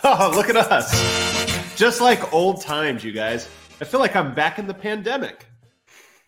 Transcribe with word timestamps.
Oh, 0.04 0.32
look 0.34 0.48
at 0.48 0.56
us. 0.56 1.76
Just 1.76 2.00
like 2.00 2.32
old 2.32 2.62
times, 2.62 3.04
you 3.04 3.12
guys. 3.12 3.50
I 3.82 3.84
feel 3.84 4.00
like 4.00 4.16
I'm 4.16 4.34
back 4.34 4.58
in 4.58 4.66
the 4.66 4.72
pandemic. 4.72 5.46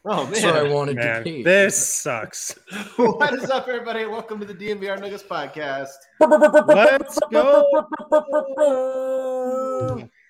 Oh, 0.05 0.25
man. 0.25 0.33
That's 0.33 0.45
what 0.45 0.57
I 0.57 0.63
wanted 0.65 0.97
Man, 0.97 1.19
to 1.19 1.25
be. 1.25 1.43
this 1.43 1.91
sucks. 1.91 2.59
what 2.97 3.33
is 3.33 3.49
up, 3.49 3.69
everybody? 3.69 4.05
Welcome 4.05 4.41
to 4.41 4.45
the 4.45 4.55
DNVR 4.55 5.01
Nuggets 5.01 5.23
podcast. 5.23 5.89
Let's 6.21 7.19
go. 7.31 7.67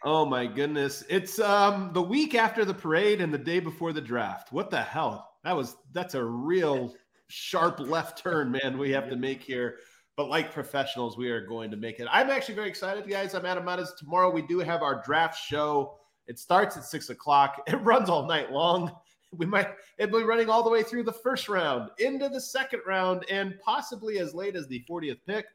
Oh 0.04 0.27
my 0.27 0.46
goodness. 0.46 1.02
It's 1.09 1.40
um 1.40 1.90
the 1.95 2.02
week 2.02 2.34
after 2.37 2.65
the 2.65 2.74
parade 2.74 3.20
and 3.20 3.34
the 3.34 3.38
day 3.38 3.59
before 3.60 3.93
the 3.93 4.01
draft. 4.01 4.52
What 4.52 4.70
the 4.70 4.82
hell? 4.82 5.30
That 5.43 5.56
was 5.56 5.77
that's 5.93 6.15
a 6.15 6.24
real 6.24 6.95
sharp 7.29 7.80
left 7.80 8.18
turn, 8.23 8.52
man, 8.52 8.79
we 8.79 8.90
have 8.90 9.09
to 9.09 9.16
make 9.16 9.43
here. 9.43 9.79
But 10.16 10.29
like 10.29 10.52
professionals, 10.52 11.16
we 11.16 11.30
are 11.30 11.47
going 11.47 11.71
to 11.71 11.77
make 11.77 11.98
it. 11.98 12.07
I'm 12.11 12.29
actually 12.29 12.55
very 12.55 12.69
excited, 12.69 13.09
guys. 13.09 13.34
I'm 13.34 13.46
Adam 13.46 13.65
Mares. 13.65 13.93
Tomorrow 13.99 14.30
we 14.30 14.43
do 14.43 14.59
have 14.59 14.82
our 14.82 15.02
draft 15.04 15.38
show. 15.38 15.99
It 16.27 16.38
starts 16.38 16.77
at 16.77 16.85
six 16.85 17.09
o'clock. 17.10 17.63
It 17.66 17.77
runs 17.77 18.09
all 18.10 18.27
night 18.27 18.52
long. 18.52 18.93
We 19.35 19.46
might 19.46 19.69
it'll 19.96 20.19
be 20.19 20.24
running 20.27 20.51
all 20.51 20.63
the 20.63 20.69
way 20.69 20.82
through 20.82 21.04
the 21.04 21.13
first 21.13 21.49
round, 21.49 21.91
into 21.99 22.29
the 22.29 22.41
second 22.41 22.82
round, 22.87 23.24
and 23.30 23.59
possibly 23.65 24.19
as 24.19 24.35
late 24.35 24.54
as 24.54 24.69
the 24.69 24.85
40th 24.88 25.21
pick. 25.27 25.46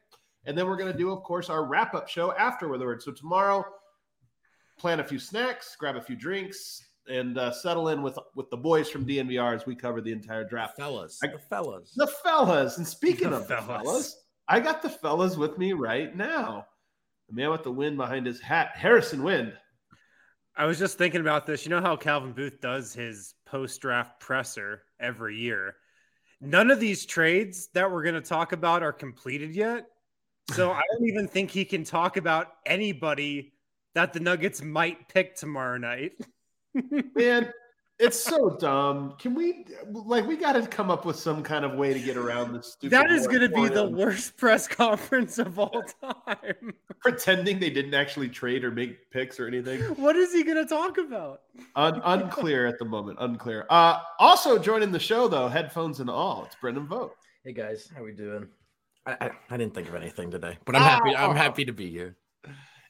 And 0.46 0.58
then 0.58 0.66
we're 0.66 0.76
going 0.76 0.90
to 0.90 0.98
do, 0.98 1.12
of 1.12 1.22
course, 1.22 1.48
our 1.48 1.64
wrap-up 1.64 2.08
show 2.08 2.32
afterward. 2.34 3.00
So 3.02 3.12
tomorrow, 3.12 3.64
plan 4.78 4.98
a 4.98 5.04
few 5.04 5.20
snacks, 5.20 5.76
grab 5.78 5.94
a 5.94 6.00
few 6.02 6.16
drinks, 6.16 6.82
and 7.08 7.38
uh, 7.38 7.52
settle 7.52 7.88
in 7.90 8.02
with 8.02 8.18
with 8.34 8.50
the 8.50 8.56
boys 8.56 8.90
from 8.90 9.06
DNVR 9.06 9.54
as 9.54 9.64
we 9.66 9.76
cover 9.76 10.00
the 10.00 10.10
entire 10.12 10.42
draft. 10.42 10.76
fellas. 10.76 11.20
I- 11.22 11.28
the 11.28 11.38
fellas. 11.38 11.92
The 11.96 12.08
fellas, 12.08 12.78
and 12.78 12.86
speaking 12.86 13.30
The 13.30 13.36
of 13.36 13.46
the 13.48 13.58
fellas. 13.58 14.24
I 14.48 14.60
got 14.60 14.82
the 14.82 14.88
fellas 14.88 15.36
with 15.36 15.58
me 15.58 15.72
right 15.72 16.16
now. 16.16 16.66
The 17.28 17.34
man 17.34 17.50
with 17.50 17.64
the 17.64 17.72
wind 17.72 17.96
behind 17.98 18.26
his 18.26 18.40
hat, 18.40 18.70
Harrison 18.74 19.22
Wind. 19.22 19.52
I 20.56 20.64
was 20.64 20.78
just 20.78 20.98
thinking 20.98 21.20
about 21.20 21.46
this. 21.46 21.64
You 21.64 21.70
know 21.70 21.80
how 21.80 21.96
Calvin 21.96 22.32
Booth 22.32 22.60
does 22.60 22.94
his 22.94 23.34
post 23.46 23.80
draft 23.80 24.18
presser 24.18 24.82
every 24.98 25.36
year? 25.36 25.76
None 26.40 26.70
of 26.70 26.80
these 26.80 27.04
trades 27.04 27.68
that 27.74 27.90
we're 27.90 28.02
going 28.02 28.14
to 28.14 28.20
talk 28.20 28.52
about 28.52 28.82
are 28.82 28.92
completed 28.92 29.54
yet. 29.54 29.86
So 30.50 30.70
I 30.72 30.82
don't 30.92 31.06
even 31.08 31.28
think 31.28 31.50
he 31.50 31.64
can 31.64 31.84
talk 31.84 32.16
about 32.16 32.48
anybody 32.64 33.52
that 33.94 34.12
the 34.12 34.20
Nuggets 34.20 34.62
might 34.62 35.08
pick 35.08 35.36
tomorrow 35.36 35.78
night. 35.78 36.12
Man, 37.14 37.52
it's 37.98 38.18
so 38.18 38.50
dumb. 38.50 39.14
Can 39.18 39.34
we 39.34 39.64
like 39.90 40.26
we 40.26 40.36
got 40.36 40.52
to 40.52 40.66
come 40.66 40.90
up 40.90 41.04
with 41.04 41.16
some 41.16 41.42
kind 41.42 41.64
of 41.64 41.74
way 41.74 41.92
to 41.92 42.00
get 42.00 42.16
around 42.16 42.52
this 42.52 42.72
stupid 42.72 42.92
that 42.92 43.10
is 43.10 43.26
going 43.26 43.40
to 43.40 43.48
be 43.48 43.68
the 43.68 43.88
worst 43.88 44.36
press 44.36 44.68
conference 44.68 45.38
of 45.38 45.58
all 45.58 45.82
time. 46.00 46.74
pretending 47.00 47.58
they 47.58 47.70
didn't 47.70 47.94
actually 47.94 48.28
trade 48.28 48.64
or 48.64 48.70
make 48.70 49.10
picks 49.10 49.40
or 49.40 49.46
anything. 49.46 49.80
What 49.96 50.16
is 50.16 50.32
he 50.32 50.44
going 50.44 50.56
to 50.56 50.66
talk 50.66 50.98
about? 50.98 51.42
Un- 51.74 52.00
unclear 52.04 52.66
at 52.66 52.78
the 52.78 52.84
moment. 52.84 53.18
Unclear. 53.20 53.66
Uh, 53.68 54.00
also 54.18 54.58
joining 54.58 54.92
the 54.92 55.00
show 55.00 55.26
though, 55.26 55.48
headphones 55.48 56.00
and 56.00 56.08
all. 56.08 56.44
It's 56.44 56.56
Brendan 56.60 56.86
Vogt. 56.86 57.16
Hey 57.44 57.52
guys, 57.52 57.90
how 57.96 58.04
we 58.04 58.12
doing? 58.12 58.48
I, 59.06 59.16
I, 59.20 59.30
I 59.50 59.56
didn't 59.56 59.74
think 59.74 59.88
of 59.88 59.94
anything 59.94 60.30
today, 60.30 60.58
but 60.64 60.76
I'm 60.76 60.82
happy. 60.82 61.16
I'm 61.16 61.36
happy 61.36 61.64
to 61.64 61.72
be 61.72 61.90
here. 61.90 62.16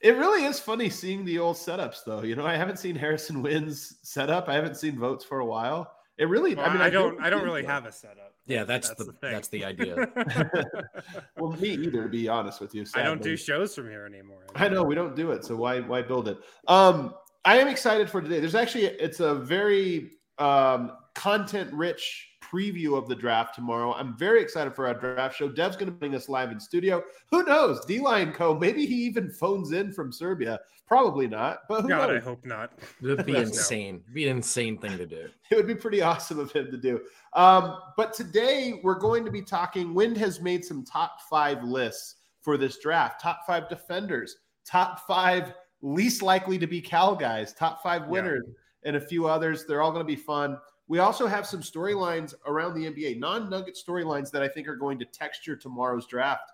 It 0.01 0.17
really 0.17 0.45
is 0.45 0.61
funny 0.61 0.89
seeing 0.91 1.25
the 1.25 1.39
old 1.39 1.57
setups 1.57 2.05
though. 2.05 2.23
You 2.23 2.37
know, 2.37 2.47
I 2.47 2.57
haven't 2.57 2.79
seen 2.79 2.95
Harrison 2.95 3.43
Wind's 3.43 3.97
setup. 4.03 4.49
I 4.49 4.55
haven't 4.55 4.77
seen 4.77 4.99
Vogt's 4.99 5.25
for 5.25 5.41
a 5.41 5.47
while. 5.47 5.93
It 6.19 6.29
really. 6.29 6.55
Well, 6.55 6.67
I 6.67 6.73
mean, 6.73 6.83
I 6.83 6.91
don't. 6.91 7.21
I 7.21 7.31
don't 7.31 7.45
really 7.45 7.63
so. 7.63 7.69
have 7.69 7.87
a 7.87 7.93
setup. 7.93 8.35
Yeah, 8.47 8.65
that's, 8.65 8.89
the, 8.95 9.05
thing. 9.05 9.15
that's 9.21 9.49
the 9.49 9.65
idea. 9.65 10.09
well, 11.37 11.53
me 11.53 11.69
either, 11.69 12.05
to 12.05 12.09
be 12.09 12.29
honest 12.29 12.61
with 12.61 12.75
you. 12.75 12.85
I 12.95 13.03
don't 13.03 13.23
do 13.23 13.37
shows 13.37 13.75
from 13.75 13.89
here 13.89 14.07
anymore. 14.07 14.47
I 14.55 14.69
know 14.69 14.83
we 14.83 14.95
don't 14.95 15.15
do 15.15 15.33
it, 15.33 15.45
so 15.45 15.55
why 15.55 15.81
why 15.81 16.03
build 16.03 16.29
it? 16.29 16.39
Um, 16.67 17.15
I 17.45 17.59
am 17.59 17.69
excited 17.69 18.11
for 18.11 18.21
today. 18.21 18.41
There's 18.41 18.55
actually 18.55 18.87
it's 18.87 19.21
a 19.21 19.35
very 19.35 20.13
um, 20.39 20.93
content 21.15 21.73
rich 21.73 22.28
preview 22.51 22.97
of 22.97 23.09
the 23.09 23.15
draft 23.15 23.55
tomorrow. 23.55 23.93
I'm 23.95 24.17
very 24.17 24.41
excited 24.41 24.75
for 24.75 24.87
our 24.87 24.95
draft 24.95 25.37
show. 25.37 25.49
Dev's 25.49 25.77
going 25.77 25.91
to 25.91 25.97
bring 25.99 26.15
us 26.15 26.29
live 26.29 26.51
in 26.51 26.59
studio. 26.61 27.03
Who 27.31 27.43
knows? 27.45 27.85
D 27.85 28.01
Line 28.01 28.33
Co. 28.33 28.55
Maybe 28.59 28.87
he 28.87 28.95
even 29.05 29.31
phones 29.31 29.73
in 29.73 29.93
from 29.93 30.13
Serbia. 30.13 30.61
Probably 30.87 31.27
not, 31.27 31.61
but 31.69 31.83
who 31.83 31.89
God, 31.89 32.11
I 32.11 32.19
hope 32.19 32.45
not. 32.47 32.73
It'd 33.03 33.27
be 33.27 33.37
insane. 33.37 33.97
It'd 34.05 34.15
be 34.15 34.29
an 34.29 34.39
insane 34.39 34.79
thing 34.79 34.97
to 34.97 35.05
do. 35.07 35.29
It 35.51 35.57
would 35.57 35.67
be 35.67 35.75
pretty 35.75 36.01
awesome 36.01 36.39
of 36.39 36.51
him 36.53 36.71
to 36.71 36.77
do. 36.79 37.01
Um, 37.35 37.79
but 37.97 38.15
today 38.15 38.81
we're 38.83 38.99
going 38.99 39.25
to 39.27 39.31
be 39.31 39.43
talking. 39.43 39.93
Wind 39.93 40.17
has 40.17 40.41
made 40.41 40.65
some 40.65 40.85
top 40.85 41.21
five 41.29 41.63
lists 41.63 42.17
for 42.41 42.57
this 42.57 42.79
draft. 42.79 43.21
Top 43.21 43.41
five 43.47 43.69
defenders, 43.69 44.37
top 44.65 45.07
five 45.07 45.53
least 45.83 46.23
likely 46.23 46.59
to 46.59 46.67
be 46.67 46.81
Cal 46.81 47.15
guys, 47.15 47.53
top 47.53 47.83
five 47.83 48.03
Yeah. 48.03 48.09
winners, 48.09 48.45
and 48.85 48.97
a 48.97 49.01
few 49.01 49.27
others. 49.27 49.67
They're 49.67 49.83
all 49.83 49.93
going 49.93 50.05
to 50.07 50.11
be 50.11 50.17
fun. 50.17 50.57
We 50.89 51.01
also 51.01 51.27
have 51.27 51.47
some 51.47 51.61
storylines 51.61 52.35
around 52.47 52.75
the 52.75 52.91
NBA, 52.91 53.19
non-nugget 53.19 53.77
storylines 53.77 54.31
that 54.31 54.43
I 54.43 54.49
think 54.49 54.67
are 54.67 54.77
going 54.77 54.99
to 54.99 55.05
texture 55.05 55.55
tomorrow's 55.55 56.07
draft. 56.07 56.51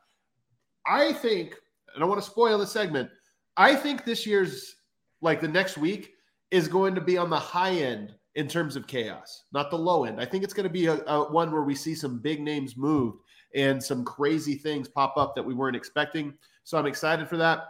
I 0.87 1.13
think, 1.13 1.55
and 1.95 2.03
I 2.03 2.07
want 2.07 2.21
to 2.21 2.29
spoil 2.29 2.59
the 2.59 2.67
segment. 2.67 3.09
I 3.57 3.77
think 3.77 4.05
this 4.05 4.27
year's 4.27 4.77
like 5.21 5.41
the 5.41 5.49
next 5.49 5.79
week 5.79 6.15
is 6.51 6.69
going 6.69 6.95
to 6.97 7.01
be 7.01 7.17
on 7.17 7.31
the 7.31 7.39
high 7.39 7.75
end 7.75 8.15
in 8.35 8.49
terms 8.49 8.75
of 8.75 8.87
chaos, 8.89 9.45
not 9.53 9.71
the 9.71 9.79
low 9.79 10.05
end. 10.05 10.21
I 10.21 10.25
think 10.25 10.43
it's 10.43 10.53
going 10.53 10.65
to 10.65 10.73
be 10.73 10.87
a, 10.87 10.97
a 11.05 11.33
one 11.33 11.53
where 11.53 11.63
we 11.63 11.75
see 11.75 11.95
some 11.95 12.19
big 12.19 12.41
names 12.41 12.77
moved 12.77 13.21
and 13.55 13.83
some 13.83 14.05
crazy 14.05 14.57
things 14.57 14.89
pop 14.89 15.17
up 15.17 15.37
that 15.37 15.43
we 15.45 15.55
weren't 15.55 15.77
expecting. 15.77 16.35
So 16.65 16.77
I'm 16.77 16.87
excited 16.87 17.29
for 17.29 17.37
that. 17.37 17.69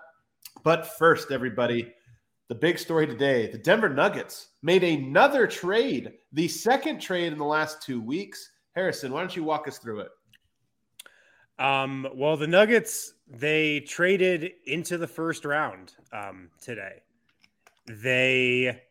But 0.62 0.86
first, 0.98 1.30
everybody, 1.30 1.92
the 2.48 2.54
big 2.54 2.78
story 2.78 3.06
today 3.06 3.50
the 3.50 3.58
Denver 3.58 3.88
Nuggets 3.88 4.48
made 4.62 4.84
another 4.84 5.46
trade, 5.46 6.12
the 6.32 6.48
second 6.48 7.00
trade 7.00 7.32
in 7.32 7.38
the 7.38 7.44
last 7.44 7.82
two 7.82 8.00
weeks. 8.00 8.50
Harrison, 8.74 9.12
why 9.12 9.20
don't 9.20 9.36
you 9.36 9.44
walk 9.44 9.68
us 9.68 9.78
through 9.78 10.00
it? 10.00 10.10
Um, 11.58 12.08
well, 12.14 12.36
the 12.36 12.46
Nuggets 12.46 13.14
they 13.28 13.80
traded 13.80 14.52
into 14.66 14.98
the 14.98 15.06
first 15.06 15.44
round 15.44 15.94
um, 16.12 16.50
today. 16.60 17.02
They 17.86 18.82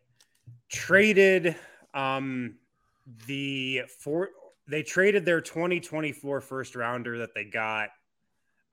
traded 0.70 1.56
um, 1.94 2.56
the 3.28 3.82
four. 4.00 4.30
They 4.68 4.82
traded 4.82 5.26
their 5.26 5.42
2024 5.42 6.42
first 6.42 6.76
rounder 6.76 7.18
that 7.18 7.34
they 7.36 7.44
got 7.44 7.90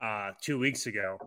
uh, 0.01 0.31
two 0.41 0.57
weeks 0.57 0.87
ago, 0.87 1.17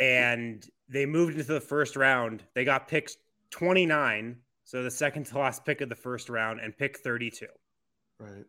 and 0.00 0.68
they 0.88 1.06
moved 1.06 1.34
into 1.34 1.44
the 1.52 1.60
first 1.60 1.96
round. 1.96 2.42
They 2.54 2.64
got 2.64 2.88
picks 2.88 3.16
29, 3.50 4.36
so 4.64 4.82
the 4.82 4.90
second 4.90 5.26
to 5.26 5.38
last 5.38 5.64
pick 5.64 5.80
of 5.80 5.88
the 5.88 5.94
first 5.94 6.28
round, 6.28 6.60
and 6.60 6.76
pick 6.76 6.98
32. 6.98 7.46
Right. 8.18 8.44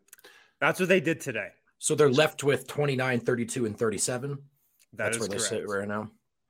That's 0.59 0.79
what 0.79 0.89
they 0.89 0.99
did 0.99 1.19
today. 1.21 1.49
So 1.79 1.93
they're 1.95 2.09
left 2.09 2.43
with 2.43 2.67
29, 2.67 3.19
32, 3.19 3.65
and 3.65 3.77
37. 3.77 4.31
That 4.31 4.37
That's 4.93 5.17
is 5.17 5.19
where 5.21 5.29
they 5.29 5.37
sit 5.37 5.67
right 5.67 5.87
now. 5.87 6.09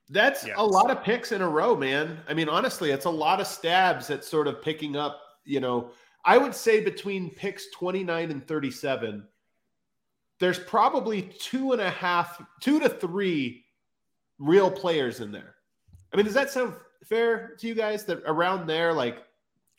That's 0.10 0.46
Yes. 0.46 0.56
a 0.58 0.66
lot 0.66 0.90
of 0.90 1.04
picks 1.04 1.34
in 1.34 1.42
a 1.42 1.50
row, 1.50 1.76
man. 1.76 2.20
I 2.30 2.34
mean, 2.34 2.48
honestly, 2.48 2.92
it's 2.92 3.06
a 3.06 3.10
lot 3.10 3.42
of 3.42 3.48
stabs 3.48 4.10
at 4.10 4.24
sort 4.24 4.48
of 4.48 4.62
picking 4.62 4.96
up, 4.96 5.22
you 5.44 5.60
know, 5.60 5.92
I 6.24 6.38
would 6.38 6.56
say 6.56 6.82
between 6.82 7.30
picks 7.36 7.70
29 7.72 8.32
and 8.32 8.48
37, 8.48 9.28
there's 10.40 10.60
probably 10.60 11.24
two 11.40 11.74
and 11.74 11.82
a 11.82 11.90
half, 11.90 12.42
two 12.62 12.80
to 12.80 12.90
three 12.90 13.66
real 14.40 14.72
players 14.72 15.20
in 15.20 15.32
there. 15.32 15.56
I 16.14 16.18
mean, 16.18 16.26
does 16.26 16.34
that 16.34 16.50
sound 16.50 16.74
fair 17.04 17.56
to 17.60 17.68
you 17.68 17.76
guys 17.76 18.04
that 18.06 18.22
around 18.26 18.68
there, 18.68 18.94
like 18.94 19.24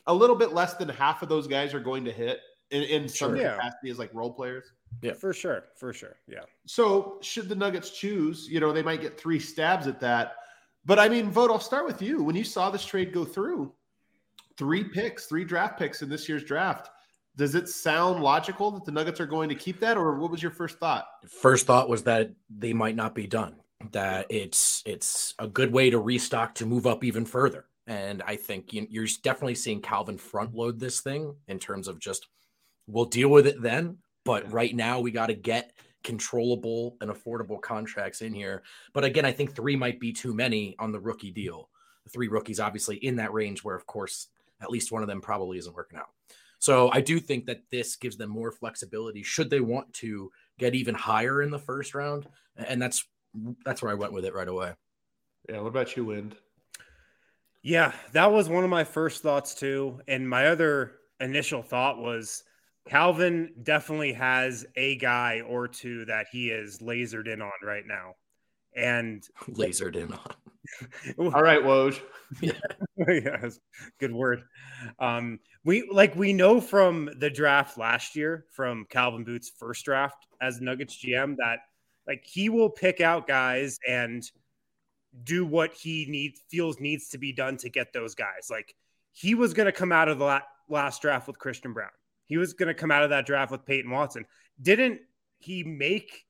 a 0.07 0.13
little 0.13 0.35
bit 0.35 0.53
less 0.53 0.75
than 0.75 0.89
half 0.89 1.21
of 1.21 1.29
those 1.29 1.47
guys 1.47 1.73
are 1.73 1.79
going 1.79 2.05
to 2.05 2.11
hit 2.11 2.39
in, 2.71 2.83
in 2.83 3.07
some 3.09 3.31
Sure. 3.35 3.41
Yeah. 3.41 3.55
capacity 3.55 3.89
as 3.89 3.99
like 3.99 4.13
role 4.13 4.31
players? 4.31 4.71
Yeah. 5.01 5.13
For 5.13 5.33
sure. 5.33 5.65
For 5.75 5.93
sure. 5.93 6.15
Yeah. 6.27 6.41
So 6.65 7.19
should 7.21 7.49
the 7.49 7.55
Nuggets 7.55 7.91
choose, 7.91 8.47
you 8.49 8.59
know, 8.59 8.71
they 8.71 8.83
might 8.83 9.01
get 9.01 9.19
three 9.19 9.39
stabs 9.39 9.87
at 9.87 9.99
that. 9.99 10.33
But 10.85 10.97
I 10.97 11.09
mean, 11.09 11.29
Vogt, 11.29 11.51
I'll 11.51 11.59
start 11.59 11.85
with 11.85 12.01
you. 12.01 12.23
When 12.23 12.35
you 12.35 12.43
saw 12.43 12.69
this 12.69 12.85
trade 12.85 13.13
go 13.13 13.25
through, 13.25 13.71
three 14.57 14.83
picks, 14.83 15.25
three 15.25 15.43
draft 15.43 15.77
picks 15.77 16.01
in 16.01 16.09
this 16.09 16.27
year's 16.27 16.43
draft, 16.43 16.89
does 17.35 17.55
it 17.55 17.69
sound 17.69 18.21
logical 18.23 18.71
that 18.71 18.85
the 18.85 18.91
Nuggets 18.91 19.19
are 19.19 19.25
going 19.25 19.47
to 19.49 19.55
keep 19.55 19.79
that, 19.79 19.95
or 19.97 20.15
what 20.17 20.31
was 20.31 20.41
your 20.41 20.51
first 20.51 20.79
thought? 20.79 21.05
First 21.41 21.67
thought 21.67 21.87
was 21.87 22.03
that 22.03 22.31
they 22.49 22.73
might 22.73 22.95
not 22.95 23.13
be 23.15 23.27
done. 23.27 23.55
That 23.91 24.27
it's 24.29 24.83
it's 24.85 25.33
a 25.39 25.47
good 25.47 25.71
way 25.71 25.89
to 25.89 25.99
restock 25.99 26.53
to 26.55 26.65
move 26.65 26.85
up 26.85 27.03
even 27.03 27.25
further. 27.25 27.65
And 27.87 28.21
I 28.21 28.35
think 28.35 28.71
you're 28.71 29.07
definitely 29.23 29.55
seeing 29.55 29.81
Calvin 29.81 30.17
front 30.17 30.53
load 30.53 30.79
this 30.79 30.99
thing 30.99 31.35
in 31.47 31.57
terms 31.59 31.87
of 31.87 31.99
just 31.99 32.27
we'll 32.87 33.05
deal 33.05 33.29
with 33.29 33.47
it 33.47 33.61
then. 33.61 33.97
But 34.25 34.51
right 34.51 34.75
now 34.75 34.99
we 34.99 35.11
got 35.11 35.27
to 35.27 35.33
get 35.33 35.71
controllable 36.03 36.97
and 37.01 37.09
affordable 37.09 37.61
contracts 37.61 38.21
in 38.21 38.33
here. 38.33 38.63
But 38.93 39.05
again, 39.05 39.25
I 39.25 39.31
think 39.31 39.55
three 39.55 39.75
might 39.75 39.99
be 39.99 40.11
too 40.11 40.33
many 40.33 40.75
on 40.77 40.91
the 40.91 40.99
rookie 40.99 41.31
deal. 41.31 41.69
The 42.03 42.09
three 42.09 42.27
rookies, 42.27 42.59
obviously, 42.59 42.97
in 42.97 43.15
that 43.17 43.33
range 43.33 43.63
where, 43.63 43.75
of 43.75 43.85
course, 43.85 44.27
at 44.61 44.69
least 44.69 44.91
one 44.91 45.01
of 45.01 45.07
them 45.07 45.21
probably 45.21 45.57
isn't 45.57 45.75
working 45.75 45.99
out. 45.99 46.09
So 46.59 46.89
I 46.91 47.01
do 47.01 47.19
think 47.19 47.45
that 47.45 47.63
this 47.71 47.95
gives 47.95 48.17
them 48.17 48.29
more 48.29 48.51
flexibility 48.51 49.23
should 49.23 49.49
they 49.49 49.61
want 49.61 49.91
to 49.93 50.29
get 50.57 50.75
even 50.75 50.93
higher 50.93 51.41
in 51.41 51.51
the 51.51 51.59
first 51.59 51.95
round. 51.95 52.27
And 52.57 52.81
that's 52.81 53.05
that's 53.65 53.81
where 53.81 53.91
I 53.91 53.95
went 53.95 54.13
with 54.13 54.25
it 54.25 54.33
right 54.33 54.47
away. 54.47 54.73
Yeah. 55.47 55.61
What 55.61 55.67
about 55.67 55.95
you, 55.95 56.05
Wind? 56.05 56.35
Yeah, 57.61 57.93
that 58.13 58.31
was 58.31 58.47
one 58.47 58.63
of 58.63 58.69
my 58.69 58.83
first 58.83 59.21
thoughts 59.21 59.53
too. 59.53 59.99
And 60.07 60.29
my 60.29 60.47
other 60.47 60.93
initial 61.19 61.61
thought 61.61 61.97
was 61.97 62.43
Calvin 62.87 63.53
definitely 63.63 64.13
has 64.13 64.65
a 64.75 64.95
guy 64.97 65.41
or 65.41 65.67
two 65.67 66.05
that 66.05 66.27
he 66.31 66.49
is 66.49 66.79
lasered 66.79 67.27
in 67.27 67.41
on 67.41 67.51
right 67.63 67.85
now. 67.85 68.13
And 68.75 69.23
lasered 69.49 69.95
in 69.95 70.13
on. 70.13 70.31
All 71.33 71.43
right, 71.43 71.61
Woj. 71.61 71.99
Yeah. 72.41 72.51
yes, 73.07 73.59
good 73.99 74.13
word. 74.13 74.43
Um, 74.99 75.39
we 75.65 75.89
like 75.91 76.15
we 76.15 76.31
know 76.31 76.61
from 76.61 77.09
the 77.17 77.29
draft 77.31 77.75
last 77.75 78.15
year, 78.15 78.45
from 78.51 78.85
Calvin 78.87 79.23
Booth's 79.23 79.51
first 79.57 79.83
draft 79.83 80.27
as 80.39 80.61
Nuggets 80.61 81.03
GM, 81.03 81.37
that 81.37 81.61
like 82.09 82.25
he 82.25 82.49
will 82.49 82.71
pick 82.71 83.01
out 83.01 83.27
guys 83.27 83.79
and 83.87 84.29
do 85.23 85.45
what 85.45 85.73
he 85.73 86.07
needs 86.09 86.41
feels 86.49 86.79
needs 86.79 87.09
to 87.09 87.19
be 87.19 87.31
done 87.31 87.55
to 87.57 87.69
get 87.69 87.93
those 87.93 88.15
guys. 88.15 88.47
Like 88.49 88.75
he 89.11 89.35
was 89.35 89.53
going 89.53 89.67
to 89.67 89.71
come 89.71 89.91
out 89.91 90.09
of 90.09 90.17
the 90.17 90.25
la- 90.25 90.41
last 90.67 91.03
draft 91.03 91.27
with 91.27 91.37
Christian 91.37 91.71
Braun. 91.71 91.89
He 92.25 92.37
was 92.37 92.53
going 92.53 92.67
to 92.67 92.73
come 92.73 92.89
out 92.89 93.03
of 93.03 93.11
that 93.11 93.27
draft 93.27 93.51
with 93.51 93.63
Peyton 93.63 93.91
Watson. 93.91 94.25
Didn't 94.59 95.01
he 95.37 95.63
make 95.63 96.25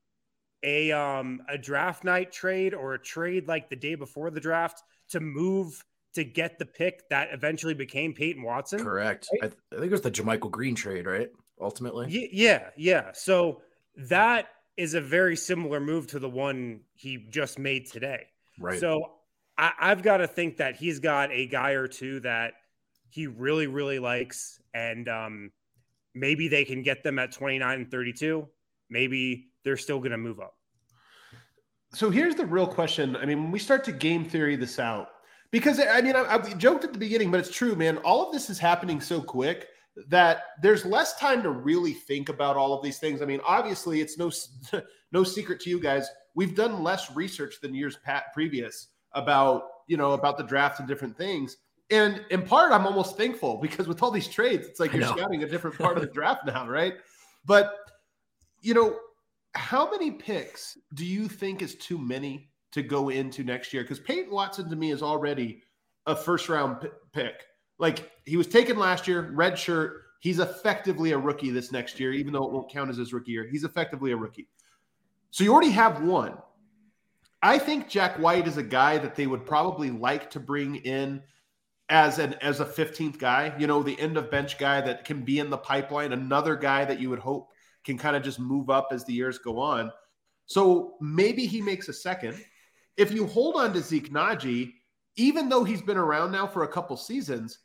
a 0.62 0.92
um 0.92 1.42
a 1.48 1.58
draft 1.58 2.04
night 2.04 2.34
trade 2.34 2.74
or 2.74 2.94
a 2.94 3.00
trade 3.00 3.48
like 3.48 3.70
the 3.70 3.76
day 3.78 3.96
before 3.96 4.30
the 4.30 4.42
draft 4.42 4.84
to 5.08 5.22
move 5.22 5.86
to 6.14 6.26
get 6.26 6.60
the 6.60 6.66
pick 6.66 7.08
that 7.10 7.30
eventually 7.32 7.74
became 7.74 8.14
Peyton 8.14 8.44
Watson? 8.44 8.84
Correct. 8.84 9.30
Right? 9.32 9.44
I, 9.44 9.48
th- 9.48 9.60
I, 9.72 9.76
think 9.76 9.86
it 9.86 9.92
was 9.92 10.02
the 10.02 10.12
JaMychal 10.12 10.52
Green 10.52 10.76
trade, 10.76 11.06
right? 11.06 11.30
Ultimately. 11.62 12.08
Y- 12.08 12.30
yeah, 12.34 12.72
yeah. 12.76 13.12
So 13.14 13.62
that 13.96 14.50
is 14.80 14.94
a 14.94 15.02
very 15.02 15.36
similar 15.36 15.82
move 15.82 16.08
to 16.08 16.20
the 16.20 16.30
one 16.30 16.80
he 16.96 17.28
just 17.30 17.60
made 17.60 17.86
today. 17.86 18.26
Right. 18.58 18.80
So 18.80 19.12
I, 19.58 19.74
I've 19.78 20.02
got 20.02 20.18
to 20.18 20.28
think 20.28 20.56
that 20.58 20.78
he's 20.78 21.00
got 21.00 21.32
a 21.34 21.48
guy 21.48 21.72
or 21.72 21.86
two 21.86 22.22
that 22.22 22.54
he 23.10 23.28
really, 23.28 23.68
really 23.68 24.00
likes, 24.00 24.62
and 24.74 25.10
um, 25.10 25.52
maybe 26.16 26.48
they 26.48 26.64
can 26.64 26.82
get 26.82 27.04
them 27.04 27.20
at 27.20 27.34
29 27.34 27.76
and 27.78 27.92
32. 27.92 28.48
Maybe 28.90 29.50
they're 29.66 29.76
still 29.76 30.00
going 30.00 30.12
to 30.12 30.18
move 30.18 30.40
up. 30.40 30.56
So 31.94 32.10
here's 32.10 32.36
the 32.36 32.46
real 32.46 32.68
question. 32.68 33.18
I 33.18 33.26
mean, 33.26 33.44
when 33.44 33.52
we 33.52 33.60
start 33.60 33.84
to 33.84 33.92
game 33.92 34.24
theory 34.24 34.56
this 34.56 34.80
out, 34.80 35.10
because 35.52 35.82
I 35.82 36.00
mean, 36.00 36.16
I, 36.16 36.36
I 36.36 36.54
joked 36.54 36.86
at 36.86 36.94
the 36.94 37.00
beginning, 37.00 37.32
but 37.32 37.42
it's 37.42 37.52
true, 37.52 37.76
man. 37.76 37.98
All 37.98 38.26
of 38.26 38.32
this 38.32 38.50
is 38.50 38.60
happening 38.60 39.02
so 39.02 39.22
quick 39.22 39.68
that 40.08 40.44
there's 40.62 40.86
less 40.86 41.18
time 41.18 41.44
to 41.44 41.50
really 41.50 41.94
think 41.94 42.30
about 42.30 42.56
all 42.56 42.74
of 42.74 42.84
these 42.84 43.00
things. 43.00 43.22
I 43.22 43.26
mean, 43.26 43.42
obviously, 43.46 44.02
it's 44.02 44.18
no 44.18 44.32
no 45.12 45.24
secret 45.24 45.60
to 45.62 45.70
you 45.70 45.80
guys. 45.80 46.10
We've 46.36 46.56
done 46.56 46.84
less 46.84 47.16
research 47.16 47.60
than 47.62 47.74
years 47.74 47.98
pat 48.04 48.34
previous 48.34 48.88
about 49.14 49.64
you 49.88 49.98
know 49.98 50.12
about 50.14 50.38
the 50.38 50.44
draft 50.44 50.80
and 50.80 50.88
different 50.88 51.18
things. 51.18 51.58
And 51.92 52.24
in 52.30 52.44
part, 52.44 52.72
I'm 52.72 52.86
almost 52.86 53.18
thankful 53.18 53.58
because 53.58 53.88
with 53.88 54.04
all 54.04 54.12
these 54.12 54.28
trades, 54.28 54.68
it's 54.68 54.80
like 54.80 54.94
you're 54.94 55.04
scouting 55.04 55.44
a 55.44 55.48
different 55.48 55.78
part 55.78 55.98
of 55.98 56.04
the 56.04 56.10
draft 56.14 56.46
now, 56.46 56.68
right? 56.68 56.94
But 57.46 57.74
you 58.62 58.74
know, 58.74 58.98
how 59.56 59.90
many 59.90 60.12
picks 60.12 60.78
do 60.94 61.06
you 61.06 61.28
think 61.28 61.62
is 61.62 61.76
too 61.76 61.98
many 61.98 62.50
to 62.72 62.84
go 62.84 63.10
into 63.10 63.44
next 63.44 63.74
year? 63.74 63.84
Because 63.84 64.00
Peyton 64.00 64.32
Watson 64.32 64.70
to 64.70 64.76
me 64.76 64.92
is 64.92 65.02
already 65.02 65.64
a 66.06 66.16
first 66.16 66.50
round 66.50 66.82
p- 66.82 66.90
pick. 67.14 67.46
Like 67.80 68.12
he 68.26 68.38
was 68.38 68.48
taken 68.48 68.78
last 68.78 69.08
year, 69.08 69.32
red 69.34 69.58
shirt. 69.58 70.04
He's 70.20 70.40
effectively 70.40 71.14
a 71.14 71.18
rookie 71.18 71.50
this 71.50 71.72
next 71.72 72.00
year, 72.00 72.12
even 72.12 72.34
though 72.34 72.46
it 72.46 72.52
won't 72.52 72.70
count 72.70 72.90
as 72.90 72.98
his 72.98 73.14
rookie 73.14 73.32
year. 73.32 73.48
He's 73.50 73.64
effectively 73.64 74.12
a 74.12 74.18
rookie. 74.18 74.50
So 75.32 75.44
you 75.44 75.54
already 75.54 75.72
have 75.72 76.02
one. 76.02 76.38
I 77.42 77.58
think 77.58 77.88
Jack 77.88 78.20
White 78.20 78.48
is 78.48 78.58
a 78.58 78.64
guy 78.64 78.98
that 78.98 79.16
they 79.16 79.26
would 79.26 79.46
probably 79.46 79.92
like 79.92 80.30
to 80.32 80.40
bring 80.40 80.76
in 80.76 81.24
as 81.90 82.20
an 82.20 82.36
as 82.42 82.60
a 82.60 82.66
15th 82.66 83.18
guy, 83.18 83.54
you 83.58 83.66
know, 83.66 83.82
the 83.82 84.00
end 84.00 84.18
of 84.18 84.30
bench 84.30 84.58
guy 84.58 84.82
that 84.82 85.06
can 85.06 85.24
be 85.24 85.40
in 85.40 85.50
the 85.50 85.58
pipeline, 85.58 86.14
another 86.14 86.56
guy 86.56 86.86
that 86.86 87.00
you 87.00 87.10
would 87.10 87.20
hope 87.20 87.50
can 87.84 87.98
kind 87.98 88.16
of 88.16 88.22
just 88.22 88.40
move 88.40 88.70
up 88.70 88.90
as 88.92 89.06
the 89.06 89.14
years 89.14 89.40
go 89.40 89.58
on. 89.58 89.92
So 90.46 90.96
maybe 91.00 91.46
he 91.46 91.62
makes 91.62 91.88
a 91.88 91.94
second. 91.94 92.38
If 92.98 93.12
you 93.12 93.26
hold 93.26 93.56
on 93.56 93.74
to 93.74 93.82
Zeke 93.82 94.12
Nnaji, 94.12 94.74
even 95.16 95.50
though 95.50 95.64
he's 95.64 95.82
been 95.82 95.98
around 95.98 96.32
now 96.32 96.46
for 96.46 96.64
a 96.64 96.68
couple 96.68 96.98
seasons, 96.98 97.60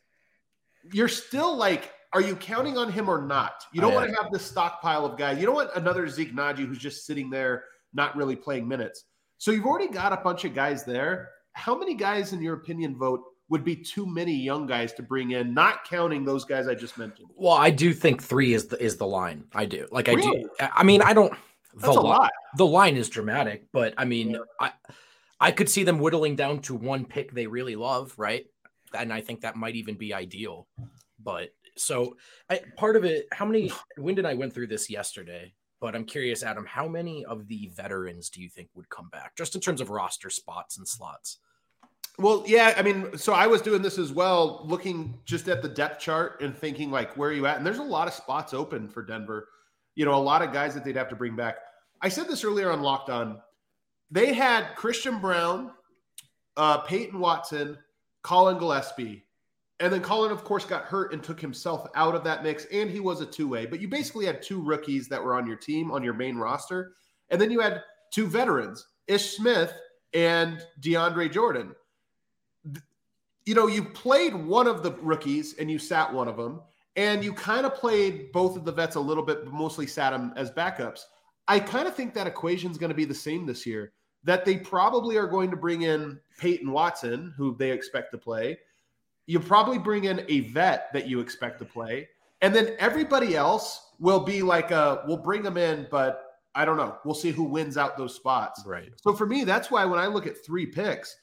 you're 0.93 1.07
still 1.07 1.55
like, 1.55 1.91
are 2.13 2.21
you 2.21 2.35
counting 2.35 2.77
on 2.77 2.91
him 2.91 3.09
or 3.09 3.21
not? 3.21 3.63
You 3.73 3.81
don't 3.81 3.93
oh, 3.93 3.95
want 3.95 4.09
to 4.09 4.15
have 4.21 4.31
this 4.31 4.45
stockpile 4.45 5.05
of 5.05 5.17
guys. 5.17 5.37
You 5.37 5.45
don't 5.45 5.55
want 5.55 5.71
another 5.75 6.07
Zeke 6.07 6.33
Nnaji 6.33 6.65
who's 6.65 6.77
just 6.77 7.05
sitting 7.05 7.29
there 7.29 7.65
not 7.93 8.15
really 8.15 8.35
playing 8.35 8.67
minutes. 8.67 9.05
So 9.37 9.51
you've 9.51 9.65
already 9.65 9.91
got 9.91 10.13
a 10.13 10.17
bunch 10.17 10.45
of 10.45 10.53
guys 10.53 10.85
there. 10.85 11.29
How 11.53 11.77
many 11.77 11.93
guys, 11.93 12.33
in 12.33 12.41
your 12.41 12.55
opinion, 12.55 12.97
Vogt 12.97 13.23
would 13.49 13.63
be 13.63 13.75
too 13.75 14.05
many 14.05 14.33
young 14.33 14.65
guys 14.65 14.93
to 14.93 15.03
bring 15.03 15.31
in, 15.31 15.53
not 15.53 15.83
counting 15.85 16.25
those 16.25 16.45
guys 16.45 16.67
I 16.67 16.75
just 16.75 16.97
mentioned. 16.97 17.29
Well, 17.35 17.53
I 17.53 17.69
do 17.69 17.93
think 17.93 18.21
three 18.21 18.53
is 18.53 18.67
the 18.67 18.81
is 18.81 18.97
the 18.97 19.07
line. 19.07 19.45
I 19.53 19.65
do. 19.65 19.87
Like 19.91 20.07
really? 20.07 20.45
I 20.59 20.65
do. 20.67 20.71
I 20.73 20.83
mean, 20.83 21.01
I 21.01 21.13
don't. 21.13 21.33
That's 21.75 21.93
the, 21.93 21.99
a 21.99 22.01
lot. 22.01 22.31
The 22.57 22.65
line 22.65 22.95
is 22.95 23.09
dramatic, 23.09 23.67
but 23.71 23.93
I 23.97 24.05
mean, 24.05 24.31
yeah. 24.31 24.39
I 24.59 24.71
I 25.39 25.51
could 25.51 25.69
see 25.69 25.83
them 25.83 25.99
whittling 25.99 26.35
down 26.35 26.59
to 26.61 26.75
one 26.75 27.05
pick 27.05 27.31
they 27.31 27.47
really 27.47 27.75
love, 27.75 28.13
right? 28.17 28.45
And 28.95 29.13
I 29.13 29.21
think 29.21 29.41
that 29.41 29.55
might 29.55 29.75
even 29.75 29.95
be 29.95 30.13
ideal. 30.13 30.67
But 31.23 31.49
so 31.77 32.17
I, 32.49 32.61
part 32.77 32.95
of 32.95 33.03
it, 33.03 33.27
how 33.31 33.45
many? 33.45 33.71
When 33.97 34.15
did 34.15 34.25
I 34.25 34.33
went 34.33 34.53
through 34.53 34.67
this 34.67 34.89
yesterday? 34.89 35.53
But 35.81 35.95
I'm 35.95 36.05
curious, 36.05 36.41
Adam, 36.41 36.65
how 36.65 36.87
many 36.87 37.25
of 37.25 37.47
the 37.47 37.69
veterans 37.75 38.29
do 38.29 38.41
you 38.41 38.49
think 38.49 38.69
would 38.75 38.89
come 38.89 39.09
back, 39.09 39.35
just 39.35 39.55
in 39.55 39.61
terms 39.61 39.81
of 39.81 39.89
roster 39.89 40.29
spots 40.29 40.77
and 40.77 40.87
slots? 40.87 41.39
Well, 42.17 42.45
yeah, 42.47 42.73
I 42.77 42.81
mean, 42.81 43.17
so 43.17 43.33
I 43.33 43.45
was 43.45 43.61
doing 43.61 43.81
this 43.81 43.97
as 43.97 44.13
well, 44.13 44.61
looking 44.65 45.19
just 45.25 45.49
at 45.49 45.61
the 45.61 45.67
depth 45.67 45.99
chart 45.99 46.41
and 46.41 46.55
thinking 46.55 46.89
like, 46.89 47.17
where 47.17 47.29
are 47.29 47.33
you 47.33 47.45
at? 47.45 47.57
And 47.57 47.65
there's 47.65 47.79
a 47.79 47.83
lot 47.83 48.07
of 48.07 48.13
spots 48.13 48.53
open 48.53 48.87
for 48.87 49.03
Denver. 49.03 49.49
You 49.95 50.05
know, 50.05 50.15
a 50.15 50.17
lot 50.17 50.41
of 50.41 50.53
guys 50.53 50.73
that 50.75 50.85
they'd 50.85 50.95
have 50.95 51.09
to 51.09 51.15
bring 51.15 51.35
back. 51.35 51.57
I 52.01 52.07
said 52.07 52.29
this 52.29 52.45
earlier 52.45 52.71
on 52.71 52.81
Locked 52.81 53.09
On. 53.09 53.41
They 54.11 54.33
had 54.33 54.75
Christian 54.75 55.19
Braun, 55.19 55.71
uh, 56.55 56.79
Peyton 56.79 57.19
Watson, 57.19 57.77
Collin 58.25 58.57
Gillespie, 58.57 59.23
and 59.79 59.93
then 59.93 60.01
Colin, 60.01 60.31
of 60.31 60.43
course, 60.43 60.65
got 60.65 60.83
hurt 60.83 61.13
and 61.13 61.23
took 61.23 61.39
himself 61.39 61.87
out 61.95 62.15
of 62.15 62.23
that 62.23 62.43
mix, 62.43 62.65
and 62.65 62.89
he 62.89 62.99
was 62.99 63.21
a 63.21 63.25
two 63.25 63.47
way. 63.47 63.65
But 63.65 63.79
you 63.79 63.87
basically 63.87 64.25
had 64.25 64.41
two 64.41 64.61
rookies 64.61 65.07
that 65.09 65.23
were 65.23 65.35
on 65.35 65.47
your 65.47 65.57
team 65.57 65.91
on 65.91 66.03
your 66.03 66.13
main 66.13 66.37
roster, 66.37 66.93
and 67.29 67.39
then 67.39 67.51
you 67.51 67.59
had 67.59 67.83
two 68.11 68.27
veterans, 68.27 68.87
Ish 69.07 69.37
Smith 69.37 69.73
and 70.13 70.65
DeAndre 70.81 71.31
Jordan 71.31 71.75
you 73.45 73.53
know, 73.53 73.67
you 73.67 73.83
played 73.83 74.35
one 74.35 74.67
of 74.67 74.83
the 74.83 74.91
rookies 74.93 75.55
and 75.59 75.69
you 75.69 75.77
sat 75.77 76.11
one 76.11 76.27
of 76.27 76.35
them, 76.35 76.61
and 76.95 77.23
you 77.23 77.33
kind 77.33 77.65
of 77.65 77.75
played 77.75 78.31
both 78.31 78.57
of 78.57 78.65
the 78.65 78.71
vets 78.71 78.95
a 78.95 78.99
little 78.99 79.23
bit, 79.23 79.45
but 79.45 79.53
mostly 79.53 79.85
sat 79.85 80.11
them 80.11 80.33
as 80.35 80.49
backups. 80.49 81.01
I 81.47 81.59
kind 81.59 81.87
of 81.87 81.93
think 81.93 82.13
that 82.13 82.25
equation 82.25 82.71
is 82.71 82.77
going 82.77 82.89
to 82.89 82.95
be 82.95 83.05
the 83.05 83.13
same 83.13 83.45
this 83.45 83.65
year. 83.65 83.93
That 84.25 84.43
they 84.43 84.57
probably 84.57 85.17
are 85.17 85.27
going 85.27 85.49
to 85.51 85.57
bring 85.57 85.83
in 85.83 86.19
Peyton 86.37 86.71
Watson, 86.71 87.33
who 87.37 87.55
they 87.55 87.71
expect 87.71 88.11
to 88.11 88.17
play. 88.17 88.59
You 89.27 89.39
probably 89.39 89.77
bring 89.77 90.03
in 90.03 90.25
a 90.27 90.41
vet 90.41 90.91
that 90.93 91.07
you 91.07 91.19
expect 91.19 91.59
to 91.59 91.65
play, 91.65 92.09
and 92.41 92.53
then 92.53 92.75
everybody 92.77 93.35
else 93.35 93.93
will 93.99 94.19
be 94.19 94.41
like, 94.41 94.71
a, 94.71 95.03
"We'll 95.07 95.17
bring 95.17 95.41
them 95.41 95.57
in, 95.57 95.87
but 95.89 96.39
I 96.53 96.65
don't 96.65 96.77
know. 96.77 96.97
We'll 97.05 97.15
see 97.15 97.31
who 97.31 97.43
wins 97.43 97.77
out 97.77 97.97
those 97.97 98.13
spots." 98.13 98.63
Right. 98.65 98.91
So 98.97 99.13
for 99.13 99.25
me, 99.25 99.45
that's 99.45 99.71
why 99.71 99.85
when 99.85 99.99
I 99.99 100.07
look 100.07 100.27
at 100.27 100.45
three 100.45 100.65
picks, 100.65 101.15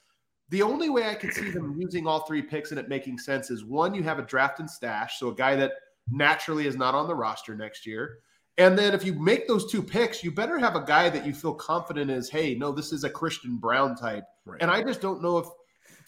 the 0.49 0.63
only 0.63 0.91
way 0.91 1.09
I 1.09 1.15
could 1.15 1.33
see 1.33 1.51
them 1.51 1.77
using 1.79 2.07
all 2.07 2.21
three 2.21 2.43
picks 2.43 2.71
and 2.71 2.79
it 2.79 2.89
making 2.89 3.19
sense 3.19 3.51
is 3.51 3.65
one, 3.65 3.95
you 3.95 4.03
have 4.03 4.19
a 4.19 4.23
draft 4.23 4.61
and 4.61 4.71
stash, 4.71 5.19
so 5.19 5.29
a 5.29 5.35
guy 5.35 5.57
that 5.57 5.73
naturally 6.11 6.67
is 6.67 6.77
not 6.77 6.95
on 6.95 7.07
the 7.07 7.15
roster 7.15 7.55
next 7.55 7.87
year. 7.87 8.19
And 8.59 8.79
then 8.79 8.93
if 8.93 9.05
you 9.05 9.15
make 9.15 9.49
those 9.49 9.71
two 9.71 9.83
picks, 9.83 10.23
you 10.23 10.31
better 10.31 10.59
have 10.59 10.77
a 10.77 10.85
guy 10.85 11.09
that 11.09 11.25
you 11.25 11.33
feel 11.33 11.55
confident 11.55 12.11
is, 12.11 12.29
hey, 12.29 12.55
no, 12.55 12.71
this 12.71 12.93
is 12.93 13.05
a 13.05 13.11
Christian 13.11 13.57
Braun 13.57 13.97
type. 13.97 14.25
Right. 14.45 14.61
And 14.61 14.71
I 14.71 14.83
just 14.83 15.01
don't 15.01 15.23
know 15.23 15.39
if 15.39 15.47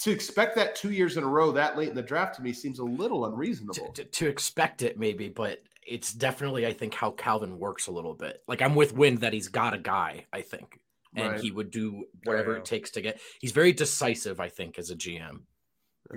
to 0.00 0.10
expect 0.10 0.56
that 0.56 0.74
two 0.76 0.90
years 0.90 1.16
in 1.16 1.24
a 1.24 1.26
row 1.26 1.52
that 1.52 1.78
late 1.78 1.88
in 1.88 1.94
the 1.94 2.02
draft 2.02 2.34
to 2.36 2.42
me 2.42 2.52
seems 2.52 2.80
a 2.80 2.84
little 2.84 3.24
unreasonable. 3.26 3.92
To, 3.92 4.02
to, 4.02 4.04
to 4.04 4.26
expect 4.28 4.82
it, 4.82 4.98
maybe, 4.98 5.28
but 5.28 5.62
it's 5.86 6.12
definitely 6.12 6.66
I 6.66 6.72
think 6.72 6.94
how 6.94 7.12
Calvin 7.12 7.58
works 7.58 7.86
a 7.86 7.92
little 7.92 8.14
bit. 8.14 8.42
Like 8.48 8.60
I'm 8.60 8.74
with 8.74 8.94
Wind 8.94 9.18
that 9.18 9.32
he's 9.32 9.48
got 9.48 9.74
a 9.74 9.78
guy, 9.78 10.26
I 10.32 10.42
think. 10.42 10.80
And 11.16 11.32
Right. 11.32 11.40
he 11.40 11.52
would 11.52 11.70
do 11.70 12.06
whatever 12.24 12.56
it 12.56 12.64
takes 12.64 12.90
to 12.92 13.00
get 13.00 13.20
he's 13.40 13.52
very 13.52 13.72
decisive, 13.72 14.40
I 14.40 14.48
think, 14.48 14.78
as 14.78 14.90
a 14.90 14.96
GM. 14.96 15.42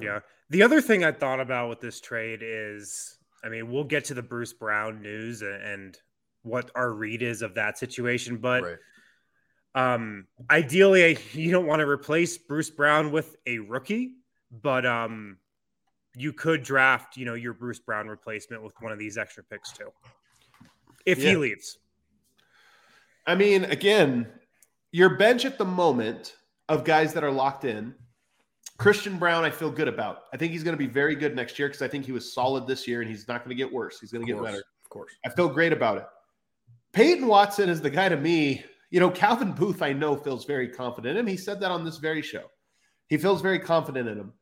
Yeah. 0.01 0.19
The 0.49 0.63
other 0.63 0.81
thing 0.81 1.03
I 1.03 1.11
thought 1.11 1.39
about 1.39 1.69
with 1.69 1.81
this 1.81 2.01
trade 2.01 2.39
is, 2.41 3.19
I 3.43 3.49
mean, 3.49 3.71
we'll 3.71 3.83
get 3.83 4.05
to 4.05 4.13
the 4.13 4.23
Bruce 4.23 4.53
Brown 4.53 5.01
news 5.01 5.41
and 5.43 5.95
what 6.47 6.71
our 6.75 6.91
read 6.91 7.21
is 7.21 7.41
of 7.41 7.55
that 7.55 7.77
situation, 7.77 8.37
but 8.37 8.63
Right. 8.63 8.77
um 9.75 10.27
ideally 10.49 11.17
you 11.33 11.51
don't 11.51 11.65
want 11.65 11.81
to 11.81 11.87
replace 11.87 12.37
Bruce 12.37 12.69
Brown 12.69 13.11
with 13.11 13.35
a 13.45 13.59
rookie, 13.59 14.13
but 14.51 14.85
um 14.85 15.37
you 16.15 16.33
could 16.33 16.63
draft, 16.63 17.15
you 17.15 17.25
know, 17.25 17.35
your 17.35 17.53
Bruce 17.53 17.79
Brown 17.79 18.07
replacement 18.07 18.63
with 18.63 18.73
one 18.79 18.91
of 18.91 18.97
these 18.97 19.17
extra 19.17 19.43
picks 19.43 19.71
too. 19.71 19.91
If 21.05 21.21
he 21.21 21.37
leaves. 21.37 21.77
I 23.27 23.35
mean, 23.35 23.65
again, 23.65 24.27
your 24.91 25.15
bench 25.17 25.45
at 25.45 25.57
the 25.57 25.65
moment 25.65 26.35
of 26.69 26.83
guys 26.83 27.13
that 27.13 27.23
are 27.23 27.31
locked 27.31 27.65
in. 27.65 27.93
Christian 28.77 29.17
Braun, 29.17 29.43
I 29.43 29.49
feel 29.49 29.71
good 29.71 29.87
about. 29.87 30.23
I 30.33 30.37
think 30.37 30.51
he's 30.51 30.63
going 30.63 30.73
to 30.73 30.77
be 30.77 30.85
very 30.85 31.15
good 31.15 31.35
next 31.35 31.57
year 31.57 31.67
because 31.67 31.81
I 31.81 31.87
think 31.87 32.05
he 32.05 32.11
was 32.11 32.31
solid 32.31 32.67
this 32.67 32.87
year 32.87 33.01
and 33.01 33.09
he's 33.09 33.27
not 33.27 33.43
going 33.43 33.49
to 33.49 33.55
get 33.55 33.71
worse. 33.71 33.99
He's 33.99 34.11
going 34.11 34.25
to 34.25 34.31
get 34.31 34.41
better. 34.41 34.59
Of 34.83 34.89
course. 34.89 35.11
I 35.25 35.29
feel 35.29 35.49
great 35.49 35.73
about 35.73 35.97
it. 35.97 36.05
Peyton 36.97 37.27
Watson 37.27 37.69
is 37.69 37.79
the 37.79 37.91
guy 37.91 38.09
to 38.09 38.17
me. 38.17 38.63
You 38.89 38.99
know, 38.99 39.11
Calvin 39.11 39.51
Booth, 39.51 39.83
I 39.83 39.93
know, 39.93 40.15
feels 40.15 40.45
very 40.45 40.67
confident 40.67 41.15
in 41.15 41.19
him. 41.19 41.27
He 41.27 41.37
said 41.37 41.59
that 41.59 41.69
on 41.69 41.85
this 41.85 41.97
very 41.97 42.23
show. 42.23 42.45
He 43.07 43.17
feels 43.17 43.39
very 43.39 43.59
confident 43.59 44.09
in 44.09 44.17
him. 44.17 44.33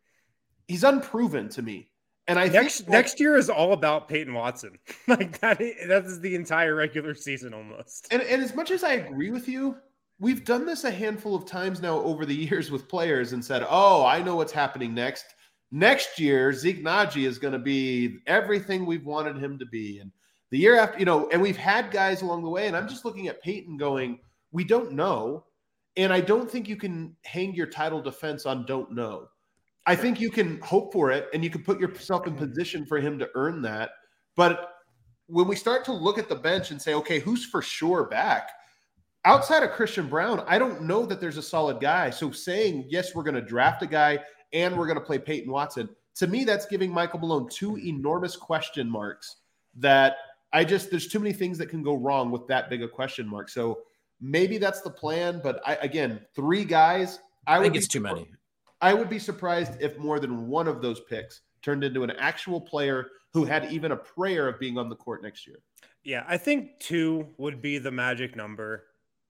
He's 0.70 0.86
unproven 0.86 1.50
to 1.50 1.62
me. 1.62 1.90
And 2.30 2.40
I 2.40 2.48
Next 2.48 2.78
think 2.78 2.90
next 2.90 3.20
year 3.20 3.36
is 3.36 3.50
all 3.50 3.74
about 3.74 4.08
Peyton 4.08 4.34
Watson. 4.34 4.80
like 5.10 5.38
that, 5.42 5.58
that 5.60 6.06
is 6.06 6.22
the 6.22 6.34
entire 6.34 6.76
regular 6.76 7.14
season 7.14 7.54
almost. 7.54 8.08
And, 8.10 8.22
and 8.22 8.42
as 8.42 8.56
much 8.56 8.72
as 8.72 8.86
I 8.86 8.94
agree 8.94 9.32
with 9.32 9.50
you, 9.50 9.76
we've 10.22 10.46
done 10.46 10.66
this 10.66 10.86
a 10.86 10.92
handful 10.92 11.36
of 11.36 11.46
times 11.46 11.82
now 11.82 12.00
over 12.00 12.26
the 12.26 12.34
years 12.34 12.72
with 12.72 12.88
players 12.88 13.34
and 13.34 13.44
said, 13.44 13.68
oh, 13.70 14.06
I 14.06 14.22
know 14.22 14.38
what's 14.38 14.54
happening 14.54 14.94
next. 14.94 15.26
Next 15.74 16.22
year, 16.22 16.54
Zeke 16.54 16.86
Nnaji 16.86 17.28
is 17.28 17.38
going 17.38 17.52
to 17.52 17.60
be 17.60 18.20
everything 18.28 18.86
we've 18.86 19.06
wanted 19.06 19.44
him 19.44 19.60
to 19.60 19.66
be. 19.66 20.00
And 20.00 20.14
the 20.52 20.58
year 20.58 20.78
after, 20.78 21.00
you 21.00 21.06
know, 21.06 21.30
and 21.32 21.42
we've 21.42 21.58
had 21.58 21.92
guys 21.92 22.22
along 22.22 22.44
the 22.44 22.50
way. 22.50 22.68
And 22.68 22.76
I'm 22.76 22.88
just 22.88 23.06
looking 23.06 23.28
at 23.28 23.42
Peyton 23.42 23.78
going, 23.78 24.20
we 24.52 24.64
don't 24.64 24.94
know. 24.94 25.46
And 25.98 26.12
I 26.12 26.22
don't 26.22 26.50
think 26.50 26.68
you 26.68 26.76
can 26.76 27.16
hang 27.24 27.54
your 27.54 27.68
title 27.68 28.02
defense 28.02 28.46
on 28.46 28.66
don't 28.66 28.92
know. 28.92 29.28
I 29.86 29.96
think 29.96 30.20
you 30.20 30.30
can 30.32 30.60
hope 30.62 30.92
for 30.92 31.12
it 31.12 31.28
and 31.34 31.44
you 31.44 31.50
can 31.50 31.64
put 31.64 31.80
yourself 31.80 32.28
in 32.28 32.36
position 32.36 32.86
for 32.86 33.00
him 33.00 33.20
to 33.20 33.30
earn 33.36 33.62
that. 33.62 33.92
But 34.36 34.72
when 35.28 35.48
we 35.48 35.56
start 35.56 35.86
to 35.86 35.94
look 35.94 36.18
at 36.18 36.30
the 36.30 36.36
bench 36.36 36.72
and 36.72 36.82
say, 36.82 36.94
okay, 36.96 37.20
who's 37.20 37.46
for 37.46 37.62
sure 37.62 38.06
back? 38.06 38.50
Outside 39.24 39.64
of 39.64 39.72
Christian 39.72 40.08
Braun, 40.08 40.44
I 40.48 40.60
don't 40.60 40.84
know 40.84 41.06
that 41.06 41.20
there's 41.20 41.38
a 41.38 41.44
solid 41.44 41.80
guy. 41.80 42.10
So 42.10 42.32
saying, 42.32 42.86
yes, 42.90 43.16
we're 43.16 43.24
going 43.24 43.36
to 43.36 43.42
draft 43.42 43.82
a 43.82 43.88
guy 43.88 44.20
and 44.54 44.78
we're 44.78 44.86
going 44.86 45.00
to 45.00 45.04
play 45.04 45.18
Peyton 45.18 45.52
Watson, 45.52 45.90
to 46.16 46.28
me, 46.28 46.46
that's 46.46 46.66
giving 46.66 46.92
Michael 46.92 47.20
Malone 47.20 47.50
two 47.50 47.78
enormous 47.78 48.36
question 48.36 48.90
marks 48.90 49.38
that 49.78 50.16
I 50.56 50.64
just, 50.64 50.90
there's 50.90 51.10
too 51.10 51.20
many 51.20 51.34
things 51.34 51.58
that 51.58 51.68
can 51.68 51.84
go 51.84 51.96
wrong 51.96 52.32
with 52.32 52.48
that 52.48 52.70
big 52.70 52.82
a 52.82 52.88
question 52.88 53.28
mark. 53.28 53.50
So 53.50 53.80
maybe 54.22 54.58
that's 54.58 54.80
the 54.80 54.90
plan. 54.90 55.42
But 55.44 55.62
I, 55.68 55.76
again, 55.76 56.22
three 56.34 56.64
guys, 56.64 57.20
I, 57.46 57.56
I 57.56 57.58
would 57.60 57.64
think 57.66 57.74
be 57.74 57.80
it's 57.80 57.90
too 57.90 58.00
many. 58.00 58.32
I 58.80 58.94
would 58.94 59.10
be 59.10 59.20
surprised 59.20 59.74
if 59.82 59.98
more 59.98 60.18
than 60.18 60.48
one 60.48 60.70
of 60.70 60.82
those 60.82 61.02
picks 61.02 61.42
turned 61.62 61.84
into 61.84 62.04
an 62.04 62.12
actual 62.12 62.62
player 62.62 63.08
who 63.34 63.44
had 63.44 63.70
even 63.70 63.92
a 63.92 63.98
prayer 63.98 64.48
of 64.48 64.58
being 64.58 64.78
on 64.78 64.88
the 64.88 64.96
court 64.96 65.22
next 65.22 65.46
year. 65.46 65.58
Yeah, 66.06 66.24
I 66.26 66.38
think 66.38 66.80
two 66.80 67.28
would 67.38 67.62
be 67.62 67.78
the 67.78 67.92
magic 67.92 68.38
number. 68.38 68.86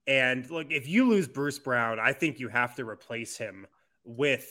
And 0.06 0.48
look, 0.48 0.68
if 0.70 0.86
you 0.86 1.08
lose 1.08 1.26
Bruce 1.26 1.58
Brown, 1.58 1.98
I 1.98 2.12
think 2.12 2.38
you 2.38 2.46
have 2.48 2.76
to 2.76 2.88
replace 2.88 3.36
him 3.36 3.66
with 4.04 4.46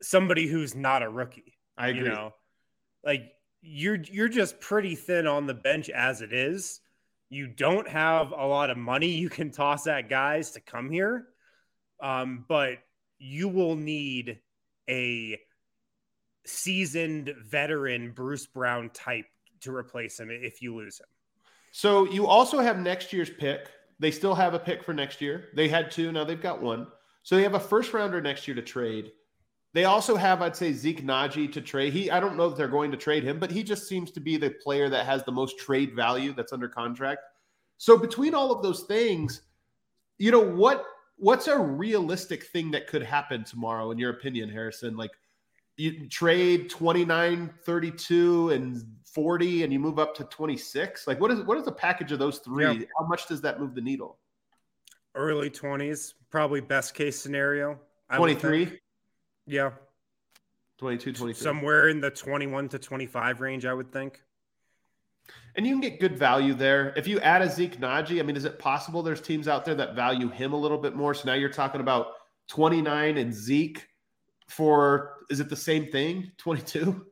somebody 0.00 0.48
who's 0.48 0.74
not 0.74 1.04
a 1.04 1.08
rookie. 1.08 1.58
I 1.78 1.90
agree. 1.90 2.02
You 2.02 2.08
know, 2.08 2.34
like 3.04 3.32
you're 3.62 3.96
you're 3.96 4.28
just 4.28 4.60
pretty 4.60 4.94
thin 4.94 5.26
on 5.26 5.46
the 5.46 5.54
bench 5.54 5.88
as 5.88 6.20
it 6.20 6.32
is. 6.32 6.80
You 7.30 7.46
don't 7.46 7.88
have 7.88 8.32
a 8.32 8.46
lot 8.46 8.70
of 8.70 8.76
money 8.76 9.08
you 9.08 9.30
can 9.30 9.50
toss 9.50 9.86
at 9.86 10.10
guys 10.10 10.50
to 10.52 10.60
come 10.60 10.90
here, 10.90 11.28
um, 12.02 12.44
but 12.48 12.78
you 13.18 13.48
will 13.48 13.76
need 13.76 14.40
a 14.90 15.38
seasoned 16.44 17.32
veteran 17.42 18.10
Bruce 18.10 18.46
Brown 18.46 18.90
type 18.90 19.26
to 19.60 19.74
replace 19.74 20.18
him 20.18 20.28
if 20.30 20.60
you 20.60 20.74
lose 20.74 20.98
him. 20.98 21.06
So 21.70 22.04
you 22.04 22.26
also 22.26 22.58
have 22.58 22.78
next 22.78 23.12
year's 23.12 23.30
pick. 23.30 23.68
They 23.98 24.10
still 24.10 24.34
have 24.34 24.52
a 24.52 24.58
pick 24.58 24.82
for 24.82 24.92
next 24.92 25.20
year. 25.20 25.48
They 25.54 25.68
had 25.68 25.90
two, 25.90 26.10
now 26.12 26.24
they've 26.24 26.40
got 26.40 26.60
one. 26.60 26.88
So 27.22 27.36
they 27.36 27.44
have 27.44 27.54
a 27.54 27.60
first 27.60 27.92
rounder 27.94 28.20
next 28.20 28.48
year 28.48 28.56
to 28.56 28.62
trade. 28.62 29.12
They 29.74 29.84
also 29.84 30.16
have, 30.16 30.42
I'd 30.42 30.54
say, 30.54 30.72
Zeke 30.72 31.02
Nnaji 31.04 31.50
to 31.52 31.60
trade. 31.60 31.92
He, 31.94 32.10
I 32.10 32.20
don't 32.20 32.36
know 32.36 32.50
that 32.50 32.58
they're 32.58 32.68
going 32.68 32.90
to 32.90 32.96
trade 32.96 33.24
him, 33.24 33.38
but 33.38 33.50
he 33.50 33.62
just 33.62 33.88
seems 33.88 34.10
to 34.12 34.20
be 34.20 34.36
the 34.36 34.50
player 34.50 34.90
that 34.90 35.06
has 35.06 35.24
the 35.24 35.32
most 35.32 35.58
trade 35.58 35.96
value 35.96 36.34
that's 36.34 36.52
under 36.52 36.68
contract. 36.68 37.22
So 37.78 37.96
between 37.96 38.34
all 38.34 38.52
of 38.52 38.62
those 38.62 38.82
things, 38.82 39.42
you 40.18 40.30
know 40.30 40.40
what? 40.40 40.84
What's 41.16 41.46
a 41.46 41.58
realistic 41.58 42.44
thing 42.44 42.70
that 42.72 42.86
could 42.86 43.02
happen 43.02 43.44
tomorrow, 43.44 43.90
in 43.90 43.98
your 43.98 44.10
opinion, 44.10 44.50
Harrison? 44.50 44.96
Like 44.96 45.10
you 45.76 46.08
trade 46.08 46.68
29, 46.68 47.52
32, 47.64 48.50
and 48.50 48.84
40, 49.04 49.64
and 49.64 49.72
you 49.72 49.78
move 49.78 49.98
up 49.98 50.14
to 50.16 50.24
26. 50.24 51.06
Like 51.06 51.20
what 51.20 51.30
is 51.30 51.40
what 51.42 51.58
is 51.58 51.64
the 51.64 51.72
package 51.72 52.12
of 52.12 52.18
those 52.18 52.38
three? 52.38 52.64
Yeah. 52.64 52.86
How 52.98 53.06
much 53.06 53.26
does 53.26 53.40
that 53.40 53.58
move 53.58 53.74
the 53.74 53.80
needle? 53.80 54.18
Early 55.14 55.50
20s, 55.50 56.14
probably 56.30 56.60
best 56.60 56.94
case 56.94 57.18
scenario. 57.18 57.78
23, 58.14 58.64
think. 58.66 58.80
Yeah. 59.46 59.70
22, 60.78 61.12
23. 61.12 61.42
Somewhere 61.42 61.88
in 61.88 62.00
the 62.00 62.10
21 62.10 62.68
to 62.70 62.78
25 62.78 63.40
range, 63.40 63.64
I 63.64 63.72
would 63.72 63.92
think. 63.92 64.20
And 65.54 65.66
you 65.66 65.74
can 65.74 65.80
get 65.80 66.00
good 66.00 66.18
value 66.18 66.54
there. 66.54 66.92
If 66.96 67.06
you 67.06 67.20
add 67.20 67.42
a 67.42 67.50
Zeke 67.50 67.78
Nnaji, 67.78 68.18
I 68.18 68.22
mean, 68.22 68.36
is 68.36 68.44
it 68.44 68.58
possible 68.58 69.02
there's 69.02 69.20
teams 69.20 69.48
out 69.48 69.64
there 69.64 69.74
that 69.74 69.94
value 69.94 70.28
him 70.28 70.54
a 70.54 70.56
little 70.56 70.78
bit 70.78 70.96
more? 70.96 71.14
So 71.14 71.24
now 71.26 71.34
you're 71.34 71.50
talking 71.50 71.80
about 71.80 72.06
29 72.48 73.18
and 73.18 73.32
Zeke 73.32 73.86
for 74.48 75.18
is 75.30 75.40
it 75.40 75.48
the 75.48 75.56
same 75.56 75.86
thing? 75.86 76.32
22? 76.38 77.06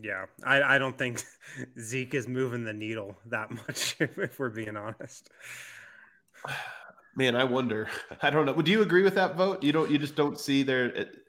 Yeah. 0.00 0.26
I, 0.44 0.62
I 0.62 0.78
don't 0.78 0.96
think 0.96 1.22
Zeke 1.80 2.14
is 2.14 2.26
moving 2.26 2.64
the 2.64 2.72
needle 2.72 3.16
that 3.26 3.50
much, 3.50 3.96
if 4.00 4.38
we're 4.38 4.50
being 4.50 4.76
honest. 4.76 5.30
Man, 7.16 7.36
I 7.36 7.44
wonder. 7.44 7.88
I 8.22 8.30
don't 8.30 8.44
know. 8.44 8.52
Would 8.52 8.66
you 8.66 8.82
agree 8.82 9.02
with 9.02 9.14
that 9.14 9.36
Vogt? 9.36 9.62
You 9.62 9.72
don't 9.72 9.90
you 9.90 9.98
just 9.98 10.16
don't 10.16 10.38
see 10.38 10.64
there 10.64 10.86
it, 10.86 11.23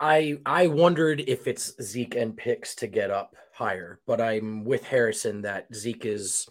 I 0.00 0.38
I 0.44 0.66
wondered 0.66 1.24
if 1.26 1.46
it's 1.46 1.74
Zeke 1.82 2.16
and 2.16 2.36
picks 2.36 2.74
to 2.76 2.86
get 2.86 3.10
up 3.10 3.36
higher, 3.52 4.00
but 4.06 4.20
I'm 4.20 4.64
with 4.64 4.84
Harrison 4.84 5.42
that 5.42 5.74
Zeke 5.74 6.06
is 6.06 6.48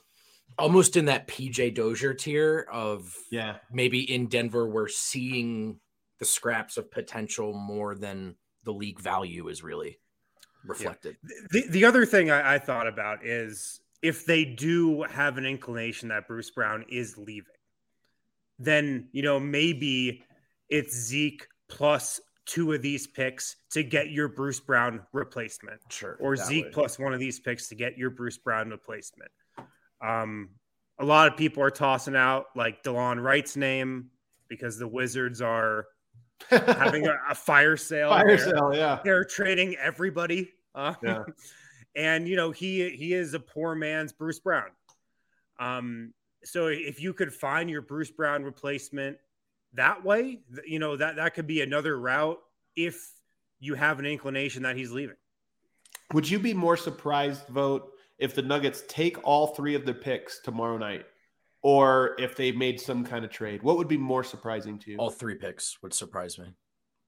almost 0.58 0.98
in 0.98 1.06
that 1.06 1.28
PJ 1.28 1.75
Dozier 1.75 2.13
tier 2.13 2.68
of 2.72 3.16
yeah. 3.32 3.58
maybe 3.72 4.12
in 4.13 4.28
Denver 4.28 4.68
we're 4.68 4.88
seeing 4.88 5.80
the 6.20 6.25
scraps 6.25 6.78
of 6.78 6.92
potential 6.92 7.54
more 7.54 7.96
than 7.96 8.36
the 8.63 8.74
league 8.74 9.00
value 9.00 9.48
is 9.48 9.63
really 9.63 9.98
reflected. 10.63 11.18
The, 11.51 11.68
the 11.70 11.86
other 11.86 12.06
thing 12.06 12.30
I, 12.30 12.56
I 12.56 12.60
thought 12.60 12.88
about 12.88 13.25
is 13.25 13.82
if 14.01 14.25
they 14.25 14.46
do 14.46 15.04
have 15.04 15.38
an 15.38 15.46
inclination 15.46 16.10
that 16.10 16.28
Bruce 16.28 16.51
Brown 16.51 16.86
is 16.90 17.18
leaving, 17.18 17.46
then, 18.60 19.08
you 19.12 19.24
know, 19.24 19.40
maybe 19.40 20.24
it's 20.70 20.96
Zeke 20.96 21.48
plus 21.68 22.20
two 22.51 22.74
of 22.74 22.81
these 22.81 23.08
picks 23.08 23.55
to 23.72 23.81
get 23.81 24.12
your 24.12 24.27
Bruce 24.27 24.60
Brown 24.60 25.01
replacement. 25.13 25.79
Sure. 25.89 26.17
or 26.20 26.36
Zeke 26.36 26.74
plus 26.74 27.00
one 27.00 27.13
of 27.13 27.20
these 27.20 27.39
picks 27.39 27.70
to 27.70 27.75
get 27.75 27.98
your 27.98 28.10
Bruce 28.10 28.38
Brown 28.38 28.70
replacement. 28.70 29.31
Um, 30.05 30.50
a 31.00 31.05
lot 31.05 31.31
of 31.31 31.38
people 31.38 31.63
are 31.63 31.72
tossing 31.72 32.15
out 32.15 32.48
like 32.55 32.84
DeLon 32.84 33.24
Wright's 33.24 33.55
name 33.55 34.10
because 34.50 34.77
the 34.77 34.88
Wizards 34.88 35.41
are 35.41 35.86
having 36.50 37.08
a, 37.08 37.15
a 37.29 37.36
fire 37.36 37.77
sale. 37.77 38.10
fire 38.17 38.27
They're- 38.27 38.50
sale, 38.50 38.72
yeah. 38.74 39.00
They're 39.01 39.24
trading 39.24 39.77
everybody. 39.77 40.51
Uh, 40.75 40.93
Yeah. 41.01 41.24
and 41.96 42.27
you 42.27 42.36
know 42.36 42.51
he 42.51 42.89
he 42.89 43.13
is 43.13 43.34
a 43.34 43.39
poor 43.39 43.75
man's 43.75 44.12
Bruce 44.12 44.39
Brown. 44.39 44.72
Um, 45.60 46.13
so 46.43 46.67
if 46.67 47.01
you 47.01 47.13
could 47.13 47.34
find 47.34 47.70
your 47.70 47.81
Bruce 47.81 48.12
Brown 48.12 48.43
replacement 48.43 49.17
that 49.74 50.04
way, 50.04 50.40
you 50.66 50.80
know 50.80 50.96
that 50.98 51.16
that 51.16 51.34
could 51.34 51.48
be 51.48 51.62
another 51.62 51.98
route 52.00 52.40
if 52.75 53.12
you 53.60 53.75
have 53.75 54.00
an 54.00 54.06
inclination 54.06 54.63
that 54.63 54.75
he's 54.75 54.92
leaving. 54.92 55.16
Would 56.13 56.30
you 56.30 56.40
be 56.40 56.54
more 56.54 56.75
surprised, 56.75 57.48
Vogt, 57.48 57.92
if 58.20 58.36
the 58.36 58.42
Nuggets 58.42 58.84
take 58.88 59.18
all 59.25 59.48
three 59.48 59.75
of 59.75 59.86
their 59.86 59.94
picks 59.94 60.40
tomorrow 60.40 60.78
night, 60.78 61.06
or 61.62 62.16
if 62.20 62.36
they 62.36 62.51
made 62.51 62.82
some 62.82 63.06
kind 63.06 63.24
of 63.24 63.32
trade? 63.32 63.63
What 63.63 63.78
would 63.78 63.88
be 63.88 63.98
more 63.98 64.24
surprising 64.24 64.78
to 64.80 64.92
you? 64.92 64.98
All 64.98 65.10
three 65.10 65.36
picks 65.36 65.82
would 65.82 65.94
surprise 65.94 66.38
me. 66.38 66.48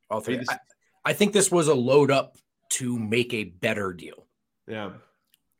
All 0.09 0.21
three. 0.21 0.39
I, 0.47 0.57
I 1.05 1.13
think 1.13 1.33
this 1.33 1.51
was 1.51 1.67
a 1.67 1.75
load 1.75 2.11
up 2.11 2.37
to 2.71 2.97
make 2.97 3.33
a 3.33 3.43
better 3.43 3.93
deal. 3.93 4.27
yeah. 4.67 4.91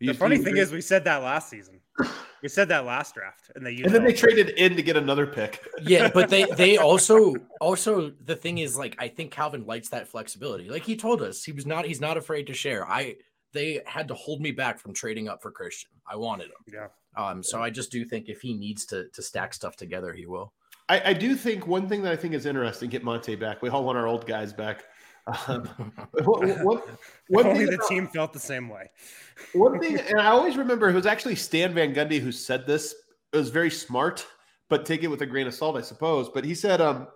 The 0.07 0.13
funny 0.13 0.37
thing 0.37 0.57
is, 0.57 0.71
we 0.71 0.81
said 0.81 1.03
that 1.05 1.23
last 1.23 1.49
season. 1.49 1.79
We 2.41 2.49
said 2.49 2.67
that 2.67 2.83
last 2.83 3.15
draft, 3.15 3.51
and 3.55 3.65
they 3.65 3.77
and 3.77 3.95
then 3.95 4.03
they 4.03 4.11
traded 4.11 4.49
in 4.49 4.75
to 4.75 4.83
get 4.83 4.97
another 4.97 5.25
pick. 5.25 5.65
yeah, 5.81 6.09
but 6.13 6.27
they 6.27 6.43
they 6.43 6.75
also 6.89 7.33
also 7.61 8.11
the 8.25 8.35
thing 8.35 8.57
is 8.57 8.77
like 8.77 8.97
I 8.99 9.07
think 9.07 9.31
Calvin 9.31 9.65
likes 9.65 9.87
that 9.89 10.09
flexibility. 10.09 10.69
Like 10.69 10.83
he 10.83 10.97
told 10.97 11.21
us, 11.21 11.45
he 11.45 11.53
was 11.53 11.65
not 11.65 11.85
he's 11.85 12.01
not 12.01 12.17
afraid 12.17 12.47
to 12.47 12.53
share. 12.53 12.85
I 12.85 13.15
they 13.53 13.79
had 13.85 14.09
to 14.09 14.13
hold 14.13 14.41
me 14.41 14.51
back 14.51 14.77
from 14.77 14.93
trading 14.93 15.29
up 15.29 15.41
for 15.41 15.51
Christian. 15.51 15.91
I 16.05 16.17
wanted 16.17 16.47
him. 16.47 16.73
Yeah. 16.73 16.87
Um. 17.15 17.43
So 17.43 17.63
I 17.63 17.69
just 17.69 17.93
do 17.93 18.03
think 18.03 18.27
if 18.27 18.41
he 18.41 18.53
needs 18.55 18.85
to 18.87 19.07
to 19.13 19.21
stack 19.21 19.53
stuff 19.53 19.77
together, 19.77 20.11
he 20.11 20.25
will. 20.25 20.51
I, 20.89 21.11
I 21.11 21.13
do 21.13 21.35
think 21.35 21.65
one 21.65 21.87
thing 21.87 22.01
that 22.01 22.11
I 22.11 22.17
think 22.17 22.33
is 22.33 22.45
interesting. 22.45 22.89
Get 22.89 23.05
Monte 23.05 23.35
back. 23.35 23.61
We 23.61 23.69
all 23.69 23.85
want 23.85 23.97
our 23.97 24.07
old 24.07 24.27
guys 24.27 24.51
back. 24.51 24.83
Um, 25.47 25.65
one, 26.23 26.63
one, 26.63 26.81
one 27.29 27.47
Only 27.47 27.65
the 27.65 27.75
about, 27.75 27.87
team 27.87 28.07
felt 28.07 28.33
the 28.33 28.39
same 28.39 28.69
way. 28.69 28.89
one 29.53 29.79
thing, 29.79 29.99
and 29.99 30.19
I 30.19 30.27
always 30.27 30.57
remember 30.57 30.89
it 30.89 30.93
was 30.93 31.05
actually 31.05 31.35
Stan 31.35 31.73
Van 31.73 31.93
Gundy 31.93 32.19
who 32.19 32.31
said 32.31 32.67
this. 32.67 32.95
It 33.31 33.37
was 33.37 33.49
very 33.49 33.71
smart, 33.71 34.25
but 34.69 34.85
take 34.85 35.03
it 35.03 35.07
with 35.07 35.21
a 35.21 35.25
grain 35.25 35.47
of 35.47 35.53
salt, 35.53 35.77
I 35.77 35.81
suppose. 35.81 36.29
But 36.29 36.45
he 36.45 36.53
said, 36.53 36.81
um, 36.81 37.07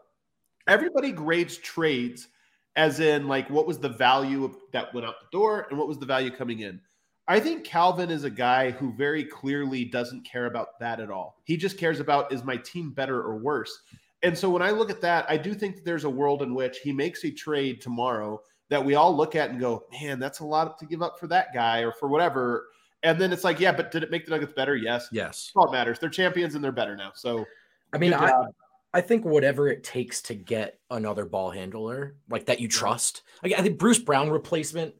everybody 0.67 1.11
grades 1.11 1.57
trades 1.57 2.27
as 2.75 2.99
in 2.99 3.27
like 3.27 3.49
what 3.49 3.67
was 3.67 3.79
the 3.79 3.89
value 3.89 4.45
of, 4.45 4.55
that 4.71 4.93
went 4.93 5.05
out 5.05 5.15
the 5.19 5.27
door 5.37 5.67
and 5.69 5.77
what 5.77 5.87
was 5.87 5.97
the 5.97 6.05
value 6.05 6.31
coming 6.31 6.59
in. 6.59 6.79
I 7.27 7.41
think 7.41 7.65
Calvin 7.65 8.09
is 8.09 8.23
a 8.23 8.29
guy 8.29 8.71
who 8.71 8.93
very 8.93 9.25
clearly 9.25 9.83
doesn't 9.83 10.25
care 10.25 10.45
about 10.45 10.79
that 10.79 11.01
at 11.01 11.11
all. 11.11 11.41
He 11.43 11.57
just 11.57 11.77
cares 11.77 11.99
about 11.99 12.31
is 12.31 12.43
my 12.43 12.55
team 12.55 12.91
better 12.91 13.21
or 13.21 13.35
worse. 13.35 13.81
And 14.23 14.37
so 14.37 14.49
when 14.49 14.61
I 14.61 14.71
look 14.71 14.89
at 14.89 15.01
that, 15.01 15.25
I 15.29 15.37
do 15.37 15.53
think 15.53 15.75
that 15.75 15.85
there's 15.85 16.03
a 16.03 16.09
world 16.09 16.41
in 16.41 16.53
which 16.55 16.79
he 16.79 16.91
makes 16.91 17.23
a 17.23 17.31
trade 17.31 17.81
tomorrow 17.81 18.41
that 18.69 18.83
we 18.83 18.95
all 18.95 19.15
look 19.15 19.35
at 19.35 19.49
and 19.51 19.59
go, 19.59 19.85
man, 19.91 20.19
that's 20.19 20.39
a 20.39 20.45
lot 20.45 20.77
to 20.79 20.85
give 20.85 21.01
up 21.01 21.19
for 21.19 21.27
that 21.27 21.53
guy 21.53 21.79
or 21.81 21.91
for 21.91 22.09
whatever. 22.09 22.67
And 23.03 23.19
then 23.21 23.31
it's 23.31 23.43
like, 23.43 23.59
yeah, 23.59 23.71
but 23.71 23.91
did 23.91 24.03
it 24.03 24.11
make 24.11 24.25
the 24.25 24.31
Nuggets 24.31 24.53
better? 24.53 24.75
Yes. 24.75 25.07
Yes. 25.11 25.51
all 25.55 25.67
it 25.67 25.71
matters. 25.71 25.99
They're 25.99 26.09
champions 26.09 26.55
and 26.55 26.63
they're 26.63 26.71
better 26.71 26.95
now. 26.95 27.11
So, 27.13 27.45
I 27.93 27.97
mean, 27.97 28.13
I, 28.13 28.45
I 28.93 29.01
think 29.01 29.23
whatever 29.23 29.67
it 29.67 29.83
takes 29.83 30.21
to 30.23 30.33
get 30.35 30.79
another 30.89 31.25
ball 31.25 31.51
handler 31.51 32.15
like 32.29 32.47
that 32.47 32.59
you 32.59 32.67
trust. 32.67 33.21
Like, 33.43 33.53
I 33.53 33.61
think 33.61 33.77
Bruce 33.77 33.99
Brown 33.99 34.29
replacement 34.29 34.95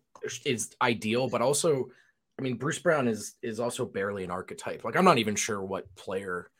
is 0.46 0.76
ideal, 0.82 1.28
but 1.28 1.42
also, 1.42 1.90
I 2.40 2.44
mean, 2.44 2.58
Bruce 2.58 2.80
Brown 2.80 3.08
is 3.08 3.36
is 3.42 3.60
also 3.60 3.86
barely 3.86 4.24
an 4.24 4.32
archetype. 4.32 4.84
Like, 4.84 4.96
I'm 4.96 5.06
not 5.06 5.18
even 5.18 5.36
sure 5.36 5.64
what 5.64 5.94
player 5.96 6.52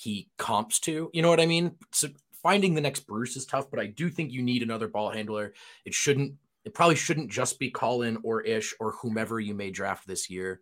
he 0.00 0.28
comps 0.38 0.80
to. 0.80 1.10
You 1.12 1.22
know 1.22 1.28
what 1.28 1.40
I 1.40 1.46
mean? 1.46 1.76
So 1.92 2.08
finding 2.42 2.74
the 2.74 2.80
next 2.80 3.00
Bruce 3.00 3.36
is 3.36 3.44
tough, 3.44 3.70
but 3.70 3.80
I 3.80 3.86
do 3.86 4.08
think 4.08 4.32
you 4.32 4.42
need 4.42 4.62
another 4.62 4.88
ball 4.88 5.10
handler. 5.10 5.52
It 5.84 5.94
shouldn't. 5.94 6.34
It 6.64 6.74
probably 6.74 6.96
shouldn't 6.96 7.30
just 7.30 7.58
be 7.58 7.70
Colin 7.70 8.18
or 8.22 8.42
Ish 8.42 8.74
or 8.80 8.92
whomever 8.92 9.40
you 9.40 9.54
may 9.54 9.70
draft 9.70 10.06
this 10.06 10.28
year. 10.28 10.60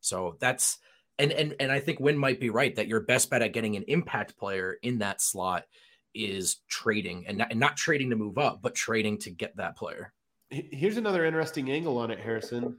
So 0.00 0.36
that's 0.40 0.78
and 1.18 1.32
and 1.32 1.54
and 1.60 1.72
I 1.72 1.80
think 1.80 2.00
Wind 2.00 2.18
might 2.18 2.40
be 2.40 2.50
right 2.50 2.74
that 2.76 2.88
your 2.88 3.00
best 3.00 3.30
bet 3.30 3.42
at 3.42 3.52
getting 3.52 3.76
an 3.76 3.84
impact 3.88 4.36
player 4.38 4.76
in 4.82 4.98
that 4.98 5.20
slot 5.20 5.64
is 6.14 6.56
trading 6.68 7.26
and 7.26 7.38
not, 7.38 7.50
and 7.50 7.60
not 7.60 7.76
trading 7.76 8.10
to 8.10 8.16
move 8.16 8.38
up, 8.38 8.60
but 8.62 8.74
trading 8.74 9.18
to 9.18 9.30
get 9.30 9.56
that 9.56 9.76
player. 9.76 10.12
Here's 10.50 10.96
another 10.96 11.24
interesting 11.24 11.70
angle 11.70 11.98
on 11.98 12.10
it, 12.10 12.18
Harrison 12.18 12.78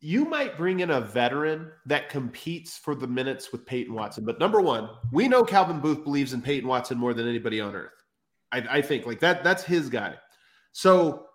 you 0.00 0.24
might 0.24 0.56
bring 0.56 0.80
in 0.80 0.90
a 0.90 1.00
veteran 1.00 1.70
that 1.86 2.08
competes 2.08 2.78
for 2.78 2.94
the 2.94 3.06
minutes 3.06 3.52
with 3.52 3.66
Peyton 3.66 3.94
Watson. 3.94 4.24
But 4.24 4.38
number 4.38 4.60
one, 4.60 4.88
we 5.12 5.28
know 5.28 5.44
Calvin 5.44 5.80
Booth 5.80 6.04
believes 6.04 6.32
in 6.32 6.40
Peyton 6.40 6.68
Watson 6.68 6.96
more 6.98 7.12
than 7.12 7.28
anybody 7.28 7.60
on 7.60 7.74
earth. 7.74 7.92
I, 8.50 8.64
I 8.70 8.82
think 8.82 9.06
like 9.06 9.20
that, 9.20 9.44
that's 9.44 9.62
his 9.62 9.90
guy. 9.90 10.14
So 10.72 11.26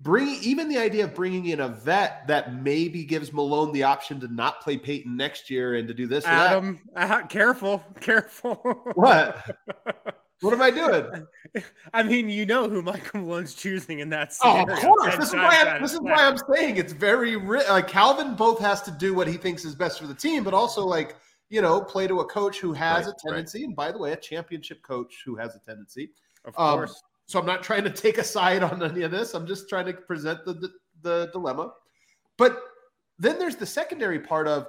bring 0.00 0.38
even 0.42 0.68
the 0.68 0.78
idea 0.78 1.04
of 1.04 1.14
bringing 1.14 1.46
in 1.46 1.60
a 1.60 1.68
vet 1.68 2.26
that 2.28 2.54
maybe 2.54 3.04
gives 3.04 3.32
Malone 3.32 3.72
the 3.72 3.82
option 3.82 4.20
to 4.20 4.28
not 4.28 4.62
play 4.62 4.78
Peyton 4.78 5.16
next 5.16 5.50
year 5.50 5.74
and 5.74 5.86
to 5.88 5.94
do 5.94 6.06
this. 6.06 6.24
Adam, 6.24 6.80
uh, 6.96 7.22
careful, 7.26 7.84
careful. 8.00 8.54
What? 8.94 9.56
What 10.40 10.52
am 10.52 10.62
I 10.62 10.70
doing? 10.70 11.26
I 11.94 12.02
mean, 12.02 12.28
you 12.28 12.44
know 12.44 12.68
who 12.68 12.82
Michael 12.82 13.20
Malone's 13.20 13.54
choosing 13.54 14.00
in 14.00 14.10
that 14.10 14.32
scenario. 14.32 14.66
Oh, 14.68 14.72
of 14.72 14.78
course. 14.80 15.16
This 15.16 15.28
is 15.28 15.34
why, 15.34 15.64
I, 15.66 15.78
this 15.78 15.92
is 15.92 16.00
why 16.00 16.26
I'm 16.26 16.36
saying 16.52 16.76
it's 16.76 16.92
very 16.92 17.36
like 17.36 17.88
Calvin 17.88 18.34
Booth 18.34 18.58
has 18.58 18.82
to 18.82 18.90
do 18.90 19.14
what 19.14 19.26
he 19.26 19.36
thinks 19.36 19.64
is 19.64 19.74
best 19.74 20.00
for 20.00 20.06
the 20.06 20.14
team, 20.14 20.44
but 20.44 20.52
also 20.52 20.84
like 20.84 21.16
you 21.50 21.62
know 21.62 21.80
play 21.80 22.06
to 22.06 22.20
a 22.20 22.24
coach 22.24 22.58
who 22.58 22.72
has 22.72 23.06
right, 23.06 23.14
a 23.14 23.28
tendency, 23.28 23.60
right. 23.60 23.66
and 23.66 23.76
by 23.76 23.92
the 23.92 23.98
way, 23.98 24.12
a 24.12 24.16
championship 24.16 24.82
coach 24.82 25.22
who 25.24 25.36
has 25.36 25.54
a 25.54 25.58
tendency. 25.60 26.10
Of 26.44 26.54
um, 26.58 26.78
course. 26.78 27.02
So 27.26 27.38
I'm 27.38 27.46
not 27.46 27.62
trying 27.62 27.84
to 27.84 27.90
take 27.90 28.18
a 28.18 28.24
side 28.24 28.62
on 28.62 28.82
any 28.82 29.02
of 29.02 29.10
this. 29.10 29.34
I'm 29.34 29.46
just 29.46 29.68
trying 29.68 29.86
to 29.86 29.94
present 29.94 30.44
the, 30.44 30.52
the, 30.54 30.70
the 31.02 31.30
dilemma. 31.32 31.72
But 32.36 32.60
then 33.18 33.38
there's 33.38 33.56
the 33.56 33.66
secondary 33.66 34.18
part 34.18 34.46
of 34.46 34.66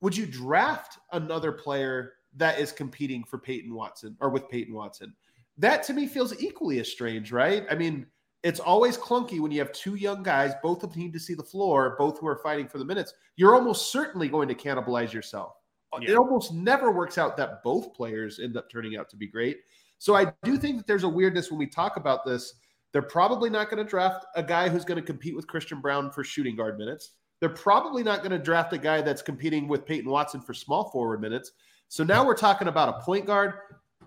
would 0.00 0.16
you 0.16 0.26
draft 0.26 0.98
another 1.12 1.50
player 1.50 2.12
that 2.38 2.58
is 2.58 2.72
competing 2.72 3.24
for 3.24 3.38
Peyton 3.38 3.74
Watson 3.74 4.16
or 4.20 4.30
with 4.30 4.48
Peyton 4.48 4.74
Watson. 4.74 5.14
That 5.58 5.82
to 5.84 5.92
me 5.92 6.06
feels 6.06 6.40
equally 6.40 6.80
as 6.80 6.90
strange, 6.90 7.32
right? 7.32 7.66
I 7.70 7.74
mean, 7.74 8.06
it's 8.42 8.60
always 8.60 8.96
clunky 8.96 9.40
when 9.40 9.50
you 9.50 9.58
have 9.58 9.72
two 9.72 9.96
young 9.96 10.22
guys, 10.22 10.54
both 10.62 10.84
of 10.84 10.96
need 10.96 11.12
to 11.12 11.18
see 11.18 11.34
the 11.34 11.42
floor, 11.42 11.96
both 11.98 12.18
who 12.18 12.28
are 12.28 12.40
fighting 12.42 12.68
for 12.68 12.78
the 12.78 12.84
minutes. 12.84 13.12
You're 13.36 13.54
almost 13.54 13.90
certainly 13.90 14.28
going 14.28 14.48
to 14.48 14.54
cannibalize 14.54 15.12
yourself. 15.12 15.54
Yeah. 16.00 16.12
It 16.12 16.16
almost 16.16 16.52
never 16.52 16.92
works 16.92 17.18
out 17.18 17.36
that 17.38 17.62
both 17.64 17.94
players 17.94 18.38
end 18.38 18.56
up 18.56 18.70
turning 18.70 18.96
out 18.96 19.08
to 19.10 19.16
be 19.16 19.26
great. 19.26 19.58
So 19.98 20.14
I 20.14 20.32
do 20.44 20.56
think 20.56 20.76
that 20.76 20.86
there's 20.86 21.04
a 21.04 21.08
weirdness 21.08 21.50
when 21.50 21.58
we 21.58 21.66
talk 21.66 21.96
about 21.96 22.24
this. 22.24 22.54
They're 22.92 23.02
probably 23.02 23.50
not 23.50 23.70
going 23.70 23.82
to 23.84 23.88
draft 23.88 24.26
a 24.36 24.42
guy 24.42 24.68
who's 24.68 24.84
going 24.84 25.00
to 25.00 25.06
compete 25.06 25.34
with 25.34 25.46
Christian 25.46 25.80
Braun 25.80 26.10
for 26.10 26.22
shooting 26.22 26.56
guard 26.56 26.78
minutes. 26.78 27.12
They're 27.40 27.48
probably 27.48 28.02
not 28.02 28.20
going 28.20 28.32
to 28.32 28.38
draft 28.38 28.72
a 28.72 28.78
guy 28.78 29.00
that's 29.00 29.22
competing 29.22 29.68
with 29.68 29.86
Peyton 29.86 30.10
Watson 30.10 30.40
for 30.40 30.54
small 30.54 30.90
forward 30.90 31.20
minutes. 31.20 31.52
So 31.88 32.04
now 32.04 32.24
we're 32.24 32.36
talking 32.36 32.68
about 32.68 32.88
a 32.88 33.02
point 33.02 33.26
guard. 33.26 33.54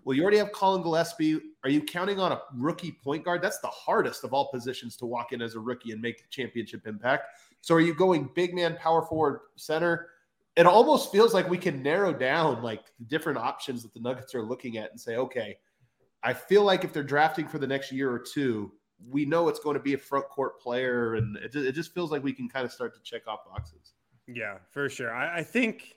Well, 0.03 0.15
you 0.15 0.23
already 0.23 0.37
have 0.37 0.51
Colin 0.51 0.81
Gillespie. 0.81 1.39
Are 1.63 1.69
you 1.69 1.81
counting 1.81 2.19
on 2.19 2.31
a 2.31 2.41
rookie 2.55 2.97
point 3.03 3.23
guard? 3.23 3.41
That's 3.41 3.59
the 3.59 3.67
hardest 3.67 4.23
of 4.23 4.33
all 4.33 4.49
positions 4.51 4.95
to 4.97 5.05
walk 5.05 5.31
in 5.31 5.41
as 5.41 5.55
a 5.55 5.59
rookie 5.59 5.91
and 5.91 6.01
make 6.01 6.17
the 6.17 6.27
championship 6.29 6.87
impact. 6.87 7.25
So 7.61 7.75
are 7.75 7.81
you 7.81 7.93
going 7.93 8.29
big 8.33 8.55
man, 8.55 8.77
power 8.77 9.03
forward, 9.03 9.41
center? 9.55 10.09
It 10.55 10.65
almost 10.65 11.11
feels 11.11 11.33
like 11.33 11.49
we 11.49 11.57
can 11.57 11.81
narrow 11.83 12.13
down 12.13 12.61
like 12.63 12.85
the 12.97 13.05
different 13.05 13.37
options 13.37 13.83
that 13.83 13.93
the 13.93 13.99
Nuggets 13.99 14.33
are 14.35 14.41
looking 14.41 14.77
at 14.77 14.91
and 14.91 14.99
say, 14.99 15.15
okay, 15.15 15.57
I 16.23 16.33
feel 16.33 16.63
like 16.63 16.83
if 16.83 16.93
they're 16.93 17.03
drafting 17.03 17.47
for 17.47 17.57
the 17.57 17.67
next 17.67 17.91
year 17.91 18.11
or 18.11 18.19
two, 18.19 18.71
we 19.09 19.25
know 19.25 19.47
it's 19.49 19.59
going 19.59 19.75
to 19.75 19.81
be 19.81 19.93
a 19.93 19.97
front 19.97 20.27
court 20.29 20.59
player, 20.61 21.15
and 21.15 21.37
it, 21.37 21.55
it 21.55 21.71
just 21.71 21.93
feels 21.93 22.11
like 22.11 22.23
we 22.23 22.33
can 22.33 22.47
kind 22.47 22.65
of 22.65 22.71
start 22.71 22.93
to 22.93 23.01
check 23.01 23.27
off 23.27 23.39
boxes. 23.45 23.93
Yeah, 24.27 24.57
for 24.69 24.89
sure. 24.89 25.13
I, 25.13 25.39
I 25.39 25.43
think 25.43 25.95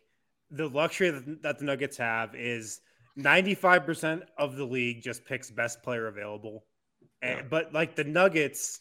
the 0.50 0.68
luxury 0.68 1.10
that 1.42 1.58
the 1.58 1.64
Nuggets 1.64 1.96
have 1.96 2.34
is 2.34 2.80
95% 3.18 4.22
of 4.38 4.56
the 4.56 4.64
league 4.64 5.02
just 5.02 5.24
picks 5.24 5.50
best 5.50 5.82
player 5.82 6.06
available. 6.06 6.64
Eh, 7.22 7.38
and, 7.38 7.50
but 7.50 7.72
like 7.72 7.96
the 7.96 8.04
Nuggets, 8.04 8.80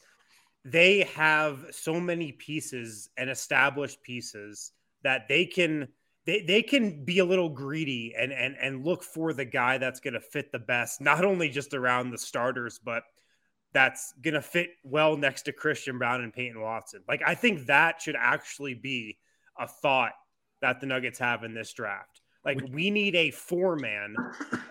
they 0.66 1.02
have 1.16 1.66
so 1.72 2.00
many 2.00 2.32
pieces 2.32 3.10
and 3.18 3.30
established 3.30 4.02
pieces 4.04 4.72
that 5.04 5.28
they 5.28 5.46
can 5.46 5.88
they, 6.26 6.42
they 6.42 6.62
can 6.62 7.04
be 7.04 7.20
a 7.20 7.26
little 7.26 7.50
greedy 7.50 8.16
and 8.18 8.32
and 8.32 8.56
and 8.60 8.86
look 8.86 9.04
for 9.04 9.34
the 9.34 9.44
guy 9.44 9.78
that's 9.78 10.00
going 10.00 10.14
to 10.14 10.22
fit 10.22 10.54
the 10.54 10.60
best 10.60 11.02
not 11.02 11.26
only 11.26 11.50
just 11.50 11.74
around 11.74 12.12
the 12.12 12.18
starters 12.18 12.80
but 12.82 13.04
that's 13.74 14.14
going 14.22 14.36
to 14.36 14.42
fit 14.42 14.70
well 14.84 15.18
next 15.18 15.44
to 15.44 15.52
Christian 15.52 15.98
Braun 15.98 16.22
and 16.22 16.32
Peyton 16.32 16.62
Watson. 16.62 17.02
Like 17.08 17.22
I 17.26 17.36
think 17.36 17.66
that 17.66 18.02
should 18.02 18.16
actually 18.18 18.76
be 18.76 19.18
a 19.60 19.68
thought 19.68 20.14
that 20.64 20.80
the 20.80 20.88
Nuggets 20.88 21.20
have 21.20 21.44
in 21.44 21.54
this 21.54 21.74
draft. 21.74 22.22
Like 22.46 22.62
we 22.72 22.90
need 22.90 23.16
a 23.16 23.32
four 23.32 23.76
man 23.76 24.16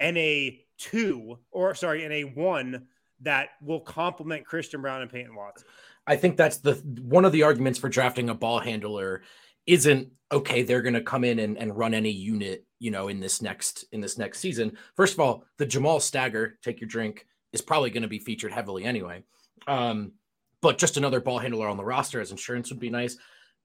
and 0.01 0.17
a 0.17 0.59
two, 0.79 1.39
or 1.51 1.75
sorry, 1.75 2.05
and 2.05 2.13
a 2.13 2.25
one 2.25 2.87
that 3.21 3.51
will 3.61 3.81
complement 3.81 4.47
Christian 4.47 4.81
Braun 4.81 5.03
and 5.03 5.11
Peyton 5.11 5.35
Watson. 5.35 5.69
I 6.07 6.17
think 6.17 6.39
that's 6.39 6.59
the 6.59 6.75
one 7.03 7.27
of 7.27 7.33
the 7.33 7.43
arguments 7.43 7.79
for 7.79 7.91
drafting 7.91 8.31
a 8.31 8.35
ball 8.35 8.59
handler 8.59 9.23
isn't 9.67 10.09
okay, 10.33 10.63
they're 10.63 10.81
gonna 10.81 11.03
come 11.03 11.25
in 11.25 11.39
and, 11.39 11.59
and 11.59 11.77
run 11.77 11.93
any 11.93 12.11
unit, 12.11 12.65
you 12.79 12.91
know, 12.91 13.09
in 13.09 13.21
this 13.21 13.43
next 13.43 13.85
in 13.93 14.01
this 14.01 14.17
next 14.17 14.41
season. 14.41 14.77
First 14.97 15.13
of 15.13 15.21
all, 15.21 15.45
the 15.59 15.67
Jamal 15.67 16.01
Stagger, 16.01 16.59
take 16.65 16.81
your 16.81 16.89
drink, 16.89 17.27
is 17.53 17.61
probably 17.61 17.91
gonna 17.91 18.09
be 18.09 18.19
featured 18.19 18.53
heavily 18.53 18.85
anyway. 18.85 19.25
Um, 19.67 20.13
but 20.63 20.79
just 20.79 20.97
another 20.97 21.21
ball 21.21 21.39
handler 21.39 21.69
on 21.69 21.77
the 21.77 21.85
roster 21.85 22.19
as 22.21 22.31
insurance 22.31 22.71
would 22.71 22.81
be 22.81 22.89
nice. 22.89 23.19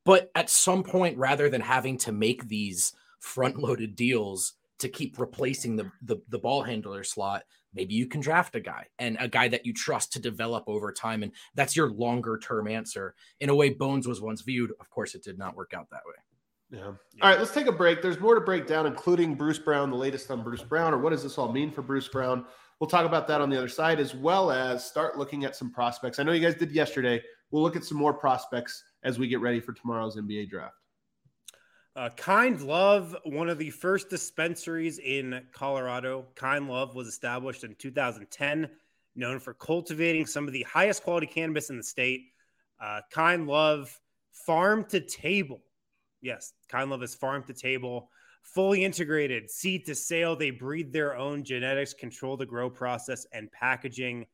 But 0.08 0.32
at 0.36 0.50
some 0.50 0.84
point, 0.84 1.18
rather 1.18 1.50
than 1.50 1.60
having 1.60 1.98
to 1.98 2.14
make 2.14 2.48
these 2.48 2.94
front 3.20 3.60
loaded 3.60 3.98
deals 3.98 4.54
to 4.80 4.88
keep 4.88 5.20
replacing 5.20 5.76
the, 5.76 5.92
the, 6.02 6.16
the 6.30 6.40
ball 6.40 6.64
handler 6.64 7.04
slot, 7.04 7.44
maybe 7.74 7.94
you 7.94 8.08
can 8.08 8.22
draft 8.22 8.56
a 8.56 8.62
guy 8.62 8.86
and 9.00 9.18
a 9.20 9.28
guy 9.28 9.50
that 9.50 9.66
you 9.66 9.74
trust 9.74 10.14
to 10.14 10.22
develop 10.22 10.64
over 10.66 10.94
time. 10.94 11.24
And 11.24 11.34
that's 11.56 11.76
your 11.76 11.92
longer 11.92 12.38
term 12.38 12.70
answer. 12.70 13.16
In 13.42 13.50
a 13.50 13.56
way, 13.56 13.72
Bones 13.72 14.08
was 14.08 14.22
once 14.22 14.40
viewed. 14.44 14.72
Of 14.80 14.90
course, 14.90 15.14
it 15.14 15.26
did 15.26 15.38
not 15.38 15.58
work 15.58 15.74
out 15.76 15.90
that 15.90 16.04
way. 16.06 16.80
Yeah. 16.80 16.94
yeah. 17.14 17.24
All 17.24 17.30
right, 17.30 17.40
let's 17.40 17.54
take 17.54 17.68
a 17.68 17.74
break. 17.74 18.02
There's 18.02 18.22
more 18.22 18.36
to 18.36 18.40
break 18.40 18.66
down, 18.66 18.86
including 18.86 19.36
Bruce 19.36 19.60
Brown, 19.60 19.90
the 19.90 19.98
latest 19.98 20.32
on 20.32 20.42
Bruce 20.42 20.64
Brown, 20.64 20.94
or 20.94 21.00
what 21.00 21.10
does 21.10 21.24
this 21.24 21.38
all 21.38 21.52
mean 21.52 21.70
for 21.70 21.82
Bruce 21.82 22.08
Brown? 22.08 22.46
We'll 22.80 22.90
talk 22.90 23.06
about 23.06 23.28
that 23.28 23.42
on 23.42 23.50
the 23.50 23.58
other 23.58 23.68
side, 23.68 24.00
as 24.00 24.16
well 24.16 24.52
as 24.52 24.86
start 24.86 25.18
looking 25.18 25.44
at 25.44 25.58
some 25.58 25.70
prospects. 25.70 26.18
I 26.18 26.24
know 26.24 26.32
you 26.32 26.40
guys 26.40 26.56
did 26.56 26.72
yesterday. 26.72 27.22
We'll 27.52 27.64
look 27.64 27.76
at 27.76 27.84
some 27.84 27.98
more 27.98 28.14
prospects 28.14 28.84
as 29.04 29.20
we 29.20 29.28
get 29.28 29.42
ready 29.42 29.60
for 29.60 29.74
tomorrow's 29.74 30.16
NBA 30.16 30.50
draft. 30.50 30.76
Uh, 31.96 32.10
kind 32.10 32.62
Love, 32.62 33.16
one 33.24 33.50
of 33.50 33.58
the 33.58 33.72
first 33.72 34.10
dispensaries 34.10 35.00
in 35.00 35.42
Colorado. 35.52 36.28
Kind 36.36 36.70
Love 36.70 36.94
was 36.94 37.08
established 37.08 37.64
in 37.64 37.74
2010, 37.76 38.70
known 39.16 39.40
for 39.40 39.56
cultivating 39.56 40.28
some 40.28 40.46
of 40.46 40.54
the 40.54 40.62
highest 40.64 41.04
quality 41.04 41.26
cannabis 41.26 41.72
in 41.72 41.78
the 41.78 41.84
state. 41.84 42.34
Uh, 42.80 43.02
kind 43.12 43.48
Love, 43.48 44.00
farm 44.32 44.86
to 44.90 45.00
table. 45.00 45.60
Yes, 46.22 46.54
Kind 46.70 46.92
Love 46.92 47.02
is 47.02 47.16
farm 47.16 47.44
to 47.46 47.54
table, 47.54 48.12
fully 48.44 48.84
integrated, 48.84 49.50
seed 49.50 49.86
to 49.88 49.96
sale. 49.96 50.36
They 50.36 50.52
breed 50.52 50.94
their 50.94 51.18
own 51.18 51.44
genetics, 51.44 51.94
control 51.94 52.38
the 52.38 52.46
grow 52.46 52.70
process 52.70 53.26
and 53.34 53.52
packaging. 53.52 54.28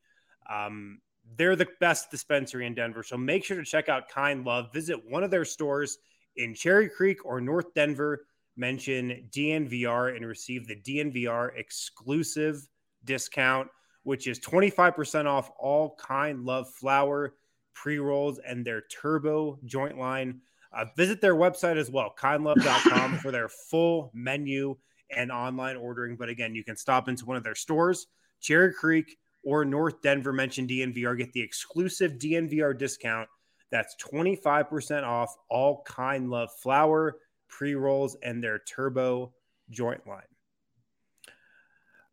Um, 0.50 1.00
they're 1.36 1.56
the 1.56 1.68
best 1.80 2.10
dispensary 2.10 2.66
in 2.66 2.74
Denver. 2.74 3.02
So 3.02 3.16
make 3.16 3.44
sure 3.44 3.56
to 3.56 3.64
check 3.64 3.88
out 3.88 4.08
Kind 4.08 4.44
Love. 4.44 4.72
Visit 4.72 5.00
one 5.08 5.24
of 5.24 5.30
their 5.30 5.44
stores 5.44 5.98
in 6.36 6.54
Cherry 6.54 6.88
Creek 6.88 7.24
or 7.24 7.40
North 7.40 7.72
Denver. 7.74 8.26
Mention 8.56 9.28
DNVR 9.34 10.16
and 10.16 10.26
receive 10.26 10.68
the 10.68 10.76
DNVR 10.76 11.50
exclusive 11.56 12.68
discount, 13.04 13.68
which 14.04 14.26
is 14.26 14.38
25% 14.38 15.26
off 15.26 15.50
all 15.58 15.96
Kind 15.96 16.44
Love 16.44 16.70
flower, 16.70 17.34
pre 17.74 17.98
rolls, 17.98 18.38
and 18.46 18.64
their 18.64 18.82
turbo 18.82 19.58
joint 19.64 19.98
line. 19.98 20.40
Uh, 20.72 20.84
visit 20.96 21.20
their 21.20 21.34
website 21.36 21.76
as 21.76 21.90
well, 21.90 22.14
kindlove.com, 22.18 23.18
for 23.22 23.30
their 23.30 23.48
full 23.48 24.10
menu 24.12 24.76
and 25.16 25.30
online 25.30 25.76
ordering. 25.76 26.16
But 26.16 26.28
again, 26.28 26.54
you 26.54 26.64
can 26.64 26.76
stop 26.76 27.08
into 27.08 27.24
one 27.26 27.36
of 27.36 27.44
their 27.44 27.54
stores, 27.54 28.06
Cherry 28.40 28.72
Creek 28.72 29.16
or 29.44 29.64
North 29.64 30.02
Denver. 30.02 30.32
Mention 30.32 30.66
DNVR, 30.66 31.16
get 31.16 31.32
the 31.32 31.40
exclusive 31.40 32.12
DNVR 32.12 32.76
discount. 32.76 33.28
That's 33.70 33.96
25% 33.96 35.04
off 35.04 35.34
all 35.48 35.82
Kind 35.82 36.30
Love 36.30 36.50
flower, 36.62 37.16
pre 37.48 37.74
rolls, 37.74 38.16
and 38.22 38.42
their 38.42 38.58
turbo 38.60 39.32
joint 39.70 40.06
line. 40.06 40.22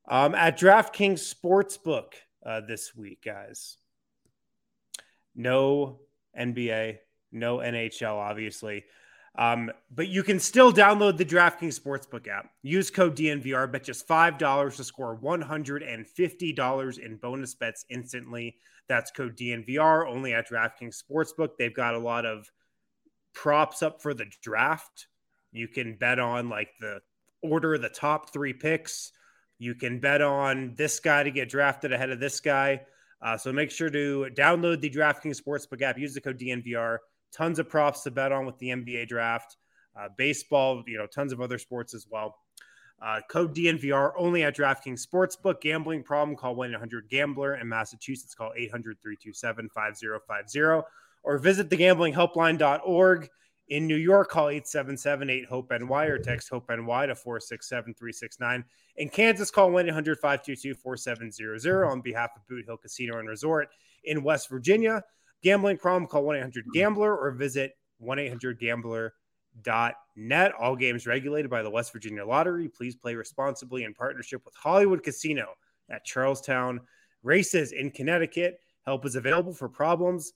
Um, 0.08 0.36
at 0.36 0.58
DraftKings 0.58 1.34
Sportsbook 1.34 2.14
uh, 2.46 2.62
this 2.68 2.96
week, 2.96 3.24
guys. 3.24 3.78
No 5.36 6.00
NBA, 6.38 6.98
no 7.32 7.58
NHL, 7.58 8.16
obviously. 8.16 8.84
Um, 9.38 9.72
but 9.90 10.10
you 10.10 10.24
can 10.24 10.40
still 10.40 10.74
download 10.74 11.18
the 11.18 11.26
DraftKings 11.26 11.80
Sportsbook 11.80 12.28
app. 12.28 12.50
Use 12.64 12.92
code 12.92 13.16
DNVR, 13.16 13.72
bet 13.72 13.84
just 13.84 14.08
$5 14.08 14.76
to 14.76 14.84
score 14.84 15.18
$150 15.18 17.00
in 17.00 17.16
bonus 17.16 17.56
bets 17.56 17.86
instantly. 17.90 18.58
That's 18.90 19.12
code 19.12 19.38
DNVR 19.38 20.06
only 20.08 20.34
at 20.34 20.50
DraftKings 20.50 21.02
Sportsbook. 21.02 21.52
They've 21.58 21.74
got 21.74 21.96
a 21.96 22.00
lot 22.00 22.26
of 22.26 22.52
props 23.34 23.82
up 23.82 24.02
for 24.02 24.14
the 24.14 24.26
draft. 24.42 25.08
You 25.54 25.68
can 25.70 25.96
bet 25.96 26.20
on 26.20 26.50
like 26.50 26.70
the 26.82 27.00
order 27.42 27.76
of 27.76 27.82
the 27.82 27.90
top 27.90 28.34
three 28.34 28.54
picks. 28.54 29.14
You 29.60 29.76
can 29.76 30.00
bet 30.00 30.22
on 30.22 30.74
this 30.76 31.00
guy 31.00 31.24
to 31.24 31.32
get 31.32 31.50
drafted 31.50 31.94
ahead 31.94 32.10
of 32.10 32.20
this 32.20 32.40
guy. 32.42 32.82
Uh, 33.22 33.38
so 33.38 33.54
make 33.54 33.72
sure 33.72 33.90
to 33.90 34.28
download 34.36 34.82
the 34.82 34.90
DraftKings 34.90 35.42
Sportsbook 35.42 35.82
app. 35.82 35.98
Use 35.98 36.14
the 36.14 36.22
code 36.22 36.40
DNVR 36.40 36.98
tons 37.32 37.60
of 37.60 37.70
props 37.70 38.02
to 38.04 38.12
bet 38.12 38.32
on 38.32 38.46
with 38.46 38.58
the 38.60 38.70
NBA 38.70 39.08
draft, 39.08 39.58
uh, 40.00 40.10
baseball, 40.18 40.84
you 40.88 40.98
know, 40.98 41.08
tons 41.08 41.34
of 41.34 41.42
other 41.42 41.58
sports 41.58 41.94
as 41.94 42.08
well. 42.10 42.38
Uh, 43.02 43.20
code 43.30 43.56
DNVR 43.56 44.12
only 44.16 44.44
at 44.44 44.56
DraftKings 44.56 45.06
Sportsbook. 45.06 45.62
Gambling 45.62 46.04
problem, 46.04 46.38
call 46.38 46.56
1 46.56 46.76
800 46.76 47.10
Gambler. 47.10 47.56
In 47.56 47.68
Massachusetts, 47.68 48.36
call 48.36 48.52
800 48.56 49.02
327 49.02 49.70
5050 49.70 50.88
or 51.24 51.38
visit 51.38 51.70
thegamblinghelpline.org. 51.70 53.30
In 53.70 53.88
New 53.88 53.96
York, 53.96 54.30
call 54.30 54.50
877 54.50 55.30
8 55.30 55.46
HOPE 55.46 55.72
NY 55.80 56.06
or 56.06 56.20
text 56.20 56.50
HOPE 56.50 56.70
NY 56.70 57.06
to 57.08 57.16
467 57.16 57.94
369. 57.94 58.66
In 58.98 59.10
Kansas, 59.10 59.50
call 59.50 59.72
1 59.72 59.88
800 59.88 60.20
522 60.20 60.76
4700 60.76 61.86
on 61.86 62.02
behalf 62.02 62.32
of 62.36 62.46
Boot 62.48 62.66
Hill 62.66 62.78
Casino 62.78 63.18
and 63.18 63.28
Resort. 63.28 63.70
In 64.04 64.24
West 64.24 64.50
Virginia, 64.50 65.04
Gambling 65.42 65.78
problem, 65.78 66.08
call 66.08 66.24
1 66.24 66.36
800 66.38 66.66
hmm. 66.66 66.72
Gambler 66.72 67.18
or 67.18 67.32
visit 67.32 67.78
1 68.00 68.20
800 68.20 68.60
Gambler.net. 68.60 70.52
All 70.60 70.76
games 70.76 71.08
regulated 71.08 71.50
by 71.50 71.62
the 71.64 71.70
West 71.70 71.92
Virginia 71.92 72.26
Lottery. 72.26 72.70
Please 72.70 72.96
play 72.96 73.16
responsibly 73.16 73.84
in 73.84 73.94
partnership 73.94 74.44
with 74.46 74.56
Hollywood 74.56 75.04
Casino 75.04 75.56
at 75.90 76.06
Charlestown. 76.06 76.82
Races 77.24 77.72
in 77.72 77.92
Connecticut. 77.92 78.60
Help 78.86 79.06
is 79.06 79.16
available 79.16 79.54
for 79.54 79.70
problems 79.70 80.34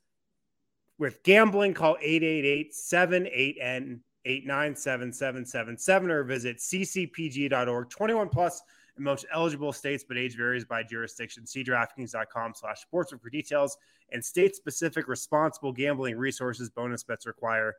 with 0.98 1.24
gambling. 1.24 1.74
Call 1.74 1.98
888 2.00 2.74
78N 2.74 4.00
897777 4.26 6.12
or 6.12 6.24
visit 6.24 6.58
ccpg.org. 6.58 7.90
21 7.90 8.30
plus 8.30 8.62
in 8.98 9.04
most 9.04 9.26
eligible 9.34 9.74
states, 9.74 10.06
but 10.08 10.18
age 10.18 10.38
varies 10.38 10.66
by 10.66 10.84
jurisdiction. 10.84 11.46
See 11.46 11.64
DraftKings.com 11.64 12.54
slash 12.56 12.86
sportsbook 12.92 13.22
for 13.22 13.30
details 13.30 13.78
and 14.12 14.24
state-specific 14.24 15.08
responsible 15.08 15.72
gambling 15.72 16.18
resources. 16.18 16.70
Bonus 16.70 17.04
bets 17.04 17.26
require 17.26 17.76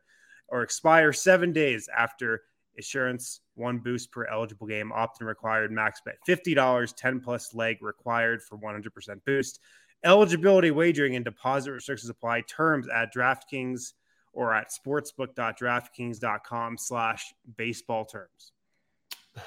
or 0.49 0.61
expire 0.61 1.13
seven 1.13 1.53
days 1.53 1.89
after 1.95 2.41
issuance. 2.77 3.41
One 3.55 3.79
boost 3.79 4.11
per 4.11 4.25
eligible 4.25 4.67
game. 4.67 4.91
Opt-in 4.91 5.27
required. 5.27 5.71
Max 5.71 6.01
bet 6.05 6.17
$50. 6.27 6.93
10 6.95 7.19
plus 7.19 7.53
leg 7.53 7.77
required 7.81 8.41
for 8.41 8.57
100% 8.57 9.19
boost. 9.25 9.59
Eligibility, 10.03 10.71
wagering, 10.71 11.15
and 11.15 11.25
deposit 11.25 11.71
restrictions 11.71 12.09
apply. 12.09 12.41
Terms 12.41 12.87
at 12.87 13.13
DraftKings 13.13 13.93
or 14.31 14.53
at 14.53 14.69
sportsbook.draftkings.com 14.69 16.77
slash 16.77 17.33
baseball 17.57 18.05
terms. 18.05 18.53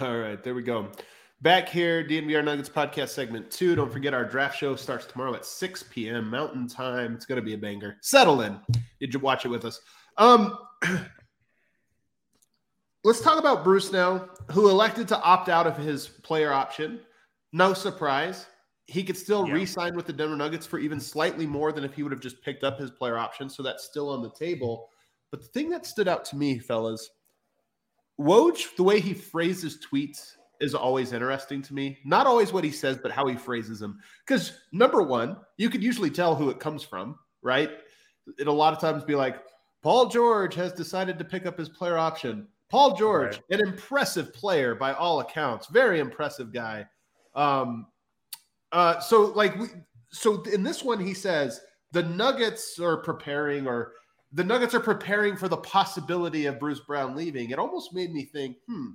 All 0.01 0.19
right, 0.19 0.43
there 0.43 0.55
we 0.55 0.63
go. 0.63 0.89
Back 1.43 1.71
here, 1.71 2.05
DNVR 2.05 2.45
Nuggets 2.45 2.69
podcast 2.69 3.09
segment 3.09 3.51
two. 3.51 3.75
Don't 3.75 3.91
forget 3.91 4.13
our 4.13 4.27
draft 4.27 4.59
show 4.59 4.77
starts 4.77 5.07
tomorrow 5.07 5.35
at 5.35 5.47
6 5.47 5.85
p.m. 5.85 6.29
Mountain 6.29 6.69
Time. 6.69 7.15
It's 7.15 7.25
going 7.25 7.37
to 7.37 7.43
be 7.43 7.55
a 7.55 7.59
banger. 7.59 7.97
Settle 8.03 8.43
in. 8.43 8.61
Did 9.01 9.15
you 9.15 9.21
watch 9.21 9.47
it 9.47 9.49
with 9.49 9.65
us? 9.65 9.81
Um, 10.19 10.59
let's 13.05 13.23
talk 13.23 13.39
about 13.39 13.65
Bruce 13.65 13.91
now, 13.91 14.29
who 14.51 14.69
elected 14.69 15.09
to 15.09 15.23
opt 15.23 15.49
out 15.49 15.67
of 15.67 15.79
his 15.79 16.09
player 16.09 16.53
option. 16.53 17.01
No 17.55 17.73
surprise. 17.73 18.45
He 18.87 19.03
could 19.03 19.17
still 19.17 19.49
yeah. 19.49 19.55
re 19.55 19.65
sign 19.65 19.97
with 19.97 20.05
the 20.05 20.13
Denver 20.13 20.37
Nuggets 20.37 20.67
for 20.67 20.79
even 20.79 21.01
slightly 21.01 21.47
more 21.47 21.73
than 21.73 21.85
if 21.85 21.95
he 21.95 22.03
would 22.03 22.13
have 22.13 22.21
just 22.21 22.43
picked 22.43 22.65
up 22.65 22.79
his 22.79 22.91
player 22.91 23.17
option. 23.17 23.49
So 23.49 23.63
that's 23.63 23.85
still 23.85 24.11
on 24.11 24.21
the 24.21 24.33
table. 24.33 24.91
But 25.31 25.41
the 25.41 25.49
thing 25.49 25.71
that 25.71 25.87
stood 25.87 26.07
out 26.07 26.27
to 26.27 26.37
me, 26.37 26.59
fellas, 26.59 27.09
Woj, 28.21 28.77
the 28.77 28.83
way 28.83 29.01
he 29.01 29.15
phrases 29.15 29.79
tweets 29.91 30.35
is 30.61 30.75
always 30.75 31.13
interesting 31.13 31.63
to 31.63 31.75
me. 31.75 31.99
Not 32.05 32.27
always 32.27 32.53
what 32.53 32.65
he 32.65 32.71
says, 32.71 32.99
but 33.03 33.11
how 33.11 33.27
he 33.27 33.37
phrases 33.37 33.81
them. 33.81 33.99
Because 34.27 34.53
number 34.73 35.03
one, 35.03 35.37
you 35.57 35.71
could 35.71 35.83
usually 35.83 36.11
tell 36.11 36.35
who 36.35 36.51
it 36.51 36.61
comes 36.61 36.83
from, 36.83 37.19
right? 37.43 37.71
It 38.39 38.47
a 38.47 38.53
lot 38.53 38.73
of 38.73 38.81
times 38.81 39.03
be 39.05 39.15
like, 39.15 39.43
Paul 39.83 40.09
George 40.09 40.55
has 40.57 40.73
decided 40.73 41.19
to 41.19 41.25
pick 41.25 41.47
up 41.47 41.59
his 41.59 41.69
player 41.69 41.97
option. 41.97 42.47
Paul 42.69 42.95
George, 42.95 43.41
right. 43.51 43.61
an 43.61 43.67
impressive 43.67 44.33
player 44.33 44.75
by 44.75 44.93
all 44.93 45.21
accounts, 45.21 45.67
very 45.69 45.99
impressive 45.99 46.53
guy. 46.53 46.87
Um, 47.35 47.87
uh, 48.73 49.01
so 49.01 49.27
like 49.27 49.59
we, 49.59 49.69
so 50.11 50.43
in 50.45 50.63
this 50.63 50.85
one 50.85 51.01
he 51.01 51.15
says 51.15 51.61
the 51.93 52.03
Nuggets 52.03 52.79
are 52.79 52.99
preparing, 52.99 53.67
or 53.67 53.95
the 54.33 54.45
Nuggets 54.45 54.75
are 54.75 54.81
preparing 54.81 55.37
for 55.37 55.49
the 55.49 55.57
possibility 55.57 56.47
of 56.47 56.61
Bruce 56.61 56.81
Brown 56.81 57.17
leaving. 57.17 57.51
It 57.51 57.59
almost 57.59 57.93
made 57.93 58.13
me 58.13 58.25
think, 58.25 58.59
hmm, 58.69 58.91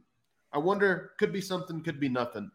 I 0.56 0.58
wonder, 0.58 1.12
could 1.20 1.34
be 1.34 1.42
something, 1.42 1.84
could 1.84 2.00
be 2.00 2.10
nothing. 2.10 2.50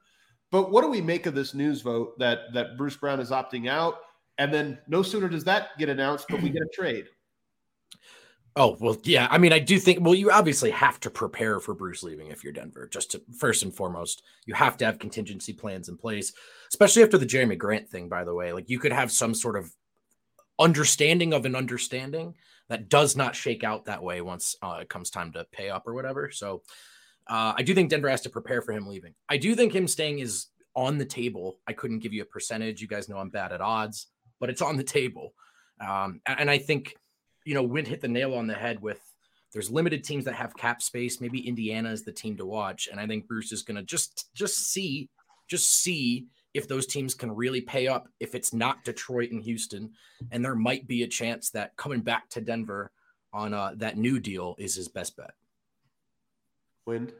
But 0.50 0.72
what 0.72 0.82
do 0.82 0.88
we 0.88 1.00
make 1.00 1.26
of 1.26 1.34
this 1.34 1.54
news 1.54 1.82
Vogt 1.82 2.18
that 2.18 2.52
that 2.54 2.76
Bruce 2.76 2.96
Brown 2.96 3.20
is 3.20 3.30
opting 3.30 3.68
out? 3.68 3.96
And 4.38 4.52
then 4.52 4.78
no 4.88 5.02
sooner 5.02 5.28
does 5.28 5.44
that 5.44 5.76
get 5.78 5.90
announced, 5.90 6.26
but 6.28 6.42
we 6.42 6.48
get 6.48 6.62
a 6.62 6.68
trade. 6.72 7.04
Oh, 8.56 8.76
well, 8.80 8.96
yeah. 9.04 9.28
I 9.30 9.38
mean, 9.38 9.52
I 9.52 9.60
do 9.60 9.78
think, 9.78 10.04
well, 10.04 10.14
you 10.14 10.30
obviously 10.30 10.70
have 10.70 10.98
to 11.00 11.10
prepare 11.10 11.60
for 11.60 11.72
Bruce 11.72 12.02
leaving 12.02 12.28
if 12.28 12.42
you're 12.42 12.52
Denver. 12.52 12.88
Just 12.90 13.12
to, 13.12 13.22
first 13.38 13.62
and 13.62 13.72
foremost, 13.72 14.22
you 14.44 14.54
have 14.54 14.76
to 14.78 14.84
have 14.84 14.98
contingency 14.98 15.52
plans 15.52 15.88
in 15.88 15.96
place, 15.96 16.32
especially 16.68 17.04
after 17.04 17.16
the 17.16 17.26
Jerami 17.26 17.56
Grant 17.56 17.88
thing, 17.88 18.08
by 18.08 18.24
the 18.24 18.34
way. 18.34 18.52
Like, 18.52 18.68
you 18.68 18.80
could 18.80 18.92
have 18.92 19.12
some 19.12 19.34
sort 19.34 19.56
of 19.56 19.72
understanding 20.58 21.32
of 21.32 21.46
an 21.46 21.54
understanding 21.54 22.34
that 22.68 22.88
does 22.88 23.16
not 23.16 23.36
shake 23.36 23.62
out 23.62 23.84
that 23.84 24.02
way 24.02 24.20
once 24.20 24.56
uh, 24.62 24.78
it 24.80 24.88
comes 24.88 25.10
time 25.10 25.32
to 25.32 25.46
pay 25.52 25.70
up 25.70 25.86
or 25.86 25.94
whatever. 25.94 26.30
So, 26.32 26.62
uh, 27.30 27.54
I 27.56 27.62
do 27.62 27.74
think 27.74 27.90
Denver 27.90 28.10
has 28.10 28.22
to 28.22 28.30
prepare 28.30 28.60
for 28.60 28.72
him 28.72 28.88
leaving. 28.88 29.14
I 29.28 29.36
do 29.36 29.54
think 29.54 29.72
him 29.72 29.86
staying 29.86 30.18
is 30.18 30.48
on 30.74 30.98
the 30.98 31.04
table. 31.04 31.60
I 31.66 31.72
couldn't 31.72 32.00
give 32.00 32.12
you 32.12 32.22
a 32.22 32.26
percentage. 32.26 32.82
You 32.82 32.88
guys 32.88 33.08
know 33.08 33.18
I'm 33.18 33.30
bad 33.30 33.52
at 33.52 33.60
odds, 33.60 34.08
but 34.40 34.50
it's 34.50 34.60
on 34.62 34.76
the 34.76 34.82
table. 34.82 35.32
Um, 35.80 36.20
and 36.26 36.50
I 36.50 36.58
think, 36.58 36.96
you 37.44 37.54
know, 37.54 37.62
Wind 37.62 37.86
hit 37.86 38.00
the 38.00 38.08
nail 38.08 38.34
on 38.34 38.48
the 38.48 38.54
head 38.54 38.82
with 38.82 39.00
there's 39.52 39.70
limited 39.70 40.02
teams 40.02 40.24
that 40.24 40.34
have 40.34 40.56
cap 40.56 40.82
space. 40.82 41.20
Maybe 41.20 41.46
Indiana 41.46 41.90
is 41.90 42.04
the 42.04 42.12
team 42.12 42.36
to 42.36 42.46
watch. 42.46 42.88
And 42.90 43.00
I 43.00 43.06
think 43.06 43.28
Bruce 43.28 43.52
is 43.52 43.62
going 43.62 43.76
to 43.76 43.82
just, 43.84 44.34
just 44.34 44.58
see, 44.72 45.08
just 45.48 45.68
see 45.68 46.26
if 46.52 46.66
those 46.66 46.86
teams 46.86 47.14
can 47.14 47.30
really 47.30 47.60
pay 47.60 47.86
up, 47.86 48.08
if 48.18 48.34
it's 48.34 48.52
not 48.52 48.84
Detroit 48.84 49.30
and 49.30 49.42
Houston. 49.42 49.92
And 50.32 50.44
there 50.44 50.56
might 50.56 50.88
be 50.88 51.04
a 51.04 51.08
chance 51.08 51.50
that 51.50 51.76
coming 51.76 52.00
back 52.00 52.28
to 52.30 52.40
Denver 52.40 52.90
on 53.32 53.54
uh, 53.54 53.74
that 53.76 53.96
new 53.96 54.18
deal 54.18 54.56
is 54.58 54.74
his 54.74 54.88
best 54.88 55.16
bet. 55.16 55.30
Wind. 56.90 57.12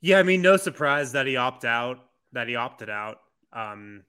Yeah, 0.00 0.18
I 0.18 0.22
mean, 0.22 0.40
no 0.40 0.56
surprise 0.56 1.12
that 1.12 1.26
he 1.26 1.36
opt 1.36 1.64
out, 1.64 1.98
that 2.32 2.48
he 2.48 2.56
opted 2.56 2.88
out. 2.88 3.18
Um, 3.52 4.04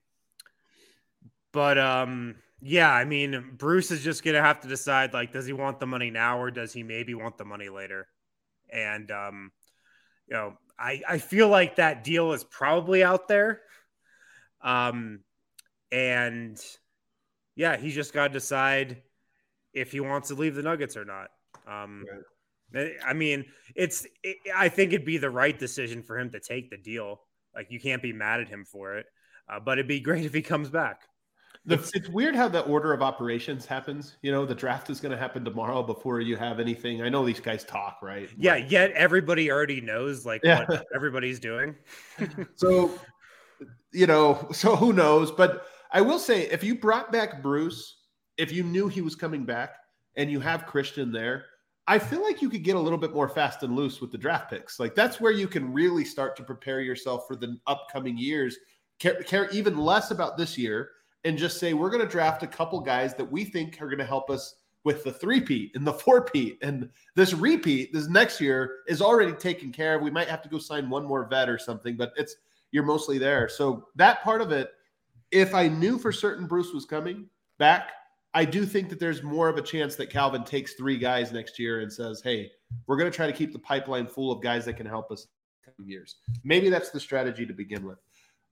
but 1.51 1.77
um, 1.77 2.35
yeah, 2.61 2.91
I 2.91 3.05
mean, 3.05 3.55
Bruce 3.57 3.91
is 3.91 4.03
just 4.03 4.23
gonna 4.23 4.41
have 4.41 4.61
to 4.61 4.67
decide 4.67 5.13
like, 5.13 5.33
does 5.33 5.45
he 5.45 5.53
want 5.53 5.79
the 5.79 5.87
money 5.87 6.11
now 6.11 6.39
or 6.39 6.51
does 6.51 6.71
he 6.71 6.83
maybe 6.83 7.13
want 7.13 7.37
the 7.37 7.45
money 7.45 7.69
later? 7.69 8.07
And 8.69 9.09
um, 9.11 9.51
you 10.27 10.35
know, 10.35 10.57
I 10.79 11.01
I 11.07 11.17
feel 11.17 11.47
like 11.47 11.75
that 11.75 12.03
deal 12.03 12.33
is 12.33 12.43
probably 12.43 13.03
out 13.03 13.27
there. 13.27 13.61
Um, 14.61 15.19
and 15.91 16.59
yeah, 17.55 17.77
he 17.77 17.91
just 17.91 18.13
got 18.13 18.27
to 18.27 18.33
decide 18.33 19.01
if 19.73 19.91
he 19.91 19.99
wants 19.99 20.29
to 20.29 20.35
leave 20.35 20.55
the 20.55 20.63
Nuggets 20.63 20.95
or 20.95 21.05
not. 21.05 21.29
Um, 21.67 22.05
right. 22.09 22.21
I 22.75 23.13
mean, 23.13 23.45
it's 23.75 24.05
it, 24.23 24.37
I 24.55 24.69
think 24.69 24.93
it'd 24.93 25.05
be 25.05 25.17
the 25.17 25.29
right 25.29 25.57
decision 25.57 26.03
for 26.03 26.17
him 26.17 26.29
to 26.31 26.39
take 26.39 26.69
the 26.69 26.77
deal. 26.77 27.21
Like 27.55 27.67
you 27.69 27.79
can't 27.79 28.01
be 28.01 28.13
mad 28.13 28.41
at 28.41 28.49
him 28.49 28.65
for 28.65 28.97
it, 28.97 29.05
uh, 29.49 29.59
but 29.59 29.73
it'd 29.73 29.87
be 29.87 29.99
great 29.99 30.25
if 30.25 30.33
he 30.33 30.41
comes 30.41 30.69
back. 30.69 31.01
The, 31.65 31.75
it's 31.93 32.09
weird 32.09 32.35
how 32.35 32.49
the 32.49 32.61
order 32.65 32.91
of 32.91 33.01
operations 33.01 33.65
happens. 33.65 34.17
You 34.21 34.33
know, 34.33 34.45
the 34.45 34.55
draft 34.55 34.89
is 34.89 34.99
going 34.99 35.13
to 35.13 35.17
happen 35.17 35.45
tomorrow 35.45 35.81
before 35.81 36.19
you 36.19 36.35
have 36.35 36.59
anything. 36.59 37.01
I 37.01 37.07
know 37.07 37.25
these 37.25 37.39
guys 37.39 37.63
talk, 37.63 37.99
right? 38.01 38.29
Yeah, 38.37 38.57
yet 38.57 38.91
everybody 38.91 39.49
already 39.49 39.79
knows 39.79 40.25
like 40.25 40.41
yeah. 40.43 40.65
what 40.67 40.85
everybody's 40.95 41.39
doing. 41.39 41.75
so, 42.55 42.91
you 43.93 44.07
know, 44.07 44.45
so 44.51 44.75
who 44.75 44.91
knows? 44.91 45.31
But 45.31 45.65
I 45.89 46.01
will 46.01 46.19
say, 46.19 46.49
if 46.49 46.65
you 46.65 46.75
brought 46.75 47.13
back 47.13 47.41
Bruce, 47.41 47.97
if 48.37 48.51
you 48.51 48.63
knew 48.63 48.89
he 48.89 48.99
was 48.99 49.15
coming 49.15 49.45
back, 49.45 49.75
and 50.15 50.29
you 50.29 50.39
have 50.39 50.65
Christian 50.65 51.11
there, 51.11 51.45
I 51.87 51.99
feel 51.99 52.23
like 52.23 52.41
you 52.41 52.49
could 52.49 52.63
get 52.63 52.75
a 52.75 52.79
little 52.79 52.97
bit 52.97 53.13
more 53.13 53.27
fast 53.27 53.63
and 53.63 53.75
loose 53.75 53.99
with 53.99 54.11
the 54.11 54.17
draft 54.17 54.49
picks. 54.49 54.79
Like 54.79 54.95
that's 54.95 55.19
where 55.19 55.31
you 55.31 55.47
can 55.47 55.73
really 55.73 56.05
start 56.05 56.35
to 56.37 56.43
prepare 56.43 56.79
yourself 56.79 57.27
for 57.27 57.35
the 57.35 57.57
upcoming 57.67 58.17
years. 58.17 58.57
Care, 58.99 59.21
care 59.23 59.49
even 59.49 59.77
less 59.77 60.11
about 60.11 60.37
this 60.37 60.57
year 60.57 60.91
and 61.25 61.37
just 61.37 61.59
say 61.59 61.73
we're 61.73 61.89
going 61.89 62.03
to 62.03 62.07
draft 62.09 62.43
a 62.43 62.47
couple 62.47 62.79
guys 62.79 63.15
that 63.15 63.29
we 63.29 63.43
think 63.43 63.81
are 63.81 63.87
going 63.87 63.97
to 63.97 64.05
help 64.05 64.29
us 64.29 64.55
with 64.85 65.03
the 65.03 65.11
three 65.11 65.41
peat 65.41 65.71
and 65.75 65.87
the 65.87 65.93
four 65.93 66.25
peat 66.25 66.57
and 66.61 66.89
this 67.15 67.33
repeat 67.33 67.93
this 67.93 68.07
next 68.07 68.41
year 68.41 68.79
is 68.87 69.01
already 69.01 69.33
taken 69.33 69.71
care 69.71 69.95
of. 69.95 70.01
We 70.01 70.11
might 70.11 70.27
have 70.27 70.41
to 70.43 70.49
go 70.49 70.57
sign 70.57 70.89
one 70.89 71.05
more 71.05 71.27
vet 71.27 71.49
or 71.49 71.57
something, 71.57 71.97
but 71.97 72.13
it's 72.15 72.35
you're 72.71 72.83
mostly 72.83 73.17
there. 73.17 73.47
So 73.49 73.87
that 73.95 74.23
part 74.23 74.41
of 74.41 74.51
it, 74.51 74.71
if 75.31 75.53
I 75.53 75.67
knew 75.67 75.97
for 75.97 76.11
certain 76.11 76.47
Bruce 76.47 76.73
was 76.73 76.85
coming 76.85 77.27
back, 77.57 77.91
I 78.33 78.45
do 78.45 78.65
think 78.65 78.89
that 78.89 78.99
there's 78.99 79.21
more 79.21 79.47
of 79.47 79.57
a 79.57 79.61
chance 79.61 79.95
that 79.95 80.09
Calvin 80.09 80.43
takes 80.43 80.73
three 80.73 80.97
guys 80.97 81.31
next 81.31 81.59
year 81.59 81.81
and 81.81 81.91
says, 81.91 82.21
"Hey, 82.23 82.51
we're 82.87 82.97
going 82.97 83.11
to 83.11 83.15
try 83.15 83.27
to 83.27 83.33
keep 83.33 83.53
the 83.53 83.59
pipeline 83.59 84.07
full 84.07 84.31
of 84.31 84.41
guys 84.41 84.65
that 84.65 84.73
can 84.73 84.85
help 84.85 85.11
us 85.11 85.27
coming 85.63 85.89
years." 85.89 86.15
Maybe 86.43 86.69
that's 86.69 86.89
the 86.89 86.99
strategy 86.99 87.45
to 87.45 87.53
begin 87.53 87.85
with. 87.85 87.99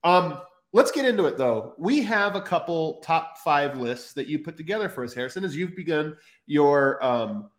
Um, 0.04 0.38
Let's 0.74 0.90
get 0.90 1.04
into 1.04 1.26
it 1.26 1.36
though. 1.36 1.74
We 1.76 2.02
have 2.02 2.34
a 2.34 2.40
couple 2.40 3.00
top 3.00 3.38
five 3.38 3.76
lists 3.76 4.14
that 4.14 4.26
you 4.26 4.38
put 4.38 4.56
together 4.56 4.88
for 4.88 5.04
us, 5.04 5.12
Harrison, 5.12 5.44
as 5.44 5.54
you've 5.54 5.76
begun 5.76 6.16
your 6.46 7.02
um, 7.04 7.50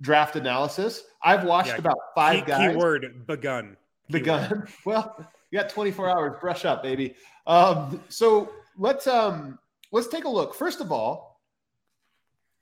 draft 0.00 0.36
analysis. 0.36 1.02
I've 1.24 1.42
watched 1.42 1.70
yeah, 1.70 1.78
about 1.78 1.98
five 2.14 2.44
key, 2.44 2.50
guys. 2.52 2.70
Keyword 2.70 3.26
begun. 3.26 3.76
Begun. 4.10 4.48
Keyword. 4.48 4.68
Well, 4.86 5.28
you 5.50 5.58
got 5.58 5.70
24 5.70 6.08
hours. 6.08 6.36
Brush 6.40 6.64
up, 6.64 6.84
baby. 6.84 7.16
Um, 7.48 8.00
so 8.08 8.52
let's 8.78 9.08
um, 9.08 9.58
let's 9.90 10.06
take 10.06 10.24
a 10.24 10.28
look. 10.28 10.54
First 10.54 10.80
of 10.80 10.92
all, 10.92 11.31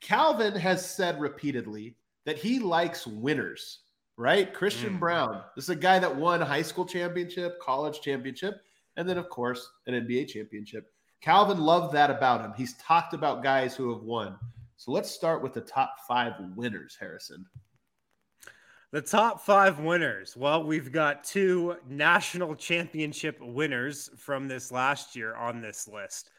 Calvin 0.00 0.54
has 0.54 0.88
said 0.88 1.20
repeatedly 1.20 1.96
that 2.26 2.38
he 2.38 2.58
likes 2.58 3.06
winners. 3.06 3.80
Right, 4.16 4.52
Christian 4.52 4.96
mm. 4.96 5.00
Braun. 5.00 5.42
This 5.56 5.64
is 5.64 5.70
a 5.70 5.76
guy 5.76 5.98
that 5.98 6.14
won 6.14 6.42
high 6.42 6.60
school 6.60 6.84
championship, 6.84 7.58
college 7.60 8.02
championship 8.02 8.60
and 8.96 9.08
then, 9.08 9.18
of 9.18 9.28
course, 9.28 9.70
an 9.86 9.94
NBA 9.94 10.28
championship. 10.28 10.92
Calvin 11.20 11.58
loved 11.58 11.94
that 11.94 12.10
about 12.10 12.42
him. 12.42 12.52
He's 12.56 12.74
talked 12.74 13.14
about 13.14 13.42
guys 13.42 13.74
who 13.74 13.92
have 13.92 14.02
won. 14.02 14.36
So 14.76 14.92
let's 14.92 15.10
start 15.10 15.42
with 15.42 15.52
the 15.52 15.60
top 15.60 15.96
five 16.08 16.34
winners, 16.54 16.96
Harrison. 16.98 17.46
The 18.92 19.02
top 19.02 19.40
five 19.40 19.78
winners. 19.78 20.36
Well, 20.36 20.64
we've 20.64 20.90
got 20.90 21.24
two 21.24 21.76
national 21.88 22.56
championship 22.56 23.38
winners 23.40 24.10
from 24.16 24.48
this 24.48 24.72
last 24.72 25.14
year 25.14 25.34
on 25.34 25.60
this 25.60 25.86
list 25.86 26.30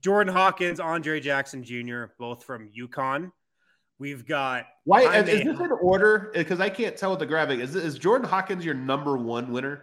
Jordan 0.00 0.32
Hawkins, 0.32 0.80
Andre 0.80 1.20
Jackson 1.20 1.62
Jr., 1.62 2.04
both 2.18 2.44
from 2.44 2.70
UConn. 2.70 3.32
We've 3.98 4.26
got. 4.26 4.66
Why 4.84 5.04
Jaime, 5.04 5.30
is 5.30 5.44
this 5.44 5.60
in 5.60 5.72
order? 5.72 6.30
Because 6.34 6.60
I 6.60 6.70
can't 6.70 6.96
tell 6.96 7.10
with 7.10 7.18
the 7.18 7.26
graphic. 7.26 7.60
Is, 7.60 7.74
is 7.74 7.98
Jordan 7.98 8.28
Hawkins 8.28 8.64
your 8.64 8.74
number 8.74 9.16
one 9.16 9.52
winner? 9.52 9.82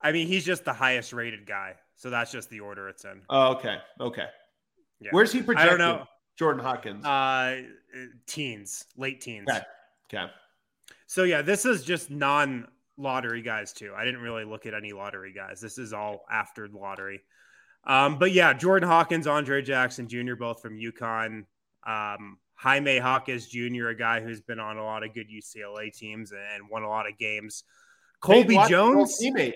I 0.00 0.12
mean, 0.12 0.28
he's 0.28 0.44
just 0.44 0.64
the 0.64 0.72
highest 0.72 1.12
rated 1.12 1.44
guy, 1.44 1.74
so 1.96 2.08
that's 2.08 2.30
just 2.30 2.48
the 2.50 2.60
order 2.60 2.88
it's 2.88 3.04
in. 3.04 3.20
Oh, 3.28 3.54
okay, 3.54 3.78
okay. 4.00 4.26
Yeah. 5.00 5.10
Where's 5.12 5.32
he 5.32 5.42
projected? 5.42 5.74
I 5.74 5.76
don't 5.76 5.78
know. 5.78 6.04
Jordan 6.38 6.64
Hawkins. 6.64 7.04
Uh, 7.04 7.62
teens, 8.26 8.86
late 8.96 9.20
teens. 9.20 9.46
Okay. 9.50 9.60
Okay. 10.12 10.32
So 11.06 11.24
yeah, 11.24 11.42
this 11.42 11.64
is 11.64 11.82
just 11.82 12.10
non 12.10 12.68
lottery 12.96 13.42
guys 13.42 13.72
too. 13.72 13.92
I 13.96 14.04
didn't 14.04 14.20
really 14.20 14.44
look 14.44 14.66
at 14.66 14.74
any 14.74 14.92
lottery 14.92 15.32
guys. 15.32 15.60
This 15.60 15.78
is 15.78 15.92
all 15.92 16.24
after 16.30 16.68
lottery. 16.68 17.20
Um, 17.84 18.18
but 18.18 18.32
yeah, 18.32 18.52
Jordan 18.52 18.88
Hawkins, 18.88 19.26
Andre 19.26 19.62
Jackson 19.62 20.08
Jr., 20.08 20.34
both 20.34 20.60
from 20.60 20.78
UConn. 20.78 21.44
Um, 21.86 22.38
Jaime 22.54 22.98
Hawkins 22.98 23.46
Jr., 23.46 23.88
a 23.88 23.94
guy 23.94 24.20
who's 24.20 24.42
been 24.42 24.60
on 24.60 24.76
a 24.76 24.84
lot 24.84 25.02
of 25.02 25.14
good 25.14 25.28
UCLA 25.30 25.96
teams 25.96 26.32
and 26.32 26.68
won 26.70 26.82
a 26.82 26.88
lot 26.88 27.08
of 27.08 27.16
games. 27.16 27.64
Colby 28.20 28.58
Jones, 28.68 29.18
teammate. 29.20 29.54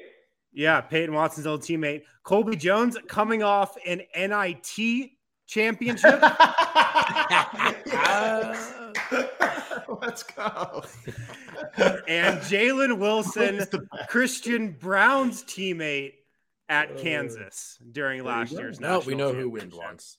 Yeah, 0.53 0.81
Peyton 0.81 1.15
Watson's 1.15 1.47
old 1.47 1.61
teammate. 1.61 2.03
Colby 2.23 2.57
Jones 2.57 2.97
coming 3.07 3.43
off 3.43 3.77
an 3.87 4.01
NIT 4.17 5.11
championship. 5.47 6.23
let's 10.01 10.23
go. 10.23 10.83
and 12.09 12.41
Jalen 12.41 12.99
Wilson, 12.99 13.61
Christian 14.09 14.73
Braun's 14.73 15.45
teammate 15.45 16.15
at 16.68 16.90
uh, 16.90 16.94
Kansas 16.96 17.79
during 17.92 18.24
last 18.24 18.53
year's. 18.53 18.81
No, 18.81 19.00
we 19.00 19.14
know 19.14 19.33
who 19.33 19.48
wins 19.48 19.74
once. 19.74 20.18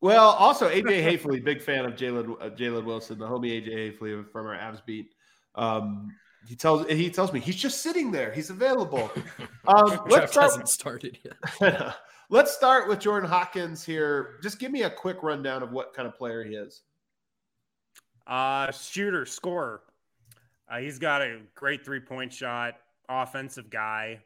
Well, 0.00 0.30
also 0.30 0.68
AJ 0.68 1.04
Haefele, 1.04 1.44
big 1.44 1.62
fan 1.62 1.84
of 1.84 1.92
Jalen 1.92 2.32
uh, 2.40 2.50
Jalen 2.50 2.84
Wilson, 2.84 3.18
the 3.18 3.26
homie 3.26 3.64
AJ 3.64 4.00
Haefele 4.00 4.30
from 4.30 4.46
our 4.46 4.56
Avs 4.56 4.84
beat. 4.84 5.14
Um, 5.54 6.12
he 6.48 6.56
tells 6.56 6.86
he 6.88 7.08
tells 7.08 7.32
me 7.32 7.38
he's 7.38 7.56
just 7.56 7.82
sitting 7.82 8.10
there. 8.10 8.32
He's 8.32 8.50
available. 8.50 9.10
Um, 9.64 10.00
let's 10.08 10.32
start, 10.32 10.50
hasn't 10.50 10.68
started 10.68 11.18
yet. 11.22 11.94
let's 12.30 12.50
start 12.52 12.88
with 12.88 12.98
Jordan 12.98 13.30
Hawkins 13.30 13.84
here. 13.84 14.40
Just 14.42 14.58
give 14.58 14.72
me 14.72 14.82
a 14.82 14.90
quick 14.90 15.22
rundown 15.22 15.62
of 15.62 15.70
what 15.70 15.94
kind 15.94 16.08
of 16.08 16.18
player 16.18 16.42
he 16.42 16.56
is. 16.56 16.82
Uh, 18.26 18.72
shooter, 18.72 19.24
scorer. 19.24 19.82
Uh, 20.68 20.78
he's 20.78 20.98
got 20.98 21.22
a 21.22 21.42
great 21.54 21.84
three 21.84 22.00
point 22.00 22.32
shot. 22.32 22.74
Offensive 23.08 23.70
guy. 23.70 24.18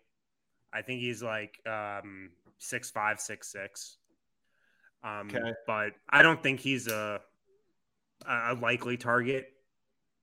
I 0.77 0.83
think 0.83 1.01
he's 1.01 1.23
like 1.23 1.59
um, 1.67 2.31
six 2.59 2.91
five, 2.91 3.19
six 3.19 3.51
six. 3.51 3.97
Um, 5.03 5.31
okay. 5.35 5.53
But 5.67 5.93
I 6.11 6.23
don't 6.23 6.43
think 6.43 6.61
he's 6.61 6.87
a 6.87 7.21
a 8.27 8.55
likely 8.55 8.97
target 8.97 9.49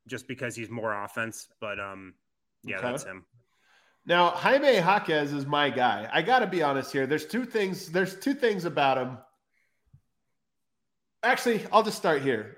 just 0.08 0.28
because 0.28 0.56
he's 0.56 0.70
more 0.70 0.94
offense. 1.04 1.48
But 1.60 1.80
um, 1.80 2.13
yeah, 2.63 2.78
okay. 2.78 2.92
that's 2.92 3.04
him. 3.04 3.26
Now 4.06 4.30
Jaime 4.30 4.76
Jaquez 4.76 5.34
is 5.34 5.46
my 5.46 5.70
guy. 5.70 6.08
I 6.12 6.22
got 6.22 6.39
to 6.39 6.48
be 6.48 6.62
honest 6.62 6.92
here. 6.92 7.08
There's 7.08 7.26
two 7.26 7.46
things. 7.46 7.89
There's 7.89 8.16
two 8.20 8.34
things 8.34 8.66
about 8.66 8.98
him. 8.98 9.18
Actually, 11.24 11.66
I'll 11.72 11.84
just 11.84 11.98
start 11.98 12.22
here. 12.22 12.58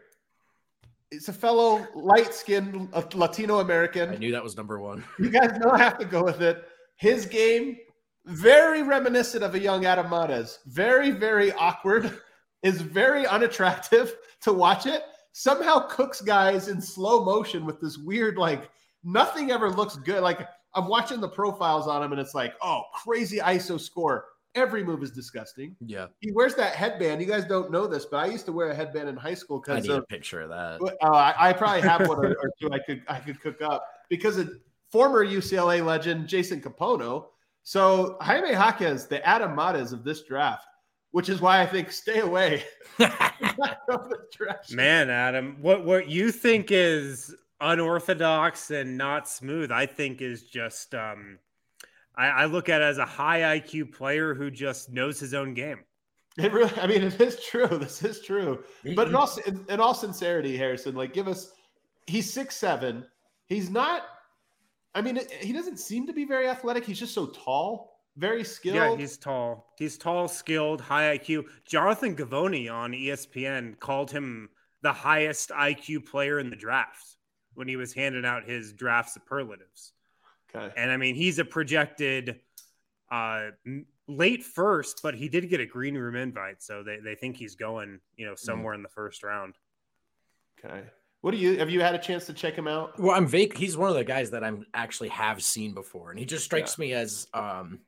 It's 1.12 1.30
a 1.30 1.34
fellow 1.34 1.86
light-skinned 1.94 2.92
Latino 3.14 3.60
American. 3.60 4.10
I 4.10 4.16
knew 4.16 4.32
that 4.32 4.44
was 4.44 4.58
number 4.58 4.80
one. 4.80 5.04
You 5.20 5.30
guys 5.30 5.52
don't 5.62 5.80
have 5.80 6.00
to 6.00 6.06
go 6.06 6.24
with 6.24 6.42
it. 6.42 6.66
His 6.98 7.28
game, 7.28 7.78
very 8.26 8.84
reminiscent 8.84 9.44
of 9.44 9.56
a 9.56 9.60
young 9.60 9.86
Adam 9.86 10.10
Mares. 10.10 10.60
Very, 10.66 11.12
very 11.12 11.52
awkward. 11.54 12.20
Is 12.64 12.82
very 12.82 13.28
unattractive 13.28 14.16
to 14.42 14.52
watch 14.52 14.88
it 14.88 15.04
somehow 15.34 15.80
cooks 15.88 16.22
guys 16.22 16.70
in 16.70 16.82
slow 16.82 17.24
motion 17.24 17.64
with 17.64 17.80
this 17.80 17.98
weird 17.98 18.38
like 18.38 18.72
nothing 19.04 19.52
ever 19.52 19.70
looks 19.70 19.98
good. 19.98 20.24
Like 20.24 20.48
I'm 20.74 20.88
watching 20.88 21.20
the 21.20 21.28
profiles 21.28 21.88
on 21.88 22.02
him 22.02 22.12
and 22.12 22.20
it's 22.20 22.34
like, 22.34 22.54
oh, 22.62 22.84
crazy 22.94 23.38
ISO 23.40 23.80
score. 23.80 24.26
Every 24.56 24.84
move 24.84 25.04
is 25.04 25.12
disgusting. 25.12 25.76
Yeah. 25.86 26.08
He 26.22 26.32
wears 26.32 26.56
that 26.56 26.76
headband. 26.76 27.22
You 27.22 27.28
guys 27.28 27.44
don't 27.44 27.70
know 27.70 27.86
this, 27.86 28.06
but 28.06 28.18
I 28.18 28.28
used 28.28 28.46
to 28.46 28.54
wear 28.54 28.70
a 28.72 28.76
headband 28.76 29.10
in 29.10 29.18
high 29.18 29.34
school 29.34 29.60
because 29.60 29.80
I 29.80 29.82
need 29.82 29.92
of, 29.92 30.04
a 30.04 30.08
picture 30.08 30.42
of 30.42 30.50
that. 30.50 30.80
Uh, 31.04 31.08
I, 31.08 31.50
I, 31.50 31.54
probably 31.54 31.82
have 31.82 32.08
one 32.08 32.18
or, 32.18 32.30
or, 32.30 32.52
two 32.60 32.72
I 32.72 32.80
could 32.80 33.04
I 33.10 33.20
could 33.20 33.42
cook 33.42 33.62
up 33.62 33.86
because 34.10 34.38
of 34.38 34.50
former 34.90 35.26
UCLA 35.26 35.86
legend 35.86 36.30
Jason 36.30 36.62
Kapono. 36.62 37.26
So 37.65 38.15
Jaime 38.21 38.51
Jaquez, 38.51 39.08
the 39.08 39.25
Adam 39.28 39.56
Mares 39.56 39.91
of 39.91 40.04
this 40.04 40.21
draft, 40.21 40.67
which 41.12 41.30
is 41.30 41.41
why 41.41 41.62
I 41.62 41.65
think 41.65 41.91
stay 41.91 42.19
away. 42.19 42.63
Man, 44.71 45.10
Adam, 45.10 45.58
what 45.62 45.84
what 45.84 46.08
you 46.08 46.32
think 46.32 46.67
is 46.69 47.36
unorthodox 47.60 48.69
and 48.69 48.97
not 48.97 49.28
smooth, 49.28 49.71
I 49.71 49.88
think 49.88 50.21
is 50.21 50.43
just 50.43 50.93
um, 50.93 51.39
I, 52.15 52.28
I 52.28 52.45
look 52.45 52.69
at 52.69 52.82
it 52.82 52.86
as 52.86 52.99
a 52.99 53.06
high 53.06 53.60
IQ 53.60 53.93
player 53.93 54.36
who 54.36 54.51
just 54.51 54.93
knows 54.93 55.19
his 55.19 55.34
own 55.34 55.56
game. 55.56 55.80
It 56.38 56.54
really, 56.54 56.71
I 56.80 56.86
mean, 56.86 57.01
it 57.01 57.19
is 57.19 57.43
true. 57.43 57.67
This 57.80 58.04
is 58.04 58.21
true. 58.21 58.63
But 58.95 59.08
in 59.08 59.15
all, 59.15 59.30
in, 59.47 59.65
in 59.69 59.80
all 59.80 59.95
sincerity, 59.95 60.56
Harrison, 60.56 60.95
like, 60.95 61.13
give 61.13 61.28
us. 61.28 61.51
He's 62.06 62.32
six 62.32 62.56
seven. 62.56 63.06
He's 63.47 63.71
not. 63.71 64.04
I 64.96 65.02
mean, 65.02 65.20
he 65.42 65.52
doesn't 65.54 65.78
seem 65.78 66.08
to 66.08 66.14
be 66.14 66.26
very 66.26 66.48
athletic. 66.48 66.86
He's 66.86 66.98
just 66.98 67.14
so 67.14 67.28
tall, 67.28 68.00
very 68.16 68.44
skilled. 68.46 68.76
Yeah, 68.78 68.96
he's 68.96 69.18
tall. 69.18 69.74
He's 69.78 69.98
tall, 69.98 70.28
skilled, 70.30 70.80
high 70.82 71.18
IQ. 71.18 71.44
Jonathan 71.66 72.16
Givony 72.16 72.72
on 72.72 72.94
ESPN 72.94 73.78
called 73.80 74.10
him 74.10 74.50
the 74.82 74.94
highest 74.94 75.50
IQ 75.50 76.06
player 76.06 76.40
in 76.40 76.50
the 76.50 76.56
draft 76.56 77.18
when 77.56 77.68
he 77.68 77.76
was 77.76 77.94
handing 77.94 78.26
out 78.26 78.46
his 78.46 78.72
draft 78.74 79.10
superlatives. 79.12 79.92
Okay. 80.56 80.74
And 80.78 80.90
I 80.90 80.98
mean, 80.98 81.16
he's 81.16 81.40
a 81.40 81.46
projected 81.46 82.40
uh, 83.12 83.48
late 84.08 84.44
first, 84.44 85.02
but 85.04 85.14
he 85.16 85.28
did 85.28 85.50
get 85.50 85.60
a 85.60 85.66
green 85.66 85.96
room 85.98 86.16
invite, 86.16 86.64
so 86.64 86.84
they, 86.84 87.00
they 87.00 87.16
think 87.16 87.36
he's 87.36 87.56
going, 87.56 88.00
you 88.16 88.26
know, 88.26 88.34
Mm. 88.34 88.40
somewhere 88.40 88.74
in 88.74 88.82
the 88.84 88.90
first 88.90 89.24
round. 89.24 89.56
Okay. 90.64 90.84
What 91.26 91.32
do 91.32 91.38
you 91.38 91.58
have 91.58 91.72
you 91.72 91.82
had 91.82 91.96
a 91.96 91.98
chance 91.98 92.28
to 92.28 92.34
check 92.34 92.54
him 92.54 92.68
out? 92.68 93.00
Well, 93.00 93.16
I'm 93.16 93.26
vague. 93.26 93.58
He's 93.58 93.76
one 93.76 93.90
of 93.90 93.96
the 93.96 94.04
guys 94.04 94.30
that 94.30 94.44
I'm 94.44 94.64
actually 94.76 95.10
have 95.10 95.42
seen 95.42 95.74
before, 95.74 96.12
and 96.12 96.20
he 96.20 96.26
just 96.26 96.46
strikes 96.46 96.78
me 96.78 96.94
as 96.94 97.26
um. 97.34 97.80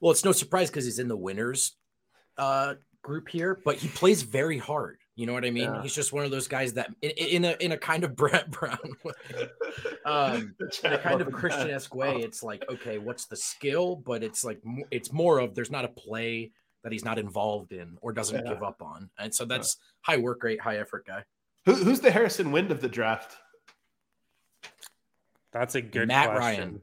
Well, 0.00 0.10
it's 0.10 0.24
no 0.24 0.32
surprise 0.32 0.68
because 0.68 0.84
he's 0.84 0.98
in 0.98 1.06
the 1.06 1.16
winners 1.16 1.76
uh 2.36 2.74
group 3.00 3.28
here, 3.28 3.60
but 3.64 3.76
he 3.76 3.86
plays 3.86 4.22
very 4.22 4.58
hard. 4.58 4.98
You 5.14 5.26
know 5.26 5.34
what 5.34 5.44
I 5.44 5.52
mean? 5.52 5.72
Yeah. 5.72 5.82
He's 5.82 5.94
just 5.94 6.12
one 6.12 6.24
of 6.24 6.32
those 6.32 6.48
guys 6.48 6.72
that 6.72 6.90
in, 7.00 7.10
in 7.10 7.44
a 7.44 7.56
in 7.60 7.70
a 7.70 7.78
kind 7.78 8.02
of 8.02 8.16
Brett 8.16 8.50
Brown 8.50 8.76
way, 9.04 9.12
um, 10.04 10.56
in 10.82 10.94
a 10.94 10.98
kind 10.98 11.20
of 11.20 11.30
Christian 11.30 11.70
esque 11.70 11.94
way. 11.94 12.16
It's 12.24 12.42
like 12.42 12.64
okay, 12.68 12.98
what's 12.98 13.26
the 13.26 13.36
skill? 13.36 14.02
But 14.04 14.24
it's 14.24 14.44
like 14.44 14.60
it's 14.90 15.12
more 15.12 15.38
of 15.38 15.54
there's 15.54 15.70
not 15.70 15.84
a 15.84 15.88
play 15.90 16.50
that 16.82 16.90
he's 16.90 17.04
not 17.04 17.20
involved 17.20 17.70
in 17.70 17.98
or 18.00 18.12
doesn't 18.12 18.44
Yeah. 18.44 18.52
give 18.52 18.64
up 18.64 18.82
on, 18.82 19.10
and 19.16 19.32
so 19.32 19.44
that's 19.44 19.76
high 20.00 20.16
work 20.16 20.42
rate, 20.42 20.60
high 20.60 20.78
effort 20.78 21.06
guy. 21.06 21.22
Who, 21.66 21.74
who's 21.74 22.00
the 22.00 22.10
Harrison 22.10 22.52
Wind 22.52 22.70
of 22.70 22.80
the 22.80 22.88
draft? 22.88 23.36
That's 25.52 25.74
a 25.74 25.82
good 25.82 26.08
Matt 26.08 26.30
question. 26.36 26.80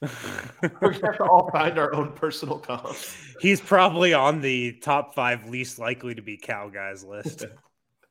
We're 0.00 0.92
gonna 0.92 1.06
have 1.06 1.16
to 1.18 1.24
all 1.24 1.50
find 1.50 1.78
our 1.78 1.94
own 1.94 2.12
personal 2.12 2.58
comps. 2.58 3.14
He's 3.40 3.60
probably 3.60 4.14
on 4.14 4.40
the 4.40 4.72
top 4.80 5.14
five 5.14 5.48
least 5.48 5.78
likely 5.78 6.14
to 6.14 6.22
be 6.22 6.36
Cal 6.36 6.70
guys 6.70 7.04
list. 7.04 7.44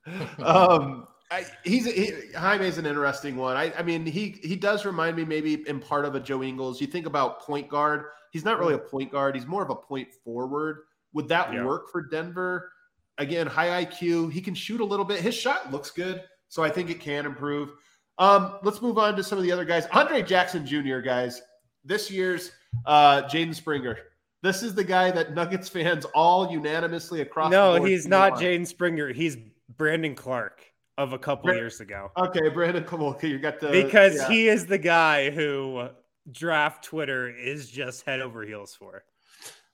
um, 0.39 1.07
I, 1.31 1.45
he's 1.63 1.85
he, 1.85 2.13
Jaime's 2.35 2.77
an 2.77 2.85
interesting 2.85 3.35
one. 3.35 3.57
I, 3.57 3.73
I 3.77 3.83
mean, 3.83 4.05
he 4.05 4.39
he 4.43 4.55
does 4.55 4.85
remind 4.85 5.15
me 5.15 5.25
maybe 5.25 5.67
in 5.67 5.79
part 5.79 6.05
of 6.05 6.15
a 6.15 6.19
Joe 6.19 6.43
Ingles. 6.43 6.79
You 6.79 6.87
think 6.87 7.05
about 7.05 7.41
point 7.41 7.69
guard. 7.69 8.05
He's 8.31 8.45
not 8.45 8.59
really 8.59 8.75
a 8.75 8.79
point 8.79 9.11
guard. 9.11 9.35
He's 9.35 9.47
more 9.47 9.63
of 9.63 9.69
a 9.69 9.75
point 9.75 10.09
forward. 10.23 10.81
Would 11.13 11.27
that 11.29 11.51
Yeah. 11.51 11.65
work 11.65 11.91
for 11.91 12.03
Denver? 12.03 12.71
Again, 13.19 13.45
high 13.47 13.85
IQ. 13.85 14.31
He 14.31 14.41
can 14.41 14.55
shoot 14.55 14.81
a 14.81 14.85
little 14.85 15.05
bit. 15.05 15.19
His 15.19 15.35
shot 15.35 15.71
looks 15.71 15.91
good, 15.91 16.23
so 16.47 16.63
I 16.63 16.69
think 16.69 16.89
it 16.89 16.99
can 16.99 17.25
improve. 17.25 17.73
Um, 18.17 18.55
let's 18.63 18.81
move 18.81 18.97
on 18.97 19.15
to 19.15 19.23
some 19.23 19.37
of 19.37 19.43
the 19.43 19.51
other 19.51 19.65
guys. 19.65 19.85
Andre 19.91 20.21
Jackson 20.21 20.65
Jr. 20.65 20.99
Guys, 20.99 21.41
this 21.83 22.09
year's 22.09 22.51
uh, 22.85 23.23
Jaden 23.23 23.53
Springer. 23.53 23.97
This 24.41 24.63
is 24.63 24.73
the 24.73 24.83
guy 24.83 25.11
that 25.11 25.33
Nuggets 25.33 25.67
fans 25.69 26.05
all 26.15 26.51
unanimously 26.51 27.21
across. 27.21 27.51
the 27.51 27.57
no, 27.57 27.83
he's 27.83 28.07
not. 28.07 28.33
Jaden 28.33 28.65
Springer. 28.65 29.11
He's 29.11 29.37
Brandon 29.77 30.15
Clarke 30.15 30.63
of 30.97 31.13
a 31.13 31.19
couple 31.19 31.53
years 31.53 31.79
ago. 31.79 32.11
Okay, 32.17 32.49
Brandon, 32.49 32.85
on. 32.85 33.15
You 33.21 33.39
got 33.39 33.59
the 33.59 33.69
because 33.69 34.15
yeah. 34.15 34.29
he 34.29 34.47
is 34.47 34.65
the 34.65 34.77
guy 34.77 35.29
who 35.29 35.89
draft 36.31 36.83
Twitter 36.83 37.29
is 37.29 37.69
just 37.69 38.05
head 38.05 38.21
over 38.21 38.43
heels 38.43 38.75
for. 38.75 39.03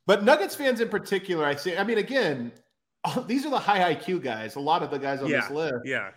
But 0.07 0.23
Nuggets 0.23 0.55
fans 0.55 0.81
in 0.81 0.89
particular, 0.89 1.45
I 1.45 1.55
see. 1.55 1.75
I 1.75 1.83
mean, 1.83 1.97
again, 1.97 2.51
these 3.27 3.45
are 3.45 3.49
the 3.49 3.59
high 3.59 3.93
IQ 3.95 4.21
guys. 4.23 4.55
A 4.55 4.59
lot 4.59 4.83
of 4.83 4.91
the 4.91 4.97
guys 4.99 5.21
on 5.21 5.27
Yeah. 5.29 5.41
this 5.41 5.49
list. 5.51 5.75
Yeah. 5.85 6.11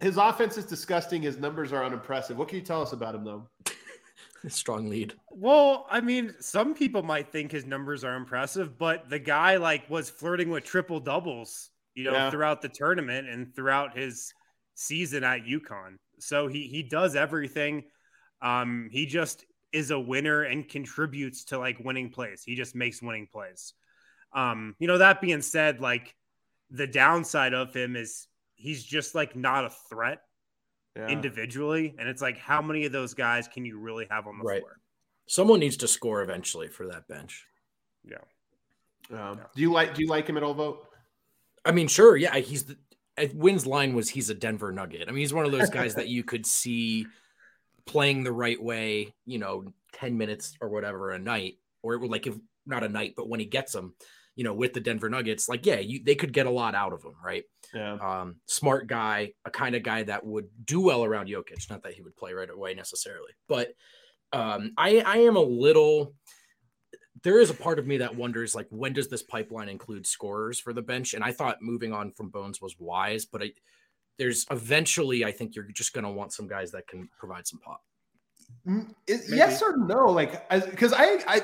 His 0.00 0.16
offense 0.16 0.56
is 0.56 0.64
disgusting. 0.64 1.22
His 1.22 1.38
numbers 1.38 1.72
are 1.72 1.84
unimpressive. 1.84 2.36
What 2.36 2.48
can 2.48 2.58
you 2.58 2.64
tell 2.64 2.80
us 2.82 2.92
about 2.92 3.14
him, 3.14 3.24
though? 3.24 3.48
Strong 4.48 4.88
lead. 4.88 5.14
Well, 5.30 5.86
I 5.90 6.00
mean, 6.00 6.34
some 6.38 6.74
people 6.74 7.02
might 7.02 7.32
think 7.32 7.50
his 7.50 7.66
numbers 7.66 8.04
are 8.04 8.14
impressive, 8.14 8.78
but 8.78 9.08
the 9.10 9.18
guy 9.18 9.56
like 9.56 9.90
was 9.90 10.08
flirting 10.08 10.50
with 10.50 10.62
triple 10.64 11.00
doubles, 11.00 11.70
you 11.94 12.04
know, 12.04 12.12
Yeah. 12.12 12.30
throughout 12.30 12.62
the 12.62 12.68
tournament 12.68 13.28
and 13.28 13.52
throughout 13.54 13.96
his 13.98 14.32
season 14.74 15.24
at 15.24 15.40
UConn. 15.44 15.96
So 16.20 16.46
he 16.46 16.68
he 16.68 16.84
does 16.84 17.16
everything. 17.16 17.84
Um, 18.40 18.88
he 18.92 19.06
just 19.06 19.44
is 19.72 19.90
a 19.90 19.98
winner 19.98 20.42
and 20.44 20.68
contributes 20.68 21.44
to 21.46 21.58
like 21.58 21.78
winning 21.80 22.10
plays. 22.10 22.42
He 22.44 22.54
just 22.54 22.76
makes 22.76 23.02
winning 23.02 23.26
plays. 23.30 23.74
Um, 24.32 24.76
you 24.78 24.86
know, 24.86 24.98
that 24.98 25.20
being 25.20 25.42
said, 25.42 25.80
like 25.80 26.14
the 26.70 26.86
downside 26.86 27.54
of 27.54 27.74
him 27.74 27.96
is 27.96 28.26
he's 28.54 28.84
just 28.84 29.14
like 29.14 29.34
not 29.36 29.64
a 29.64 29.70
threat 29.88 30.22
Yeah. 30.96 31.08
individually. 31.08 31.94
And 31.98 32.08
it's 32.08 32.20
like, 32.20 32.38
how 32.38 32.60
many 32.60 32.84
of 32.84 32.92
those 32.92 33.14
guys 33.14 33.48
can 33.48 33.64
you 33.64 33.78
really 33.78 34.06
have 34.10 34.26
on 34.26 34.38
the 34.38 34.44
Right. 34.44 34.60
floor? 34.60 34.80
Someone 35.26 35.60
needs 35.60 35.76
to 35.78 35.88
score 35.88 36.22
eventually 36.22 36.68
for 36.68 36.86
that 36.88 37.06
bench. 37.08 37.46
Yeah. 38.04 38.18
Um, 39.10 39.40
do 39.54 39.62
you 39.62 39.72
like? 39.72 39.94
Do 39.94 40.02
you 40.02 40.08
like 40.08 40.26
him 40.28 40.36
at 40.36 40.42
all? 40.42 40.54
Vogt. 40.54 40.86
I 41.64 41.72
mean, 41.72 41.88
sure, 41.88 42.16
yeah, 42.16 42.36
he's 42.36 42.64
the 42.64 42.76
Wind's 43.34 43.66
line 43.66 43.94
was 43.94 44.08
he's 44.08 44.30
a 44.30 44.34
Denver 44.34 44.70
Nugget. 44.72 45.08
I 45.08 45.10
mean, 45.10 45.20
he's 45.20 45.34
one 45.34 45.44
of 45.44 45.52
those 45.52 45.70
guys 45.70 45.94
that 45.96 46.08
you 46.08 46.22
could 46.24 46.46
see 46.46 47.06
playing 47.84 48.22
the 48.22 48.32
right 48.32 48.62
way, 48.62 49.14
you 49.24 49.38
know, 49.38 49.72
10 49.92 50.16
minutes 50.16 50.56
or 50.60 50.68
whatever 50.68 51.10
a 51.10 51.18
night, 51.18 51.58
or 51.82 51.98
like 52.06 52.26
if 52.26 52.36
not 52.66 52.84
a 52.84 52.88
night, 52.88 53.14
but 53.16 53.28
when 53.28 53.40
he 53.40 53.46
gets 53.46 53.72
them, 53.72 53.94
you 54.38 54.44
know, 54.44 54.54
with 54.54 54.72
the 54.72 54.80
Denver 54.80 55.10
Nuggets, 55.10 55.48
like, 55.48 55.66
yeah, 55.66 55.80
you, 55.80 56.00
they 56.04 56.14
could 56.14 56.32
get 56.32 56.46
a 56.46 56.50
lot 56.50 56.76
out 56.76 56.92
of 56.92 57.02
him, 57.02 57.14
right? 57.24 57.42
Yeah. 57.74 57.94
Um, 57.94 58.36
smart 58.46 58.86
guy, 58.86 59.32
a 59.44 59.50
kind 59.50 59.74
of 59.74 59.82
guy 59.82 60.04
that 60.04 60.24
would 60.24 60.46
do 60.64 60.80
well 60.80 61.02
around 61.02 61.26
Jokic. 61.26 61.68
Not 61.68 61.82
that 61.82 61.94
he 61.94 62.02
would 62.02 62.14
play 62.16 62.32
right 62.34 62.48
away 62.48 62.72
necessarily, 62.72 63.32
but 63.48 63.72
um, 64.32 64.74
I, 64.76 65.00
I 65.00 65.16
am 65.18 65.34
a 65.34 65.42
little. 65.42 66.14
There 67.24 67.40
is 67.40 67.50
a 67.50 67.54
part 67.54 67.80
of 67.80 67.86
me 67.88 67.96
that 67.96 68.14
wonders, 68.14 68.54
like, 68.54 68.68
when 68.70 68.92
does 68.92 69.08
this 69.08 69.24
pipeline 69.24 69.68
include 69.68 70.06
scorers 70.06 70.60
for 70.60 70.72
the 70.72 70.82
bench? 70.82 71.14
And 71.14 71.24
I 71.24 71.32
thought 71.32 71.60
moving 71.60 71.92
on 71.92 72.12
from 72.12 72.28
Bones 72.28 72.60
was 72.60 72.76
wise, 72.78 73.24
but 73.24 73.42
I, 73.42 73.50
there's 74.20 74.46
eventually, 74.52 75.24
I 75.24 75.32
think 75.32 75.56
you're 75.56 75.64
just 75.64 75.92
going 75.94 76.04
to 76.04 76.12
want 76.12 76.32
some 76.32 76.46
guys 76.46 76.70
that 76.70 76.86
can 76.86 77.08
provide 77.18 77.44
some 77.48 77.58
pop. 77.58 77.82
Mm, 78.68 78.94
is- 79.08 79.32
yes 79.34 79.62
or 79.62 79.76
no? 79.76 80.06
Like, 80.06 80.48
because 80.70 80.92
I, 80.92 81.18
I, 81.26 81.42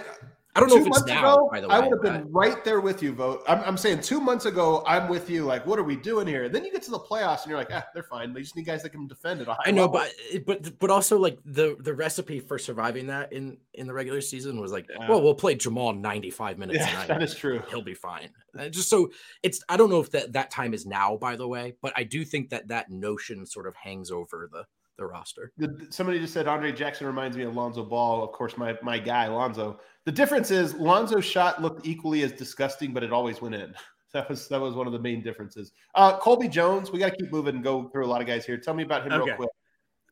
I 0.56 0.60
don't 0.60 0.68
know 0.68 0.76
if 0.76 0.86
it's 0.86 1.06
now. 1.06 1.34
ago, 1.34 1.48
by 1.50 1.60
the 1.60 1.68
way, 1.68 1.74
I 1.74 1.80
would 1.80 1.90
have 1.90 2.02
been 2.02 2.30
right 2.30 2.64
there 2.64 2.80
with 2.80 3.02
you, 3.02 3.12
Vogt. 3.12 3.42
I'm, 3.48 3.60
I'm 3.64 3.76
saying 3.76 4.02
two 4.02 4.20
months 4.20 4.46
ago, 4.46 4.84
I'm 4.86 5.08
with 5.08 5.28
you. 5.28 5.44
Like, 5.44 5.66
what 5.66 5.80
are 5.80 5.82
we 5.82 5.96
doing 5.96 6.28
here? 6.28 6.44
And 6.44 6.54
Then 6.54 6.64
you 6.64 6.70
get 6.70 6.82
to 6.84 6.92
the 6.92 6.98
playoffs, 6.98 7.42
and 7.42 7.50
you're 7.50 7.58
like, 7.58 7.70
ah, 7.72 7.84
they're 7.92 8.04
fine. 8.04 8.32
They 8.32 8.40
just 8.40 8.54
need 8.54 8.64
guys 8.64 8.82
that 8.84 8.90
can 8.90 9.08
defend 9.08 9.40
it. 9.40 9.48
I 9.64 9.72
know, 9.72 9.88
but 9.88 10.12
but 10.46 10.78
but 10.78 10.90
also 10.90 11.18
like 11.18 11.38
the 11.44 11.76
the 11.80 11.92
recipe 11.92 12.38
for 12.38 12.58
surviving 12.58 13.08
that 13.08 13.32
in 13.32 13.56
in 13.74 13.88
the 13.88 13.92
regular 13.92 14.20
season 14.20 14.60
was 14.60 14.70
like, 14.70 14.86
Yeah. 14.88 15.08
well, 15.08 15.22
we'll 15.22 15.34
play 15.34 15.56
Jamal 15.56 15.92
95 15.92 16.58
minutes 16.58 16.78
yeah, 16.78 17.06
that 17.06 17.22
is 17.22 17.34
true. 17.34 17.60
he'll 17.70 17.82
be 17.82 17.94
fine. 17.94 18.30
Uh, 18.56 18.68
just 18.68 18.88
so 18.88 19.10
it's 19.42 19.60
I 19.68 19.76
don't 19.76 19.90
know 19.90 20.00
if 20.00 20.12
that 20.12 20.34
that 20.34 20.52
time 20.52 20.72
is 20.72 20.86
now, 20.86 21.16
by 21.16 21.34
the 21.34 21.48
way, 21.48 21.74
but 21.82 21.92
I 21.96 22.04
do 22.04 22.24
think 22.24 22.50
that 22.50 22.68
that 22.68 22.90
notion 22.90 23.44
sort 23.44 23.66
of 23.66 23.74
hangs 23.74 24.12
over 24.12 24.48
the 24.52 24.64
the 24.96 25.06
roster. 25.06 25.52
Somebody 25.90 26.20
just 26.20 26.32
said 26.32 26.46
Andre 26.46 26.72
Jackson 26.72 27.06
reminds 27.06 27.36
me 27.36 27.42
of 27.44 27.54
Lonzo 27.54 27.84
Ball. 27.84 28.22
Of 28.22 28.32
course, 28.32 28.56
my 28.56 28.76
my 28.82 28.98
guy 28.98 29.26
Lonzo. 29.28 29.80
The 30.04 30.12
difference 30.12 30.50
is 30.50 30.74
Lonzo's 30.74 31.24
shot 31.24 31.60
looked 31.62 31.86
equally 31.86 32.22
as 32.22 32.32
disgusting, 32.32 32.92
but 32.92 33.02
it 33.02 33.12
always 33.12 33.40
went 33.40 33.54
in. 33.54 33.74
That 34.14 34.28
was 34.28 34.46
that 34.46 34.60
was 34.60 34.76
one 34.76 34.86
of 34.86 34.92
the 34.92 34.98
main 35.00 35.24
differences. 35.24 35.72
Uh, 35.96 36.16
Colby 36.20 36.46
Jones, 36.46 36.92
we 36.92 37.00
got 37.00 37.10
to 37.10 37.16
keep 37.16 37.32
moving 37.32 37.56
and 37.56 37.64
go 37.64 37.88
through 37.88 38.06
a 38.06 38.06
lot 38.06 38.20
of 38.20 38.28
guys 38.28 38.46
here. 38.46 38.56
Tell 38.56 38.72
me 38.72 38.84
about 38.84 39.04
him 39.04 39.12
Okay. 39.12 39.24
real 39.26 39.34
quick. 39.36 39.48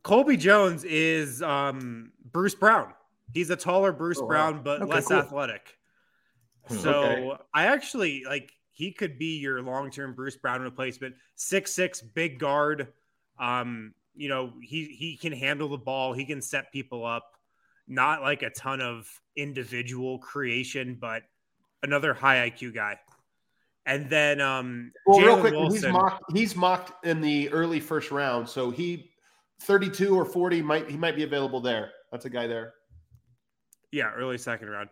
Colby 0.02 0.36
Jones 0.36 0.82
is 0.82 1.40
um, 1.40 2.10
Bruce 2.32 2.56
Brown. 2.56 2.94
He's 3.32 3.50
a 3.50 3.54
taller 3.54 3.92
Bruce 3.92 4.18
Oh, 4.18 4.22
wow. 4.22 4.26
Brown, 4.26 4.62
but 4.64 4.82
Okay, 4.82 4.90
less 4.90 5.06
cool. 5.06 5.18
athletic. 5.18 5.78
Hmm. 6.66 6.74
So 6.78 7.04
Okay. 7.04 7.42
I 7.54 7.66
actually 7.66 8.24
like 8.26 8.50
he 8.72 8.90
could 8.90 9.20
be 9.20 9.38
your 9.38 9.62
long-term 9.62 10.14
Bruce 10.14 10.36
Brown 10.36 10.62
replacement. 10.62 11.14
Six 11.36 11.72
six, 11.72 12.00
big 12.00 12.40
guard. 12.40 12.88
Um, 13.38 13.94
you 14.14 14.28
know, 14.28 14.52
he 14.62 14.86
he 14.86 15.16
can 15.16 15.32
handle 15.32 15.68
the 15.68 15.78
ball. 15.78 16.12
He 16.12 16.24
can 16.24 16.42
set 16.42 16.72
people 16.72 17.04
up. 17.06 17.24
Not 17.88 18.22
like 18.22 18.42
a 18.42 18.50
ton 18.50 18.80
of 18.80 19.08
individual 19.36 20.18
creation, 20.18 20.96
but 21.00 21.22
another 21.82 22.14
high 22.14 22.48
IQ 22.48 22.74
guy. 22.74 22.98
And 23.84 24.08
then 24.08 24.40
um, 24.40 24.92
Well, 25.06 25.20
real 25.20 25.40
quick, 25.40 25.54
he's 25.54 25.60
Wilson- 25.82 25.92
mocked. 25.92 26.32
He's 26.32 26.54
mocked 26.54 27.04
in 27.04 27.20
the 27.20 27.50
early 27.50 27.80
first 27.80 28.10
round, 28.12 28.48
so 28.48 28.70
he 28.70 29.10
thirty-two 29.62 30.16
or 30.16 30.24
forty 30.24 30.62
might 30.62 30.88
he 30.88 30.96
might 30.96 31.16
be 31.16 31.24
available 31.24 31.60
there. 31.60 31.90
That's 32.12 32.24
a 32.24 32.30
guy 32.30 32.46
there. 32.46 32.74
Yeah, 33.90 34.12
early 34.12 34.38
second 34.38 34.68
round. 34.68 34.88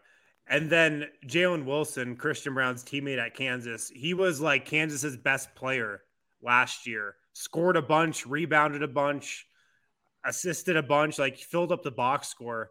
And 0.48 0.68
then 0.68 1.06
Jalen 1.28 1.64
Wilson, 1.64 2.16
Christian 2.16 2.54
Braun's 2.54 2.82
teammate 2.82 3.24
at 3.24 3.34
Kansas, 3.34 3.88
he 3.94 4.14
was 4.14 4.40
like 4.40 4.64
Kansas's 4.66 5.16
best 5.16 5.54
player 5.54 6.00
last 6.42 6.86
year. 6.88 7.14
Scored 7.32 7.76
a 7.76 7.82
bunch, 7.82 8.26
rebounded 8.26 8.82
a 8.82 8.88
bunch, 8.88 9.46
assisted 10.24 10.76
a 10.76 10.82
bunch, 10.82 11.18
like 11.18 11.38
filled 11.38 11.72
up 11.72 11.82
the 11.82 11.90
box 11.90 12.28
score. 12.28 12.70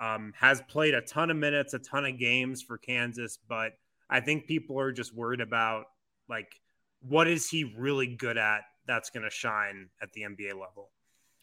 Um, 0.00 0.32
has 0.36 0.62
played 0.68 0.94
a 0.94 1.00
ton 1.00 1.28
of 1.28 1.36
minutes, 1.36 1.74
a 1.74 1.80
ton 1.80 2.04
of 2.06 2.18
games 2.18 2.62
for 2.62 2.78
Kansas, 2.78 3.36
but 3.48 3.72
I 4.08 4.20
think 4.20 4.46
people 4.46 4.78
are 4.78 4.92
just 4.92 5.12
worried 5.12 5.40
about 5.40 5.86
like 6.28 6.60
what 7.00 7.26
is 7.26 7.48
he 7.48 7.74
really 7.76 8.06
good 8.06 8.38
at 8.38 8.62
that's 8.86 9.10
going 9.10 9.24
to 9.24 9.30
shine 9.30 9.88
at 10.02 10.12
the 10.12 10.22
NBA 10.22 10.50
level. 10.50 10.90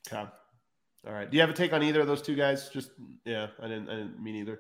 Okay. 0.07 0.26
All 1.07 1.13
right. 1.13 1.30
Do 1.30 1.36
you 1.38 1.41
have 1.41 1.49
a 1.49 1.53
take 1.53 1.74
on 1.74 1.84
either 1.84 2.01
of 2.01 2.07
those 2.07 2.22
two 2.22 2.36
guys? 2.36 2.70
Just 2.70 2.91
yeah, 3.26 3.47
I 3.61 3.68
didn't. 3.68 3.89
I 3.89 3.95
didn't 3.95 4.22
mean 4.22 4.36
either. 4.36 4.59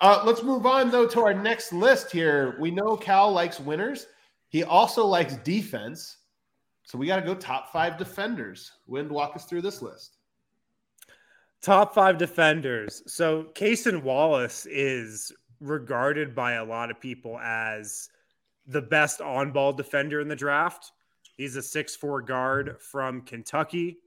Uh, 0.00 0.22
let's 0.26 0.42
move 0.42 0.66
on 0.66 0.90
though 0.90 1.06
to 1.06 1.20
our 1.22 1.32
next 1.32 1.72
list 1.72 2.10
here. 2.12 2.56
We 2.60 2.70
know 2.70 2.96
Cal 2.96 3.32
likes 3.32 3.58
winners. 3.58 4.06
He 4.48 4.62
also 4.62 5.06
likes 5.06 5.36
defense. 5.36 6.18
So 6.86 6.96
we 6.96 7.06
got 7.08 7.16
to 7.16 7.22
go 7.22 7.34
top 7.34 7.72
five 7.72 7.98
defenders. 7.98 8.72
Wind, 8.86 9.10
walk 9.10 9.36
us 9.36 9.44
through 9.44 9.62
this 9.62 9.82
list. 9.82 10.16
Top 11.60 11.92
five 11.92 12.16
defenders. 12.16 13.02
So 13.06 13.48
Cason 13.54 14.02
Wallace 14.02 14.66
is 14.66 15.32
regarded 15.60 16.34
by 16.34 16.52
a 16.52 16.64
lot 16.64 16.90
of 16.92 17.00
people 17.00 17.38
as 17.40 18.08
the 18.68 18.82
best 18.82 19.20
on 19.20 19.50
ball 19.50 19.72
defender 19.72 20.20
in 20.20 20.28
the 20.28 20.36
draft. 20.36 20.92
He's 21.36 21.56
a 21.56 21.62
six-four 21.62 22.22
guard 22.22 22.76
from 22.80 23.22
Kentucky, 23.22 23.98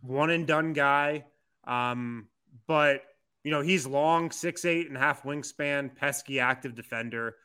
one 0.00 0.30
and 0.30 0.46
done 0.46 0.72
guy. 0.72 1.26
Um, 1.64 2.28
but, 2.66 3.02
you 3.44 3.50
know, 3.50 3.60
he's 3.60 3.86
long, 3.86 4.30
six, 4.30 4.64
eight 4.64 4.88
and 4.88 4.96
a 4.96 5.00
half 5.00 5.22
wingspan, 5.22 5.94
pesky, 5.94 6.40
active 6.40 6.74
defender. 6.74 7.36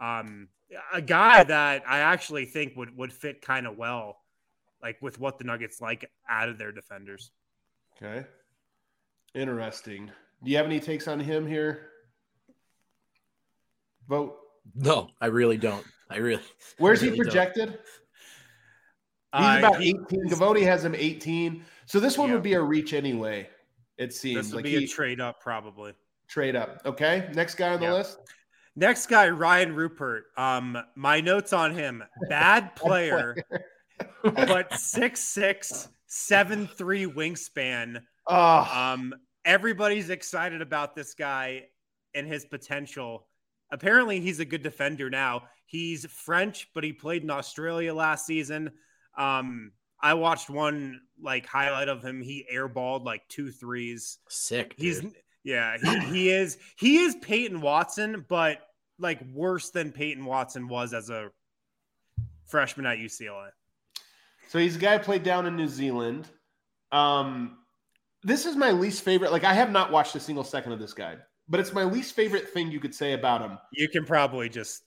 Um, 0.00 0.48
a 0.92 1.02
guy 1.02 1.44
that 1.44 1.82
I 1.86 1.98
actually 1.98 2.44
think 2.46 2.76
would, 2.76 2.96
would 2.96 3.12
fit 3.12 3.42
kind 3.42 3.66
of 3.66 3.76
well, 3.76 4.18
like 4.82 5.00
with 5.02 5.18
what 5.18 5.38
the 5.38 5.44
Nuggets 5.44 5.80
like 5.80 6.10
out 6.28 6.48
of 6.48 6.58
their 6.58 6.72
defenders. 6.72 7.30
Okay. 7.96 8.26
Interesting. 9.34 10.10
Do 10.42 10.50
you 10.50 10.56
have 10.56 10.66
any 10.66 10.80
takes 10.80 11.08
on 11.08 11.20
him 11.20 11.46
here? 11.46 11.88
Vogt. 14.08 14.38
No, 14.74 15.08
I 15.20 15.26
really 15.26 15.56
don't. 15.56 15.84
I 16.10 16.16
really. 16.18 16.42
Where's 16.78 17.02
I 17.02 17.06
really 17.06 17.16
he 17.16 17.22
projected? 17.22 17.66
Don't. 17.68 17.78
He's 19.34 19.56
Uh, 19.56 19.58
about 19.66 19.80
he- 19.80 19.90
18. 20.10 20.28
Givony 20.28 20.62
has 20.62 20.84
him 20.84 20.94
18. 20.94 21.64
So 21.86 21.98
this 22.00 22.18
one 22.18 22.28
Yeah. 22.28 22.34
would 22.34 22.42
be 22.42 22.52
a 22.54 22.60
reach 22.60 22.92
anyway. 22.92 23.48
It 23.98 24.12
seems 24.12 24.36
This 24.46 24.46
would 24.52 24.56
like 24.56 24.64
be 24.64 24.78
he 24.78 24.84
a 24.84 24.88
trade 24.88 25.20
up, 25.20 25.40
probably. 25.40 25.94
trade 26.28 26.56
up. 26.56 26.80
Okay. 26.84 27.30
Next 27.34 27.54
guy 27.54 27.72
on 27.74 27.80
the 27.80 27.86
Yeah. 27.86 27.92
list. 27.94 28.18
Next 28.74 29.06
guy, 29.06 29.28
Rayan 29.28 29.74
Rupert. 29.74 30.24
Um, 30.36 30.78
my 30.96 31.20
notes 31.20 31.52
on 31.52 31.74
him: 31.74 32.02
bad 32.28 32.74
player, 32.76 33.36
but 34.24 34.74
six 34.74 35.20
six, 35.20 35.88
seven 36.06 36.66
three 36.66 37.06
wingspan. 37.06 38.02
Oh, 38.26 38.68
Um, 38.72 39.14
everybody's 39.44 40.10
excited 40.10 40.62
about 40.62 40.94
this 40.94 41.14
guy 41.14 41.64
and 42.14 42.26
his 42.26 42.44
potential. 42.44 43.26
Apparently, 43.70 44.20
he's 44.20 44.40
a 44.40 44.44
good 44.44 44.62
defender 44.62 45.10
now. 45.10 45.44
He's 45.66 46.04
French, 46.06 46.68
but 46.74 46.84
he 46.84 46.92
played 46.92 47.22
in 47.22 47.30
Australia 47.30 47.94
last 47.94 48.26
season. 48.26 48.70
Um, 49.16 49.72
I 50.00 50.14
watched 50.14 50.50
one 50.50 51.00
like 51.20 51.46
highlight 51.46 51.88
of 51.88 52.02
him. 52.02 52.20
He 52.20 52.46
airballed 52.52 53.04
like 53.04 53.22
two 53.28 53.50
threes. 53.50 54.18
Sick. 54.28 54.74
He's 54.76 55.00
dude. 55.00 55.14
Yeah, 55.44 55.76
he, 55.82 55.98
he 56.00 56.30
is 56.30 56.58
he 56.76 56.98
is 56.98 57.16
Peyton 57.16 57.60
Watson, 57.60 58.24
but 58.28 58.58
like 58.98 59.20
worse 59.32 59.70
than 59.70 59.92
Peyton 59.92 60.24
Watson 60.24 60.68
was 60.68 60.94
as 60.94 61.10
a 61.10 61.30
freshman 62.46 62.86
at 62.86 62.98
UCLA. 62.98 63.48
So 64.48 64.58
he's 64.58 64.76
a 64.76 64.78
guy 64.78 64.98
who 64.98 65.04
played 65.04 65.22
down 65.22 65.46
in 65.46 65.56
New 65.56 65.68
Zealand. 65.68 66.28
Um, 66.92 67.58
this 68.22 68.44
is 68.46 68.54
my 68.54 68.70
least 68.70 69.02
favorite. 69.02 69.32
Like 69.32 69.44
I 69.44 69.54
have 69.54 69.70
not 69.70 69.90
watched 69.90 70.14
a 70.14 70.20
single 70.20 70.44
second 70.44 70.72
of 70.72 70.78
this 70.78 70.92
guy, 70.92 71.16
but 71.48 71.58
it's 71.58 71.72
my 71.72 71.84
least 71.84 72.14
favorite 72.14 72.50
thing 72.50 72.70
you 72.70 72.78
could 72.80 72.94
say 72.94 73.14
about 73.14 73.40
him. 73.40 73.58
You 73.72 73.88
can 73.88 74.04
probably 74.04 74.48
just 74.48 74.82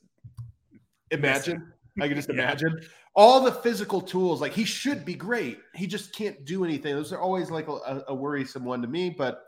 Imagine. 1.11 1.71
I 2.01 2.07
can 2.07 2.15
just 2.15 2.29
Yeah. 2.33 2.35
imagine 2.35 2.79
all 3.15 3.41
the 3.41 3.51
physical 3.51 4.01
tools. 4.01 4.41
Like 4.41 4.53
he 4.53 4.65
should 4.65 5.05
be 5.05 5.15
great. 5.15 5.59
He 5.73 5.87
just 5.87 6.13
can't 6.13 6.43
do 6.45 6.63
anything. 6.65 6.95
Those 6.95 7.13
are 7.13 7.19
always 7.19 7.49
like 7.51 7.67
a, 7.67 8.03
a 8.07 8.15
worrisome 8.15 8.65
one 8.65 8.81
to 8.81 8.87
me. 8.87 9.09
But 9.09 9.43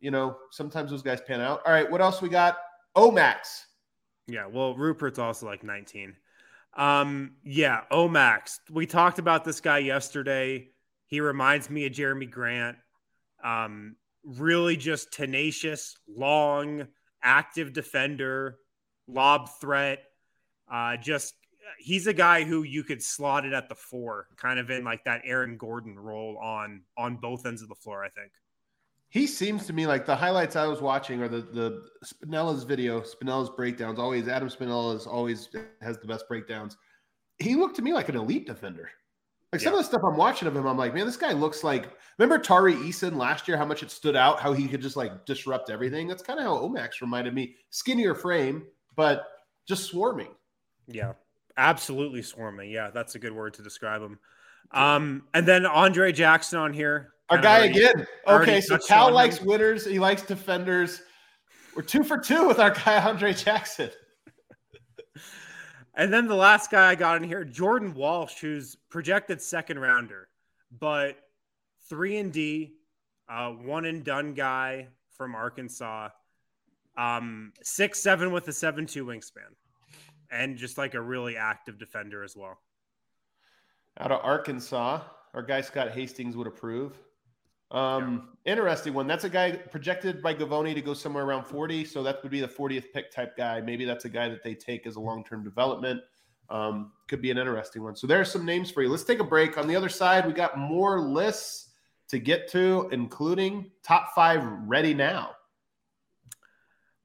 you 0.00 0.10
know, 0.10 0.36
sometimes 0.50 0.90
those 0.90 1.02
guys 1.02 1.20
pan 1.20 1.40
out. 1.40 1.62
All 1.66 1.72
right, 1.72 1.90
what 1.90 2.00
else 2.00 2.22
we 2.22 2.28
got? 2.28 2.58
Omax. 2.96 3.64
yeah. 4.26 4.46
Well, 4.46 4.74
Rupert's 4.74 5.18
also 5.18 5.46
like 5.46 5.62
19. 5.62 6.14
Um, 6.76 7.32
yeah, 7.44 7.82
Omax. 7.92 8.60
We 8.70 8.86
talked 8.86 9.18
about 9.18 9.44
this 9.44 9.60
guy 9.60 9.78
yesterday. 9.78 10.68
He 11.06 11.20
reminds 11.20 11.68
me 11.68 11.86
of 11.86 11.92
Jerami 11.92 12.30
Grant. 12.30 12.76
Um, 13.42 13.96
really 14.24 14.76
just 14.76 15.12
tenacious, 15.12 15.96
long, 16.08 16.86
active 17.22 17.72
defender, 17.72 18.58
lob 19.08 19.48
threat. 19.60 20.00
Uh, 20.70 20.96
just 20.96 21.34
he's 21.78 22.06
a 22.06 22.12
guy 22.12 22.44
who 22.44 22.62
you 22.62 22.84
could 22.84 23.02
slot 23.02 23.44
it 23.44 23.52
at 23.52 23.68
the 23.68 23.74
four, 23.74 24.26
kind 24.36 24.58
of 24.58 24.70
in 24.70 24.84
like 24.84 25.04
that 25.04 25.22
Aaron 25.24 25.56
Gordon 25.56 25.98
role 25.98 26.38
on 26.38 26.82
on 26.96 27.16
both 27.16 27.46
ends 27.46 27.62
of 27.62 27.68
the 27.68 27.74
floor. 27.74 28.04
I 28.04 28.08
think. 28.08 28.32
He 29.10 29.26
seems 29.26 29.66
to 29.66 29.72
me 29.72 29.86
like 29.86 30.06
the 30.06 30.14
highlights 30.14 30.54
I 30.56 30.66
was 30.66 30.80
watching 30.80 31.20
are 31.20 31.28
the 31.28 31.40
the 31.42 31.82
Spinella's 32.04 32.62
video, 32.64 33.00
Spinella's 33.00 33.50
breakdowns. 33.50 33.98
Always 33.98 34.28
Adam 34.28 34.48
Spinella 34.48 34.96
is 34.96 35.06
always 35.06 35.48
has 35.82 35.98
the 35.98 36.06
best 36.06 36.28
breakdowns. 36.28 36.76
He 37.38 37.56
looked 37.56 37.76
to 37.76 37.82
me 37.82 37.92
like 37.92 38.08
an 38.08 38.16
elite 38.16 38.46
defender. 38.46 38.90
Like 39.52 39.60
some 39.60 39.72
Yeah. 39.72 39.80
of 39.80 39.84
the 39.84 39.88
stuff 39.88 40.02
I'm 40.04 40.16
watching 40.16 40.46
of 40.46 40.54
him, 40.54 40.64
I'm 40.64 40.76
like, 40.76 40.94
man, 40.94 41.06
this 41.06 41.16
guy 41.16 41.32
looks 41.32 41.64
like. 41.64 41.90
Remember 42.18 42.38
Tari 42.38 42.74
Eason 42.74 43.16
last 43.16 43.48
year? 43.48 43.56
How 43.56 43.64
much 43.64 43.82
it 43.82 43.90
stood 43.90 44.14
out? 44.14 44.38
How 44.38 44.52
he 44.52 44.68
could 44.68 44.80
just 44.80 44.96
like 44.96 45.24
disrupt 45.26 45.70
everything. 45.70 46.06
That's 46.06 46.22
kind 46.22 46.38
of 46.38 46.44
how 46.44 46.56
Omax 46.58 47.00
reminded 47.00 47.34
me. 47.34 47.56
Skinnier 47.70 48.14
frame, 48.14 48.64
but 48.94 49.26
just 49.66 49.86
swarming. 49.86 50.34
Yeah, 50.86 51.14
absolutely 51.56 52.22
swarming. 52.22 52.70
Yeah, 52.70 52.90
that's 52.90 53.16
a 53.16 53.18
good 53.18 53.32
word 53.32 53.54
to 53.54 53.62
describe 53.62 54.02
him. 54.02 54.20
Um, 54.70 55.26
and 55.34 55.48
then 55.48 55.66
Andre 55.66 56.12
Jackson 56.12 56.60
on 56.60 56.72
here. 56.72 57.14
Our 57.30 57.38
guy 57.38 57.58
already- 57.60 57.78
again. 57.84 58.06
Okay, 58.26 58.60
so 58.60 58.76
Cal 58.78 59.10
likes 59.12 59.38
him. 59.38 59.46
winners. 59.46 59.84
He 59.86 59.98
likes 59.98 60.22
defenders. 60.22 61.02
We're 61.76 61.82
two 61.82 62.02
for 62.02 62.18
two 62.18 62.46
with 62.48 62.58
our 62.58 62.70
guy 62.70 63.00
Andre 63.00 63.32
Jackson. 63.32 63.90
And 65.94 66.12
then 66.12 66.26
the 66.28 66.34
last 66.36 66.70
guy 66.70 66.88
I 66.90 66.94
got 66.94 67.16
in 67.16 67.24
here, 67.28 67.44
Jordan 67.44 67.94
Walsh, 67.94 68.40
who's 68.40 68.76
projected 68.90 69.42
second 69.42 69.78
rounder, 69.78 70.28
but 70.78 71.16
three 71.88 72.16
and 72.18 72.32
D, 72.32 72.74
uh, 73.28 73.50
one 73.50 73.84
and 73.84 74.04
done 74.04 74.32
guy 74.34 74.88
from 75.16 75.34
Arkansas, 75.34 76.08
um, 76.96 77.52
six 77.62 78.00
seven 78.00 78.32
with 78.32 78.46
a 78.48 78.52
seven 78.52 78.86
two 78.86 79.04
wingspan, 79.04 79.52
and 80.30 80.56
just 80.56 80.78
like 80.78 80.94
a 80.94 81.00
really 81.00 81.36
active 81.36 81.78
defender 81.78 82.22
as 82.22 82.36
well. 82.36 82.58
out 83.98 84.12
of 84.12 84.20
Arkansas. 84.24 85.02
Our 85.34 85.42
guy 85.42 85.60
Scott 85.60 85.90
Hastings 85.90 86.36
would 86.36 86.46
approve. 86.46 86.96
Um, 87.70 88.30
Interesting 88.46 88.94
one. 88.94 89.06
That's 89.06 89.24
a 89.24 89.28
guy 89.28 89.52
projected 89.52 90.22
by 90.22 90.34
Givony 90.34 90.74
to 90.74 90.80
go 90.80 90.94
somewhere 90.94 91.24
around 91.24 91.44
40. 91.44 91.84
So 91.84 92.02
that 92.02 92.22
would 92.22 92.32
be 92.32 92.40
the 92.40 92.48
40th 92.48 92.86
pick 92.92 93.12
type 93.12 93.36
guy. 93.36 93.60
Maybe 93.60 93.84
that's 93.84 94.06
a 94.06 94.08
guy 94.08 94.30
that 94.30 94.42
they 94.42 94.54
take 94.54 94.86
as 94.86 94.96
a 94.96 95.00
long 95.00 95.22
term 95.24 95.44
development. 95.44 96.00
Um, 96.48 96.92
could 97.06 97.20
be 97.20 97.30
an 97.30 97.38
interesting 97.38 97.82
one. 97.82 97.94
So 97.94 98.06
there 98.06 98.20
are 98.20 98.24
some 98.24 98.46
names 98.46 98.70
for 98.70 98.82
you. 98.82 98.88
Let's 98.88 99.04
take 99.04 99.20
a 99.20 99.24
break. 99.24 99.58
On 99.58 99.68
the 99.68 99.76
other 99.76 99.90
side, 99.90 100.26
we 100.26 100.32
got 100.32 100.58
more 100.58 101.00
lists 101.00 101.68
to 102.08 102.18
get 102.18 102.48
to, 102.50 102.88
including 102.92 103.70
top 103.84 104.14
five 104.14 104.42
ready 104.66 104.94
now. 104.94 105.32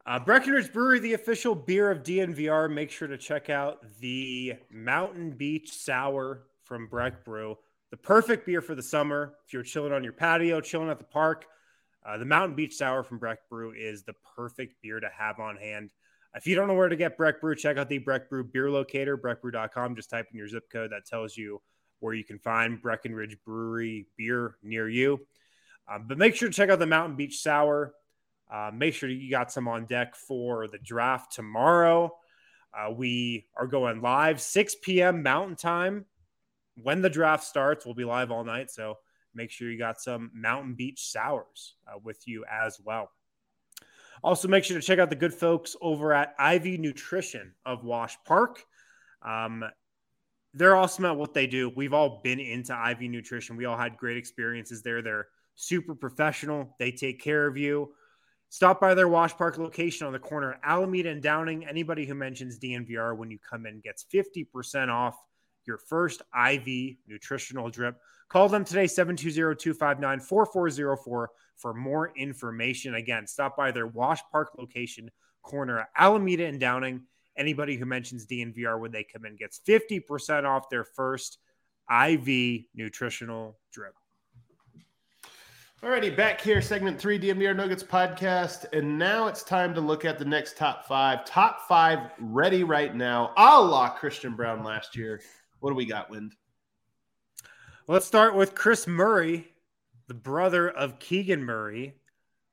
Uh, 0.07 0.19
Breckenridge 0.19 0.71
Brewery, 0.71 0.99
the 0.99 1.13
official 1.13 1.53
beer 1.53 1.91
of 1.91 2.01
DNVR. 2.01 2.71
Make 2.71 2.91
sure 2.91 3.07
to 3.07 3.17
check 3.17 3.49
out 3.49 3.83
the 3.99 4.53
Mountain 4.71 5.31
Beach 5.31 5.73
Sour 5.73 6.43
from 6.63 6.87
Breck 6.87 7.25
Brew. 7.25 7.57
The 7.95 8.01
perfect 8.01 8.45
beer 8.45 8.61
for 8.61 8.75
the 8.75 8.83
summer. 8.83 9.35
If 9.47 9.53
you're 9.53 9.63
chilling 9.63 9.93
on 9.93 10.03
your 10.03 10.11
patio, 10.11 10.59
chilling 10.59 10.89
at 10.89 10.97
the 10.97 11.05
park, 11.05 11.45
uh, 12.05 12.17
the 12.17 12.25
Mountain 12.25 12.57
Beach 12.57 12.75
Sour 12.75 13.03
from 13.03 13.19
Breck 13.19 13.47
Brew 13.49 13.71
is 13.71 14.03
the 14.03 14.11
perfect 14.35 14.81
beer 14.81 14.99
to 14.99 15.07
have 15.17 15.39
on 15.39 15.55
hand. 15.55 15.91
If 16.35 16.45
you 16.45 16.55
don't 16.55 16.67
know 16.67 16.73
where 16.73 16.89
to 16.89 16.97
get 16.97 17.15
Breck 17.15 17.39
Brew, 17.39 17.55
check 17.55 17.77
out 17.77 17.87
the 17.87 17.99
Breck 17.99 18.29
Brew 18.29 18.43
beer 18.43 18.69
locator, 18.69 19.17
breckbrew.com. 19.17 19.95
Just 19.95 20.09
type 20.09 20.27
in 20.29 20.37
your 20.37 20.49
zip 20.49 20.69
code 20.69 20.91
that 20.91 21.05
tells 21.05 21.37
you 21.37 21.61
where 22.01 22.13
you 22.13 22.25
can 22.25 22.37
find 22.37 22.81
Breckenridge 22.81 23.37
Brewery 23.45 24.07
beer 24.17 24.57
near 24.61 24.89
you. 24.89 25.25
Um, 25.89 26.03
but 26.05 26.17
make 26.17 26.35
sure 26.35 26.49
to 26.49 26.53
check 26.53 26.69
out 26.69 26.79
the 26.79 26.85
Mountain 26.85 27.15
Beach 27.15 27.41
Sour. 27.41 27.93
Uh, 28.51 28.71
make 28.73 28.93
sure 28.93 29.07
you 29.07 29.31
got 29.31 29.53
some 29.53 29.69
on 29.69 29.85
deck 29.85 30.17
for 30.17 30.67
the 30.67 30.79
draft 30.79 31.31
tomorrow. 31.31 32.13
Uh, 32.77 32.91
we 32.91 33.45
are 33.55 33.67
going 33.67 34.01
live 34.01 34.41
6 34.41 34.75
p.m. 34.83 35.23
Mountain 35.23 35.55
Time. 35.55 36.05
When 36.75 37.01
the 37.01 37.09
draft 37.09 37.43
starts, 37.43 37.85
we'll 37.85 37.95
be 37.95 38.05
live 38.05 38.31
all 38.31 38.43
night. 38.43 38.69
So 38.69 38.97
make 39.33 39.51
sure 39.51 39.69
you 39.69 39.77
got 39.77 40.01
some 40.01 40.31
Mountain 40.33 40.75
Beach 40.75 41.11
Sours 41.11 41.75
uh, 41.87 41.99
with 42.03 42.27
you 42.27 42.45
as 42.51 42.79
well. 42.83 43.09
Also, 44.23 44.47
make 44.47 44.63
sure 44.63 44.79
to 44.79 44.85
check 44.85 44.99
out 44.99 45.09
the 45.09 45.15
good 45.15 45.33
folks 45.33 45.75
over 45.81 46.13
at 46.13 46.33
IV 46.39 46.79
Nutrition 46.79 47.53
of 47.65 47.83
Wash 47.83 48.17
Park. 48.25 48.63
Um, 49.21 49.63
they're 50.53 50.75
awesome 50.75 51.05
at 51.05 51.17
what 51.17 51.33
they 51.33 51.47
do. 51.47 51.69
We've 51.75 51.93
all 51.93 52.21
been 52.23 52.39
into 52.39 52.73
IV 52.73 53.01
Nutrition. 53.01 53.57
We 53.57 53.65
all 53.65 53.77
had 53.77 53.97
great 53.97 54.17
experiences 54.17 54.81
there. 54.81 55.01
They're 55.01 55.27
super 55.55 55.95
professional. 55.95 56.75
They 56.79 56.91
take 56.91 57.21
care 57.21 57.45
of 57.45 57.57
you. 57.57 57.93
Stop 58.49 58.79
by 58.79 58.93
their 58.93 59.09
Wash 59.09 59.35
Park 59.35 59.57
location 59.57 60.07
on 60.07 60.13
the 60.13 60.19
corner 60.19 60.57
Alameda 60.63 61.09
and 61.09 61.21
Downing. 61.21 61.67
Anybody 61.67 62.05
who 62.05 62.15
mentions 62.15 62.57
DNVR 62.57 63.17
when 63.17 63.29
you 63.29 63.37
come 63.37 63.65
in 63.65 63.81
gets 63.81 64.05
50% 64.13 64.87
off 64.87 65.17
your 65.67 65.77
first 65.77 66.21
IV 66.33 66.97
nutritional 67.07 67.69
drip. 67.69 67.97
Call 68.29 68.49
them 68.49 68.65
today, 68.65 68.87
720 68.87 69.55
259 69.55 70.19
4404 70.19 71.29
for 71.57 71.73
more 71.73 72.11
information. 72.15 72.95
Again, 72.95 73.27
stop 73.27 73.55
by 73.55 73.71
their 73.71 73.87
Wash 73.87 74.21
Park 74.31 74.51
location, 74.57 75.09
corner 75.41 75.87
Alameda 75.97 76.45
and 76.45 76.59
Downing. 76.59 77.03
Anybody 77.37 77.75
who 77.75 77.85
mentions 77.85 78.25
DNVR 78.25 78.79
when 78.79 78.91
they 78.91 79.03
come 79.03 79.25
in 79.25 79.35
gets 79.35 79.59
50% 79.67 80.45
off 80.45 80.69
their 80.69 80.85
first 80.85 81.37
IV 81.89 82.65
nutritional 82.73 83.57
drip. 83.71 83.93
Alrighty, 85.83 86.15
back 86.15 86.41
here, 86.41 86.63
segment 86.63 86.99
three, 86.99 87.19
DNVR 87.19 87.55
Nuggets 87.55 87.83
podcast. 87.83 88.65
And 88.73 88.97
now 88.97 89.27
it's 89.27 89.43
time 89.43 89.75
to 89.75 89.81
look 89.81 90.03
at 90.03 90.17
the 90.17 90.25
next 90.25 90.57
top 90.57 90.87
five. 90.87 91.25
Top 91.25 91.67
five 91.67 92.09
ready 92.17 92.63
right 92.63 92.95
now, 92.95 93.33
a 93.37 93.61
la 93.61 93.89
Christian 93.89 94.35
Braun 94.35 94.63
last 94.63 94.95
year. 94.95 95.21
What 95.65 95.71
do 95.71 95.77
we 95.77 95.85
got, 95.85 96.11
Wind? 96.11 96.35
Let's 97.87 98.05
start 98.05 98.35
with 98.35 98.53
Kris 98.53 98.85
Murray, 98.85 99.47
the 100.07 100.13
brother 100.13 100.69
of 100.69 100.99
Keegan 100.99 101.43
Murray, 101.43 101.95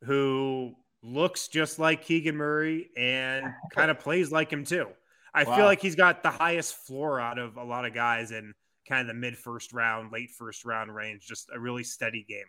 who 0.04 0.74
looks 1.02 1.48
just 1.48 1.78
like 1.78 2.06
Keegan 2.06 2.34
Murray 2.34 2.88
and 2.96 3.52
kind 3.74 3.90
of 3.90 3.98
plays 3.98 4.32
like 4.32 4.50
him 4.50 4.64
too. 4.64 4.88
I 5.34 5.44
wow. 5.44 5.56
feel 5.56 5.64
like 5.66 5.82
he's 5.82 5.94
got 5.94 6.22
the 6.22 6.30
highest 6.30 6.74
floor 6.74 7.20
out 7.20 7.38
of 7.38 7.58
a 7.58 7.62
lot 7.62 7.84
of 7.84 7.92
guys 7.92 8.30
in 8.30 8.54
kind 8.88 9.02
of 9.02 9.08
the 9.08 9.20
mid 9.20 9.36
first 9.36 9.74
round, 9.74 10.10
late 10.10 10.30
first 10.30 10.64
round 10.64 10.94
range. 10.94 11.26
Just 11.28 11.50
a 11.54 11.60
really 11.60 11.84
steady 11.84 12.24
game. 12.26 12.46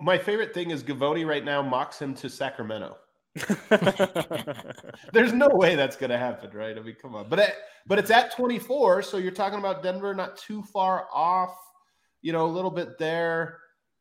My 0.00 0.16
favorite 0.16 0.54
thing 0.54 0.70
is 0.70 0.82
Givony 0.82 1.26
right 1.26 1.44
now 1.44 1.60
mocks 1.60 2.00
him 2.00 2.14
to 2.14 2.30
Sacramento. 2.30 2.96
There's 5.12 5.32
no 5.32 5.48
way 5.48 5.74
that's 5.74 5.96
going 5.96 6.10
to 6.10 6.18
happen, 6.18 6.50
right? 6.52 6.76
I 6.76 6.80
mean, 6.80 6.96
come 7.00 7.14
on. 7.14 7.28
But 7.28 7.38
it, 7.38 7.54
but 7.86 7.98
it's 7.98 8.10
at 8.10 8.34
24, 8.36 9.02
so 9.02 9.16
you're 9.16 9.32
talking 9.32 9.58
about 9.58 9.82
Denver 9.82 10.14
not 10.14 10.36
too 10.36 10.62
far 10.62 11.06
off. 11.12 11.56
You 12.20 12.32
know, 12.32 12.46
a 12.46 12.52
little 12.52 12.70
bit 12.70 12.98
there. 12.98 13.58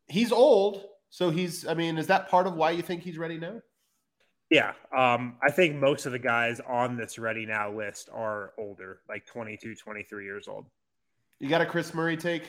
He's 0.07 0.31
old, 0.31 0.83
so 1.09 1.29
he's, 1.29 1.65
I 1.65 1.73
mean, 1.73 1.97
is 1.97 2.07
that 2.07 2.29
part 2.29 2.45
of 2.45 2.55
why 2.55 2.71
you 2.71 2.81
think 2.81 3.01
he's 3.01 3.17
ready 3.17 3.37
now? 3.37 3.61
Yeah. 4.49 4.73
Um, 4.95 5.37
I 5.41 5.49
think 5.49 5.75
most 5.77 6.05
of 6.05 6.11
the 6.11 6.19
guys 6.19 6.59
on 6.67 6.97
this 6.97 7.17
ready 7.17 7.45
now 7.45 7.71
list 7.71 8.09
are 8.13 8.53
older, 8.57 8.99
like 9.07 9.25
22, 9.25 9.75
23 9.75 10.25
years 10.25 10.47
old. 10.47 10.65
You 11.39 11.49
got 11.49 11.61
a 11.61 11.65
Kris 11.65 11.93
Murray 11.93 12.17
take? 12.17 12.43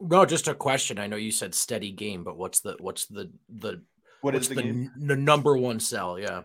No, 0.00 0.24
just 0.24 0.46
a 0.46 0.54
question. 0.54 0.98
I 0.98 1.06
know 1.06 1.16
you 1.16 1.32
said 1.32 1.54
steady 1.54 1.90
game, 1.90 2.22
but 2.22 2.36
what's 2.36 2.60
the 2.60 2.76
what's 2.78 3.06
the 3.06 3.30
the 3.48 3.82
what 4.20 4.34
what's 4.34 4.48
the, 4.48 4.56
the, 4.56 4.62
n- 4.62 4.92
the 4.96 5.16
number 5.16 5.56
one 5.56 5.80
sell? 5.80 6.18
Yeah. 6.18 6.42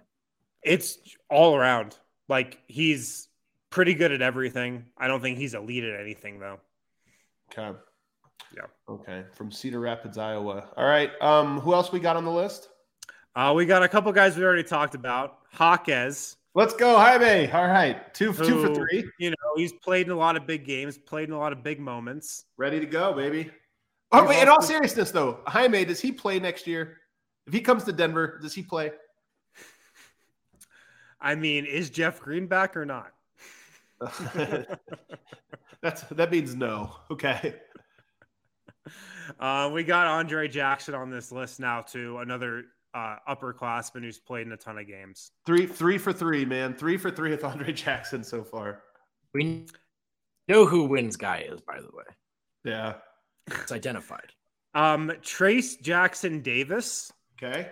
It's 0.61 0.97
all 1.29 1.55
around. 1.55 1.97
Like 2.29 2.59
he's 2.67 3.27
pretty 3.69 3.93
good 3.93 4.11
at 4.11 4.21
everything. 4.21 4.85
I 4.97 5.07
don't 5.07 5.21
think 5.21 5.37
he's 5.37 5.53
elite 5.53 5.83
at 5.83 5.99
anything 5.99 6.39
though. 6.39 6.59
Okay. 7.51 7.77
Yeah. 8.55 8.63
Okay. 8.87 9.23
From 9.33 9.51
Cedar 9.51 9.79
Rapids, 9.79 10.17
Iowa. 10.17 10.69
All 10.77 10.85
right. 10.85 11.11
Um, 11.21 11.59
who 11.59 11.73
else 11.73 11.91
we 11.91 11.99
got 11.99 12.15
on 12.15 12.25
the 12.25 12.31
list? 12.31 12.69
Uh, 13.35 13.53
we 13.55 13.65
got 13.65 13.81
a 13.81 13.87
couple 13.87 14.11
guys 14.11 14.37
we 14.37 14.43
already 14.43 14.63
talked 14.63 14.95
about. 14.95 15.39
Jaquez. 15.59 16.37
Let's 16.55 16.75
go, 16.75 16.97
Jaime. 16.97 17.51
All 17.51 17.65
right. 17.65 18.13
Two, 18.13 18.31
who, 18.31 18.45
two 18.45 18.61
for 18.61 18.75
three. 18.75 19.09
You 19.17 19.31
know, 19.31 19.35
he's 19.55 19.73
played 19.73 20.05
in 20.05 20.11
a 20.11 20.15
lot 20.15 20.35
of 20.35 20.45
big 20.45 20.65
games, 20.65 20.99
played 20.99 21.29
in 21.29 21.33
a 21.33 21.39
lot 21.39 21.51
of 21.51 21.63
big 21.63 21.79
moments. 21.79 22.45
Ready 22.57 22.79
to 22.79 22.85
go, 22.85 23.11
baby. 23.11 23.49
Oh, 24.11 24.23
wait, 24.27 24.43
in 24.43 24.47
all 24.47 24.61
seriousness, 24.61 25.09
though, 25.09 25.39
Jaime, 25.47 25.83
does 25.85 25.99
he 25.99 26.11
play 26.11 26.39
next 26.39 26.67
year? 26.67 26.97
If 27.47 27.53
he 27.53 27.61
comes 27.61 27.83
to 27.85 27.91
Denver, 27.91 28.39
does 28.41 28.53
he 28.53 28.63
play? 28.63 28.91
I 31.19 31.35
mean, 31.35 31.65
is 31.65 31.89
Jeff 31.89 32.19
Green 32.19 32.47
back 32.47 32.75
or 32.75 32.85
not? 32.85 33.11
That's 35.81 36.01
that 36.11 36.31
means 36.31 36.55
no. 36.55 36.95
Okay. 37.09 37.55
Uh, 39.39 39.69
we 39.73 39.83
got 39.83 40.07
Andre 40.07 40.47
Jackson 40.47 40.93
on 40.93 41.09
this 41.09 41.31
list 41.31 41.59
now 41.59 41.81
too. 41.81 42.17
Another 42.17 42.65
uh, 42.93 43.15
upperclassman 43.27 44.01
who's 44.01 44.19
played 44.19 44.47
in 44.47 44.53
a 44.53 44.57
ton 44.57 44.77
of 44.77 44.87
games. 44.87 45.31
Three, 45.45 45.65
three 45.65 45.97
for 45.97 46.13
three, 46.13 46.45
man. 46.45 46.75
Three 46.75 46.97
for 46.97 47.09
three 47.09 47.31
with 47.31 47.43
Andre 47.43 47.71
Jackson 47.71 48.23
so 48.23 48.43
far. 48.43 48.83
We 49.33 49.65
know 50.47 50.65
who 50.65 50.85
wins 50.85 51.15
guy 51.15 51.45
is, 51.49 51.61
by 51.61 51.79
the 51.79 51.89
way. 51.93 52.03
Yeah, 52.63 52.95
it's 53.47 53.71
identified. 53.71 54.31
Um, 54.73 55.11
Trayce 55.21 55.81
Jackson 55.81 56.41
Davis. 56.41 57.11
Okay. 57.41 57.69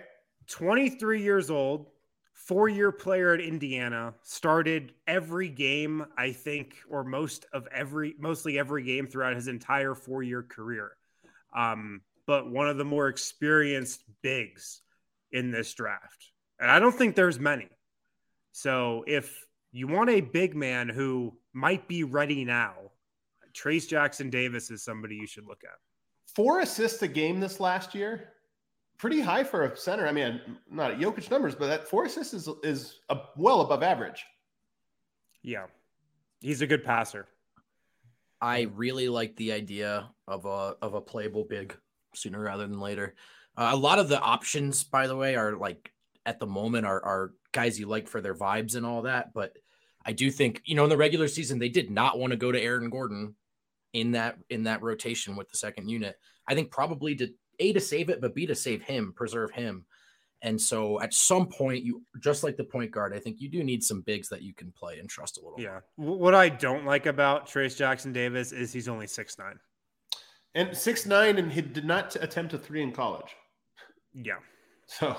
23 0.48 1.22
years 1.22 1.50
old, 1.50 1.86
four 2.34 2.68
year 2.68 2.92
player 2.92 3.32
at 3.32 3.40
Indiana, 3.40 4.14
started 4.22 4.92
every 5.06 5.48
game, 5.48 6.04
I 6.16 6.32
think, 6.32 6.76
or 6.90 7.04
most 7.04 7.46
of 7.52 7.66
every, 7.72 8.14
mostly 8.18 8.58
every 8.58 8.82
game 8.82 9.06
throughout 9.06 9.34
his 9.34 9.48
entire 9.48 9.94
four 9.94 10.22
year 10.22 10.42
career. 10.42 10.92
Um, 11.54 12.02
but 12.26 12.50
one 12.50 12.68
of 12.68 12.78
the 12.78 12.84
more 12.84 13.08
experienced 13.08 14.04
bigs 14.22 14.82
in 15.32 15.50
this 15.50 15.72
draft. 15.74 16.30
And 16.60 16.70
I 16.70 16.78
don't 16.78 16.96
think 16.96 17.16
there's 17.16 17.38
many. 17.38 17.68
So 18.52 19.04
if 19.06 19.44
you 19.72 19.88
want 19.88 20.10
a 20.10 20.20
big 20.20 20.54
man 20.54 20.88
who 20.88 21.36
might 21.52 21.88
be 21.88 22.04
ready 22.04 22.44
now, 22.44 22.74
Trayce 23.54 23.88
Jackson 23.88 24.30
Davis 24.30 24.70
is 24.70 24.84
somebody 24.84 25.16
you 25.16 25.26
should 25.26 25.46
look 25.46 25.62
at. 25.64 25.78
Four 26.34 26.60
assists 26.60 27.02
a 27.02 27.08
game 27.08 27.40
this 27.40 27.60
last 27.60 27.94
year 27.94 28.32
pretty 29.02 29.20
high 29.20 29.42
for 29.42 29.64
a 29.64 29.76
center. 29.76 30.06
I 30.06 30.12
mean, 30.12 30.40
not 30.70 30.92
Jokic 30.92 31.28
numbers, 31.28 31.56
but 31.56 31.66
that 31.66 31.88
four 31.88 32.04
assists 32.04 32.32
is 32.32 32.48
is 32.62 33.00
a, 33.08 33.18
well 33.36 33.62
above 33.62 33.82
average. 33.82 34.24
Yeah, 35.42 35.66
he's 36.40 36.62
a 36.62 36.68
good 36.68 36.84
passer. 36.84 37.26
I 38.40 38.68
really 38.76 39.08
like 39.08 39.34
the 39.34 39.52
idea 39.52 40.08
of 40.28 40.46
a 40.46 40.76
of 40.80 40.94
a 40.94 41.00
playable 41.00 41.42
big 41.42 41.76
sooner 42.14 42.40
rather 42.40 42.64
than 42.64 42.78
later. 42.78 43.16
Uh, 43.56 43.70
a 43.72 43.76
lot 43.76 43.98
of 43.98 44.08
the 44.08 44.20
options, 44.20 44.84
by 44.84 45.08
the 45.08 45.16
way, 45.16 45.34
are 45.34 45.56
like 45.56 45.92
at 46.24 46.38
the 46.38 46.46
moment 46.46 46.86
are 46.86 47.04
are 47.04 47.32
guys 47.50 47.80
you 47.80 47.86
like 47.86 48.06
for 48.06 48.20
their 48.20 48.36
vibes 48.36 48.76
and 48.76 48.86
all 48.86 49.02
that. 49.02 49.34
But 49.34 49.58
I 50.06 50.12
do 50.12 50.30
think 50.30 50.62
you 50.64 50.76
know 50.76 50.84
in 50.84 50.90
the 50.90 50.96
regular 50.96 51.26
season 51.26 51.58
they 51.58 51.68
did 51.68 51.90
not 51.90 52.20
want 52.20 52.30
to 52.30 52.36
go 52.36 52.52
to 52.52 52.62
Aaron 52.62 52.88
Gordon 52.88 53.34
in 53.92 54.12
that 54.12 54.38
in 54.48 54.62
that 54.62 54.80
rotation 54.80 55.34
with 55.34 55.50
the 55.50 55.58
second 55.58 55.88
unit. 55.88 56.16
I 56.46 56.54
think 56.54 56.70
probably 56.70 57.16
to 57.16 57.32
a 57.62 57.72
to 57.72 57.80
save 57.80 58.10
it, 58.10 58.20
but 58.20 58.34
B 58.34 58.46
to 58.46 58.54
save 58.54 58.82
him, 58.82 59.12
preserve 59.14 59.50
him. 59.52 59.84
And 60.42 60.60
so 60.60 61.00
at 61.00 61.14
some 61.14 61.46
point, 61.46 61.84
you 61.84 62.02
just 62.20 62.42
like 62.42 62.56
the 62.56 62.64
point 62.64 62.90
guard, 62.90 63.14
I 63.14 63.20
think 63.20 63.40
you 63.40 63.48
do 63.48 63.62
need 63.62 63.82
some 63.84 64.00
bigs 64.00 64.28
that 64.30 64.42
you 64.42 64.52
can 64.52 64.72
play 64.72 64.98
and 64.98 65.08
trust 65.08 65.38
a 65.38 65.40
little. 65.40 65.60
Yeah. 65.60 65.80
More. 65.96 66.18
What 66.18 66.34
I 66.34 66.48
don't 66.48 66.84
like 66.84 67.06
about 67.06 67.46
Trayce 67.46 67.76
Jackson 67.76 68.12
Davis 68.12 68.50
is 68.50 68.72
he's 68.72 68.88
only 68.88 69.06
six 69.06 69.38
nine. 69.38 69.58
And 70.54 70.76
six 70.76 71.06
nine, 71.06 71.38
and 71.38 71.50
he 71.50 71.62
did 71.62 71.84
not 71.84 72.16
attempt 72.16 72.52
a 72.54 72.58
three 72.58 72.82
in 72.82 72.92
college. 72.92 73.36
Yeah. 74.14 74.38
So 74.86 75.16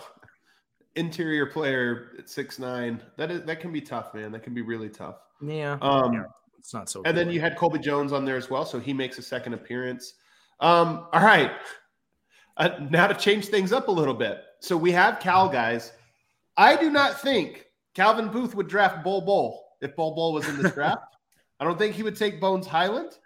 interior 0.96 1.48
player 1.48 2.12
at 2.20 2.30
six 2.30 2.60
nine, 2.60 3.02
that 3.18 3.32
is 3.32 3.44
that 3.44 3.62
can 3.62 3.72
be 3.72 3.82
tough, 3.82 4.14
man. 4.14 4.32
That 4.32 4.44
can 4.44 4.54
be 4.54 4.62
really 4.62 4.90
tough. 4.90 5.16
Yeah. 5.42 5.78
Um 5.82 6.14
yeah. 6.14 6.24
it's 6.60 6.74
not 6.74 6.90
so 6.90 7.00
and 7.00 7.06
cool. 7.06 7.14
then 7.14 7.34
you 7.34 7.40
had 7.40 7.56
Colby 7.56 7.80
Jones 7.80 8.12
on 8.12 8.26
there 8.26 8.38
as 8.38 8.50
well, 8.50 8.66
so 8.66 8.78
he 8.78 8.94
makes 8.94 9.18
a 9.18 9.24
second 9.24 9.54
appearance. 9.54 10.16
Um, 10.60 11.08
all 11.12 11.24
right. 11.24 11.52
Uh, 12.58 12.70
now 12.90 13.08
to 13.08 13.16
change 13.16 13.48
things 13.48 13.74
up 13.74 13.88
a 13.88 13.92
little 13.92 14.14
bit. 14.14 14.44
So 14.60 14.78
we 14.78 14.92
have 14.92 15.20
Cal 15.20 15.50
guys. 15.50 15.92
I 16.56 16.76
do 16.76 16.92
not 16.92 17.20
think 17.20 17.66
Calvin 17.96 18.30
Booth 18.30 18.56
would 18.56 18.68
draft 18.68 19.04
Bol 19.04 19.22
Bol 19.22 19.66
if 19.82 19.96
Bol 19.96 20.16
Bol 20.16 20.34
was 20.34 20.48
in 20.48 20.62
this 20.62 20.72
draft. 20.76 21.16
I 21.60 21.66
don't 21.66 21.78
think 21.78 21.96
he 21.96 22.04
would 22.04 22.16
take 22.16 22.40
Bones 22.40 22.68
Hyland. 22.68 23.18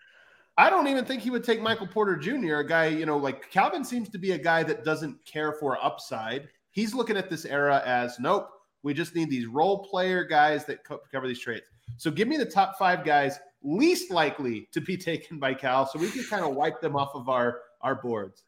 I 0.58 0.70
don't 0.70 0.88
even 0.88 1.06
think 1.06 1.22
he 1.22 1.30
would 1.30 1.44
take 1.44 1.62
Michael 1.62 1.88
Porter 1.88 2.16
Jr., 2.16 2.58
a 2.58 2.68
guy, 2.68 2.88
you 2.88 3.06
know, 3.06 3.18
like 3.18 3.52
Calvin 3.52 3.84
seems 3.84 4.10
to 4.10 4.18
be 4.18 4.32
a 4.32 4.38
guy 4.38 4.64
that 4.64 4.84
doesn't 4.84 5.24
care 5.24 5.54
for 5.54 5.84
upside. 5.84 6.48
He's 6.72 6.96
looking 6.96 7.18
at 7.18 7.30
this 7.30 7.46
era 7.46 7.84
as 7.86 8.20
nope, 8.20 8.50
we 8.82 8.94
just 8.94 9.14
need 9.16 9.30
these 9.30 9.46
role 9.46 9.84
player 9.84 10.24
guys 10.24 10.66
that 10.66 10.84
co- 10.84 11.02
cover 11.12 11.28
these 11.28 11.40
traits. 11.40 11.70
So 11.98 12.10
give 12.10 12.28
me 12.28 12.38
the 12.38 12.46
top 12.46 12.78
five 12.78 13.04
guys 13.04 13.40
least 13.62 14.10
likely 14.12 14.68
to 14.72 14.82
be 14.82 14.98
taken 14.98 15.38
by 15.38 15.54
Cal 15.54 15.86
so 15.86 16.00
we 16.00 16.10
can 16.10 16.24
kind 16.24 16.44
of 16.44 16.56
wipe 16.56 16.82
them 16.82 16.96
off 16.96 17.14
of 17.14 17.30
our, 17.30 17.60
our 17.82 17.96
boards. 17.96 18.44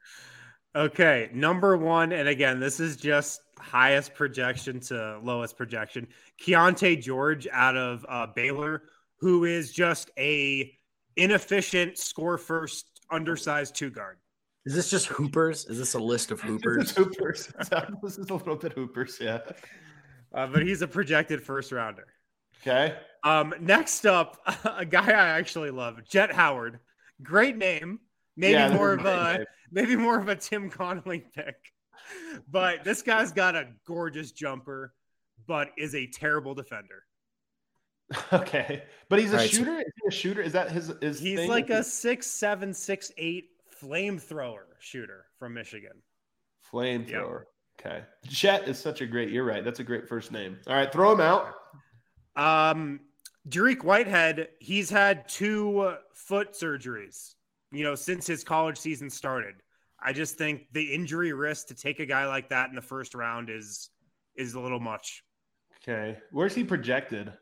Okay, 0.75 1.29
number 1.33 1.75
one, 1.77 2.11
and 2.11 2.27
again, 2.27 2.59
this 2.59 2.79
is 2.79 2.95
just 2.95 3.41
highest 3.57 4.13
projection 4.13 4.79
to 4.79 5.19
lowest 5.23 5.57
projection. 5.57 6.07
Keyonte 6.41 7.01
George 7.01 7.47
out 7.51 7.75
of 7.75 8.05
uh, 8.07 8.27
Baylor, 8.35 8.83
who 9.19 9.45
is 9.45 9.73
just 9.73 10.11
a 10.17 10.71
inefficient 11.15 11.97
score 11.97 12.37
first, 12.37 12.85
undersized 13.11 13.75
two 13.75 13.89
guard. 13.89 14.17
Is 14.65 14.75
this 14.75 14.91
just 14.91 15.07
hoopers? 15.07 15.65
Is 15.65 15.79
this 15.79 15.95
a 15.95 15.99
list 15.99 16.29
of 16.29 16.39
hoopers? 16.41 16.91
hoopers. 16.91 17.51
this 18.03 18.17
is 18.17 18.29
a 18.29 18.35
little 18.35 18.55
bit 18.55 18.73
hoopers, 18.73 19.17
yeah. 19.19 19.39
Uh, 20.33 20.45
but 20.47 20.61
he's 20.61 20.83
a 20.83 20.87
projected 20.87 21.41
first 21.41 21.71
rounder. 21.71 22.05
Okay. 22.61 22.95
Um, 23.23 23.53
next 23.59 24.05
up, 24.05 24.37
a 24.77 24.85
guy 24.85 25.07
I 25.07 25.29
actually 25.39 25.71
love, 25.71 25.99
Jett 26.07 26.31
Howard. 26.31 26.79
Great 27.23 27.57
name. 27.57 27.99
Maybe 28.37 28.53
Yeah, 28.53 28.73
more 28.73 28.93
of 28.93 29.05
a 29.05 29.37
name. 29.39 29.45
Maybe 29.71 29.95
more 29.95 30.19
of 30.19 30.27
a 30.29 30.35
Tim 30.35 30.69
Connolly 30.69 31.23
pick. 31.35 31.55
But 32.49 32.83
this 32.83 33.01
guy's 33.01 33.31
got 33.31 33.55
a 33.55 33.67
gorgeous 33.85 34.31
jumper, 34.31 34.93
but 35.47 35.69
is 35.77 35.93
a 35.95 36.07
terrible 36.07 36.55
defender. 36.55 37.03
Okay, 38.33 38.83
but 39.07 39.19
he's 39.19 39.31
a 39.31 39.33
All 39.35 39.39
right, 39.41 39.49
so- 39.51 39.57
shooter. 39.57 39.79
Is 39.79 39.93
he 40.01 40.07
a 40.07 40.11
shooter? 40.11 40.41
Is 40.41 40.53
that 40.53 40.71
his? 40.71 40.91
his 41.01 41.19
He's 41.19 41.37
thing? 41.39 41.49
like 41.49 41.69
a 41.69 41.83
six 41.83 42.25
seven, 42.25 42.73
six 42.73 43.11
eight 43.17 43.49
flamethrower 43.83 44.63
shooter 44.79 45.25
from 45.37 45.53
Michigan. 45.53 45.91
flamethrower. 46.73 47.43
Okay, 47.79 48.03
Chet 48.27 48.67
is 48.67 48.79
such 48.79 49.01
a 49.01 49.05
great. 49.05 49.29
You're 49.29 49.43
right. 49.45 49.63
That's 49.63 49.79
a 49.79 49.83
great 49.83 50.07
first 50.09 50.31
name. 50.31 50.57
All 50.67 50.73
right, 50.75 50.91
throw 50.91 51.11
him 51.11 51.21
out. 51.21 51.53
Um, 52.35 53.01
Dariq 53.47 53.83
Whitehead, 53.83 54.49
he's 54.59 54.89
had 54.89 55.27
two 55.29 55.79
uh, 55.79 55.97
foot 56.13 56.53
surgeries, 56.53 57.35
you 57.71 57.83
know, 57.83 57.95
since 57.95 58.25
his 58.27 58.43
college 58.43 58.77
season 58.77 59.09
started. 59.09 59.55
I 60.01 60.13
just 60.13 60.37
think 60.37 60.67
the 60.71 60.93
injury 60.93 61.33
risk 61.33 61.67
to 61.67 61.75
take 61.75 61.99
a 61.99 62.05
guy 62.05 62.25
like 62.25 62.49
that 62.49 62.69
in 62.69 62.75
the 62.75 62.81
first 62.81 63.13
round 63.15 63.49
is 63.49 63.89
is 64.35 64.53
a 64.53 64.59
little 64.59 64.79
much. 64.79 65.23
Okay, 65.81 66.17
where's 66.31 66.55
he 66.55 66.63
projected? 66.63 67.33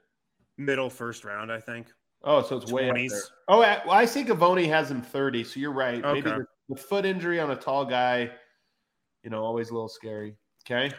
Middle 0.57 0.89
first 0.89 1.23
round, 1.23 1.51
I 1.51 1.59
think. 1.59 1.88
Oh, 2.23 2.41
so 2.41 2.57
it's 2.57 2.71
way 2.71 2.89
up 2.89 2.95
there. 2.95 3.21
Oh, 3.47 3.61
I, 3.61 3.82
well, 3.86 3.93
I 3.93 4.05
see 4.05 4.23
Givony 4.23 4.67
has 4.67 4.89
him 4.89 5.03
30, 5.03 5.43
so 5.43 5.59
you're 5.59 5.71
right. 5.71 6.01
Maybe 6.01 6.28
Okay. 6.28 6.39
the, 6.67 6.75
the 6.75 6.82
foot 6.82 7.05
injury 7.05 7.39
on 7.39 7.51
a 7.51 7.55
tall 7.55 7.86
guy, 7.86 8.32
you 9.23 9.30
know, 9.30 9.43
always 9.43 9.69
a 9.69 9.73
little 9.73 9.88
scary. 9.88 10.36
Okay. 10.65 10.91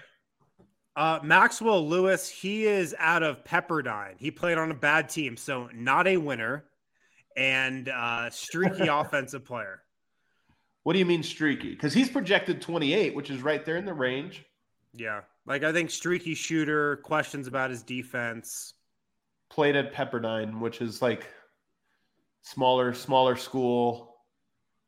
Uh, 0.94 1.18
Maxwell 1.22 1.86
Lewis, 1.86 2.28
he 2.28 2.66
is 2.66 2.94
out 2.98 3.24
of 3.24 3.44
Pepperdine. 3.44 4.14
He 4.18 4.30
played 4.30 4.58
on 4.58 4.70
a 4.70 4.74
bad 4.74 5.08
team, 5.08 5.36
so 5.36 5.68
not 5.74 6.06
a 6.06 6.16
winner, 6.16 6.64
and 7.38 7.88
uh, 7.88 8.28
streaky 8.28 8.86
offensive 8.90 9.44
player. 9.44 9.82
What 10.82 10.92
do 10.94 10.98
you 10.98 11.06
mean 11.06 11.22
streaky? 11.22 11.70
Because 11.70 11.94
he's 11.94 12.10
projected 12.10 12.60
28, 12.60 13.14
which 13.14 13.30
is 13.30 13.42
right 13.42 13.64
there 13.64 13.76
in 13.76 13.84
the 13.84 13.94
range. 13.94 14.44
Yeah, 14.92 15.20
like 15.46 15.62
I 15.62 15.72
think 15.72 15.90
streaky 15.90 16.34
shooter. 16.34 16.96
Questions 16.96 17.46
about 17.46 17.70
his 17.70 17.82
defense. 17.82 18.74
Played 19.50 19.76
at 19.76 19.94
Pepperdine, 19.94 20.60
which 20.60 20.80
is 20.80 21.00
like 21.00 21.26
smaller, 22.42 22.92
smaller 22.92 23.36
school. 23.36 24.16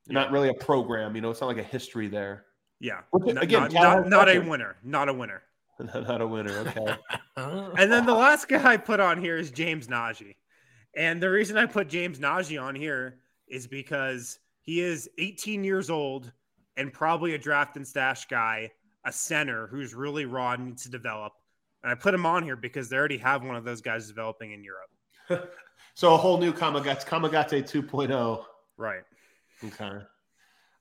Not 0.08 0.32
really 0.32 0.48
a 0.48 0.54
program, 0.54 1.14
you 1.14 1.20
know. 1.20 1.30
It's 1.30 1.40
not 1.40 1.46
like 1.46 1.58
a 1.58 1.62
history 1.62 2.08
there. 2.08 2.46
Yeah, 2.80 3.00
Which, 3.12 3.34
not, 3.34 3.44
again, 3.44 3.62
not, 3.72 3.72
not, 3.72 4.08
not 4.08 4.28
a 4.28 4.40
winner. 4.40 4.76
Not 4.82 5.08
a 5.08 5.12
winner. 5.12 5.42
not 5.94 6.20
a 6.20 6.26
winner. 6.26 6.50
Okay. 6.58 6.96
And 7.36 7.90
then 7.90 8.04
the 8.04 8.14
last 8.14 8.48
guy 8.48 8.72
I 8.72 8.76
put 8.76 9.00
on 9.00 9.18
here 9.18 9.38
is 9.38 9.50
James 9.50 9.86
Nnaji. 9.86 10.34
And 10.96 11.22
the 11.22 11.30
reason 11.30 11.56
I 11.56 11.66
put 11.66 11.88
James 11.88 12.18
Nnaji 12.18 12.60
on 12.60 12.74
here 12.74 13.18
is 13.48 13.66
because 13.66 14.38
he 14.60 14.80
is 14.80 15.08
18 15.18 15.64
years 15.64 15.90
old 15.90 16.32
and 16.76 16.92
probably 16.92 17.34
a 17.34 17.38
draft 17.38 17.76
and 17.76 17.86
stash 17.86 18.26
guy, 18.26 18.70
a 19.04 19.12
center 19.12 19.66
who's 19.66 19.94
really 19.94 20.24
raw 20.24 20.52
and 20.52 20.66
needs 20.66 20.82
to 20.84 20.90
develop. 20.90 21.32
And 21.82 21.90
I 21.90 21.94
put 21.94 22.14
him 22.14 22.26
on 22.26 22.42
here 22.42 22.56
because 22.56 22.88
they 22.88 22.96
already 22.96 23.18
have 23.18 23.44
one 23.44 23.56
of 23.56 23.64
those 23.64 23.80
guys 23.80 24.06
developing 24.06 24.52
in 24.52 24.64
Europe. 24.64 25.50
so 25.94 26.14
a 26.14 26.16
whole 26.16 26.38
new 26.38 26.52
Kamagate, 26.52 27.06
Kamagate 27.06 27.62
2.0. 27.62 28.44
Right. 28.76 29.02
Okay. 29.64 29.98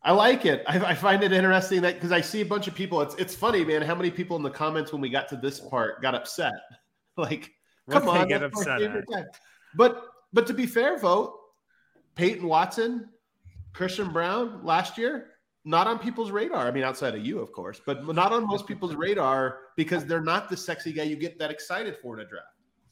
I 0.01 0.12
like 0.12 0.45
it. 0.45 0.64
I, 0.68 0.80
I 0.80 0.93
find 0.95 1.24
it 1.24 1.32
interesting 1.34 1.82
that 1.82 1.95
because 1.95 2.12
I 2.12 2.22
see 2.22 2.41
a 2.41 2.45
bunch 2.45 2.68
of 2.68 2.76
people. 2.76 3.01
It's 3.01 3.16
it's 3.16 3.36
funny, 3.36 3.66
man. 3.66 3.82
How 3.82 3.95
many 3.95 4.10
people 4.10 4.38
in 4.38 4.43
the 4.43 4.49
comments 4.49 4.93
when 4.93 5.01
we 5.01 5.10
got 5.10 5.28
to 5.30 5.36
this 5.36 5.60
part 5.60 6.01
got 6.01 6.16
upset? 6.16 6.53
Like, 7.18 7.51
come 7.89 8.05
they 8.05 8.12
on, 8.12 8.28
get 8.30 8.43
upset 8.43 8.80
favorite 8.80 9.05
at? 9.14 9.26
guy. 9.26 9.30
But 9.76 10.05
but 10.34 10.47
to 10.47 10.53
be 10.53 10.65
fair, 10.65 10.97
Vogt 10.97 11.39
Peyton 12.15 12.47
Watson, 12.47 13.09
Christian 13.74 14.11
Braun 14.11 14.63
last 14.63 14.97
year, 14.97 15.28
not 15.65 15.88
on 15.88 15.99
people's 15.99 16.32
radar. 16.32 16.67
I 16.67 16.72
mean, 16.72 16.84
outside 16.84 17.15
of 17.15 17.26
you, 17.26 17.39
of 17.39 17.51
course, 17.51 17.82
but 17.86 18.05
not 18.07 18.32
on 18.32 18.45
most 18.47 18.67
people's 18.67 18.95
radar 18.95 19.59
because 19.76 20.05
they're 20.05 20.22
not 20.22 20.49
the 20.49 20.57
sexy 20.57 20.91
guy 20.91 21.03
you 21.03 21.15
get 21.15 21.39
that 21.39 21.51
excited 21.51 21.95
for 22.01 22.20
in 22.20 22.26
a 22.26 22.30
draft. 22.30 22.47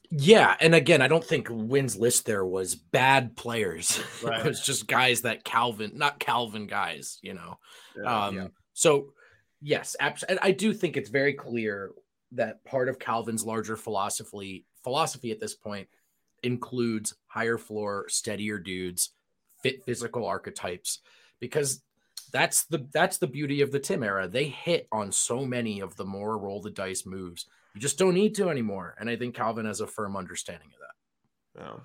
Yeah, 0.09 0.55
and 0.61 0.73
again, 0.73 1.01
I 1.01 1.09
don't 1.09 1.23
think 1.23 1.47
Wind's 1.49 1.97
list 1.97 2.25
there 2.25 2.45
was 2.45 2.75
bad 2.75 3.35
players. 3.35 4.01
Right. 4.23 4.39
it 4.39 4.47
was 4.47 4.61
just 4.61 4.87
guys 4.87 5.21
that 5.21 5.43
Calvin, 5.43 5.91
not 5.95 6.19
Calvin 6.19 6.65
guys, 6.65 7.19
you 7.21 7.33
know. 7.33 7.59
um, 8.05 8.35
yeah. 8.35 8.47
So, 8.73 9.13
yes, 9.61 9.95
abs- 9.99 10.23
I 10.41 10.51
do 10.51 10.73
think 10.73 10.97
it's 10.97 11.09
very 11.09 11.33
clear 11.33 11.91
that 12.31 12.63
part 12.65 12.89
of 12.89 12.99
Calvin's 12.99 13.45
larger 13.45 13.75
philosophy 13.75 14.65
philosophy 14.83 15.31
at 15.31 15.39
this 15.39 15.53
point 15.53 15.87
includes 16.43 17.15
higher 17.27 17.57
floor, 17.57 18.05
steadier 18.09 18.59
dudes, 18.59 19.11
fit 19.61 19.83
physical 19.83 20.25
archetypes, 20.25 20.99
because 21.39 21.81
that's 22.31 22.65
the 22.65 22.87
that's 22.91 23.17
the 23.17 23.27
beauty 23.27 23.61
of 23.61 23.71
the 23.71 23.79
Tim 23.79 24.03
era. 24.03 24.27
They 24.27 24.45
hit 24.45 24.87
on 24.91 25.11
so 25.11 25.45
many 25.45 25.79
of 25.79 25.95
the 25.95 26.05
more 26.05 26.37
roll 26.37 26.61
the 26.61 26.69
dice 26.69 27.05
moves. 27.05 27.45
You 27.73 27.81
just 27.81 27.97
don't 27.97 28.13
need 28.13 28.35
to 28.35 28.49
anymore, 28.49 28.95
and 28.99 29.09
I 29.09 29.15
think 29.15 29.35
Calvin 29.35 29.65
has 29.65 29.81
a 29.81 29.87
firm 29.87 30.17
understanding 30.17 30.69
of 30.73 30.79
that. 30.79 31.65
Oh. 31.65 31.81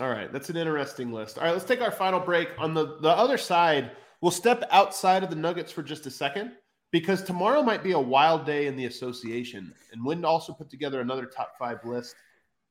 All 0.00 0.08
right, 0.08 0.32
that's 0.32 0.48
an 0.48 0.56
interesting 0.56 1.12
list. 1.12 1.36
All 1.36 1.44
right, 1.44 1.52
let's 1.52 1.66
take 1.66 1.82
our 1.82 1.90
final 1.90 2.20
break. 2.20 2.48
On 2.58 2.72
the 2.72 2.98
the 3.00 3.10
other 3.10 3.36
side, 3.36 3.92
we'll 4.20 4.30
step 4.30 4.64
outside 4.70 5.22
of 5.22 5.28
the 5.28 5.36
Nuggets 5.36 5.70
for 5.70 5.82
just 5.82 6.06
a 6.06 6.10
second 6.10 6.52
because 6.92 7.22
tomorrow 7.22 7.62
might 7.62 7.82
be 7.82 7.92
a 7.92 7.98
wild 7.98 8.46
day 8.46 8.66
in 8.66 8.76
the 8.76 8.86
association, 8.86 9.74
and 9.92 10.04
Wind 10.04 10.24
also 10.24 10.52
put 10.54 10.70
together 10.70 11.00
another 11.00 11.26
top 11.26 11.52
five 11.58 11.84
list. 11.84 12.14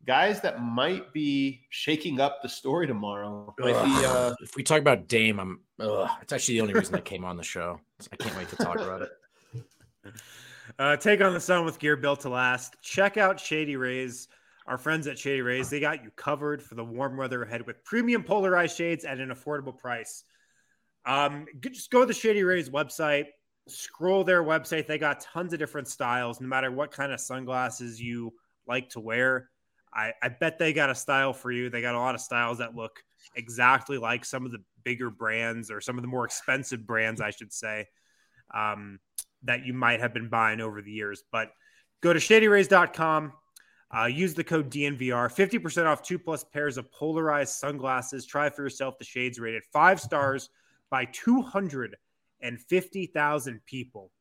Guys 0.06 0.42
that 0.42 0.62
might 0.62 1.14
be 1.14 1.62
shaking 1.70 2.20
up 2.20 2.42
the 2.42 2.50
story 2.50 2.88
tomorrow. 2.88 3.54
Might 3.60 3.86
be, 3.86 4.06
uh, 4.06 4.34
if 4.42 4.56
we 4.56 4.64
talk 4.64 4.80
about 4.80 5.08
Dame, 5.08 5.40
I'm. 5.40 5.60
Ugh, 5.80 6.10
it's 6.22 6.34
actually 6.34 6.56
the 6.56 6.62
only 6.62 6.74
reason 6.74 6.96
I 6.96 7.02
came 7.02 7.24
on 7.24 7.38
the 7.38 7.44
show. 7.44 7.80
I 8.12 8.16
can't 8.16 8.36
wait 8.36 8.50
to 8.50 8.56
talk 8.56 8.80
about 8.80 9.04
it. 9.04 9.10
Uh, 10.80 10.96
take 10.96 11.22
on 11.22 11.34
the 11.34 11.40
sun 11.40 11.66
with 11.66 11.78
gear 11.78 11.98
built 11.98 12.22
to 12.22 12.30
last. 12.30 12.76
Check 12.82 13.18
out 13.18 13.40
Shady 13.40 13.76
Rays. 13.76 14.30
Our 14.68 14.78
friends 14.78 15.06
at 15.06 15.20
Shady 15.20 15.42
Rays, 15.42 15.70
they 15.70 15.80
got 15.80 16.04
you 16.04 16.12
covered 16.16 16.64
for 16.64 16.76
the 16.76 16.84
warm 16.84 17.18
weather 17.18 17.44
ahead 17.44 17.66
with 17.68 17.84
premium 17.84 18.24
polarized 18.24 18.78
shades 18.78 19.04
at 19.04 19.20
an 19.20 19.30
affordable 19.30 19.78
price. 19.78 20.24
Um, 21.06 21.46
just 21.60 21.92
go 21.92 22.02
to 22.02 22.06
the 22.06 22.14
Shady 22.14 22.44
Rays 22.44 22.70
website, 22.70 23.26
scroll 23.68 24.24
their 24.24 24.44
website. 24.44 24.88
They 24.88 24.98
got 24.98 25.20
tons 25.20 25.54
of 25.54 25.60
different 25.60 25.88
styles, 25.88 26.40
no 26.40 26.48
matter 26.48 26.72
what 26.72 26.92
kind 26.92 27.12
of 27.12 27.20
sunglasses 27.20 28.00
you 28.02 28.34
like 28.68 28.90
to 28.92 29.00
wear. 29.00 29.50
I, 29.94 30.14
I 30.22 30.30
bet 30.30 30.58
they 30.58 30.74
got 30.74 30.90
a 30.90 30.96
style 30.96 31.34
for 31.34 31.52
you. 31.52 31.70
They 31.70 31.82
got 31.82 31.96
a 31.96 32.00
lot 32.00 32.16
of 32.16 32.22
styles 32.22 32.60
that 32.60 32.76
look 32.76 33.04
exactly 33.36 33.98
like 33.98 34.26
some 34.26 34.46
of 34.46 34.52
the 34.52 34.64
bigger 34.84 35.10
brands 35.10 35.70
or 35.70 35.82
some 35.82 35.98
of 35.98 36.02
the 36.02 36.08
more 36.08 36.26
expensive 36.26 36.86
brands, 36.86 37.22
I 37.22 37.32
should 37.32 37.54
say. 37.54 37.88
Um, 38.54 39.00
that 39.44 39.66
you 39.66 39.74
might 39.74 40.00
have 40.00 40.14
been 40.14 40.30
buying 40.30 40.62
over 40.62 40.82
the 40.82 40.92
years. 40.92 41.24
But 41.32 41.52
go 42.02 42.14
to 42.14 42.20
shadyrays.com, 42.20 43.34
uh, 43.98 44.06
use 44.06 44.34
the 44.34 44.44
code 44.44 44.70
DNVR, 44.70 45.34
50% 45.34 45.86
off 45.86 46.04
two 46.04 46.20
plus 46.20 46.44
pairs 46.44 46.78
of 46.78 46.92
polarized 46.92 47.56
sunglasses. 47.56 48.26
Try 48.26 48.50
for 48.50 48.64
yourself 48.64 48.98
the 48.98 49.06
shades 49.06 49.40
rated 49.40 49.64
five 49.74 50.00
stars 50.00 50.50
by 50.90 51.06
250,000 51.06 53.66
people. 53.66 54.12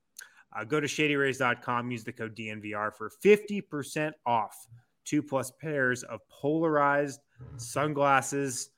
Uh, 0.57 0.64
go 0.64 0.81
to 0.81 0.89
shadyrays.com, 0.89 1.91
use 1.91 2.05
the 2.05 2.12
code 2.12 2.35
DNVR 2.35 2.97
for 2.97 3.11
50% 3.23 4.12
off 4.27 4.57
two 5.05 5.22
plus 5.22 5.51
pairs 5.61 6.03
of 6.03 6.20
polarized 6.28 7.20
sunglasses 7.57 8.70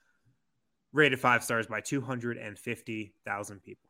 rated 0.93 1.21
five 1.21 1.43
stars 1.43 1.67
by 1.67 1.81
250,000 1.81 3.63
people. 3.63 3.89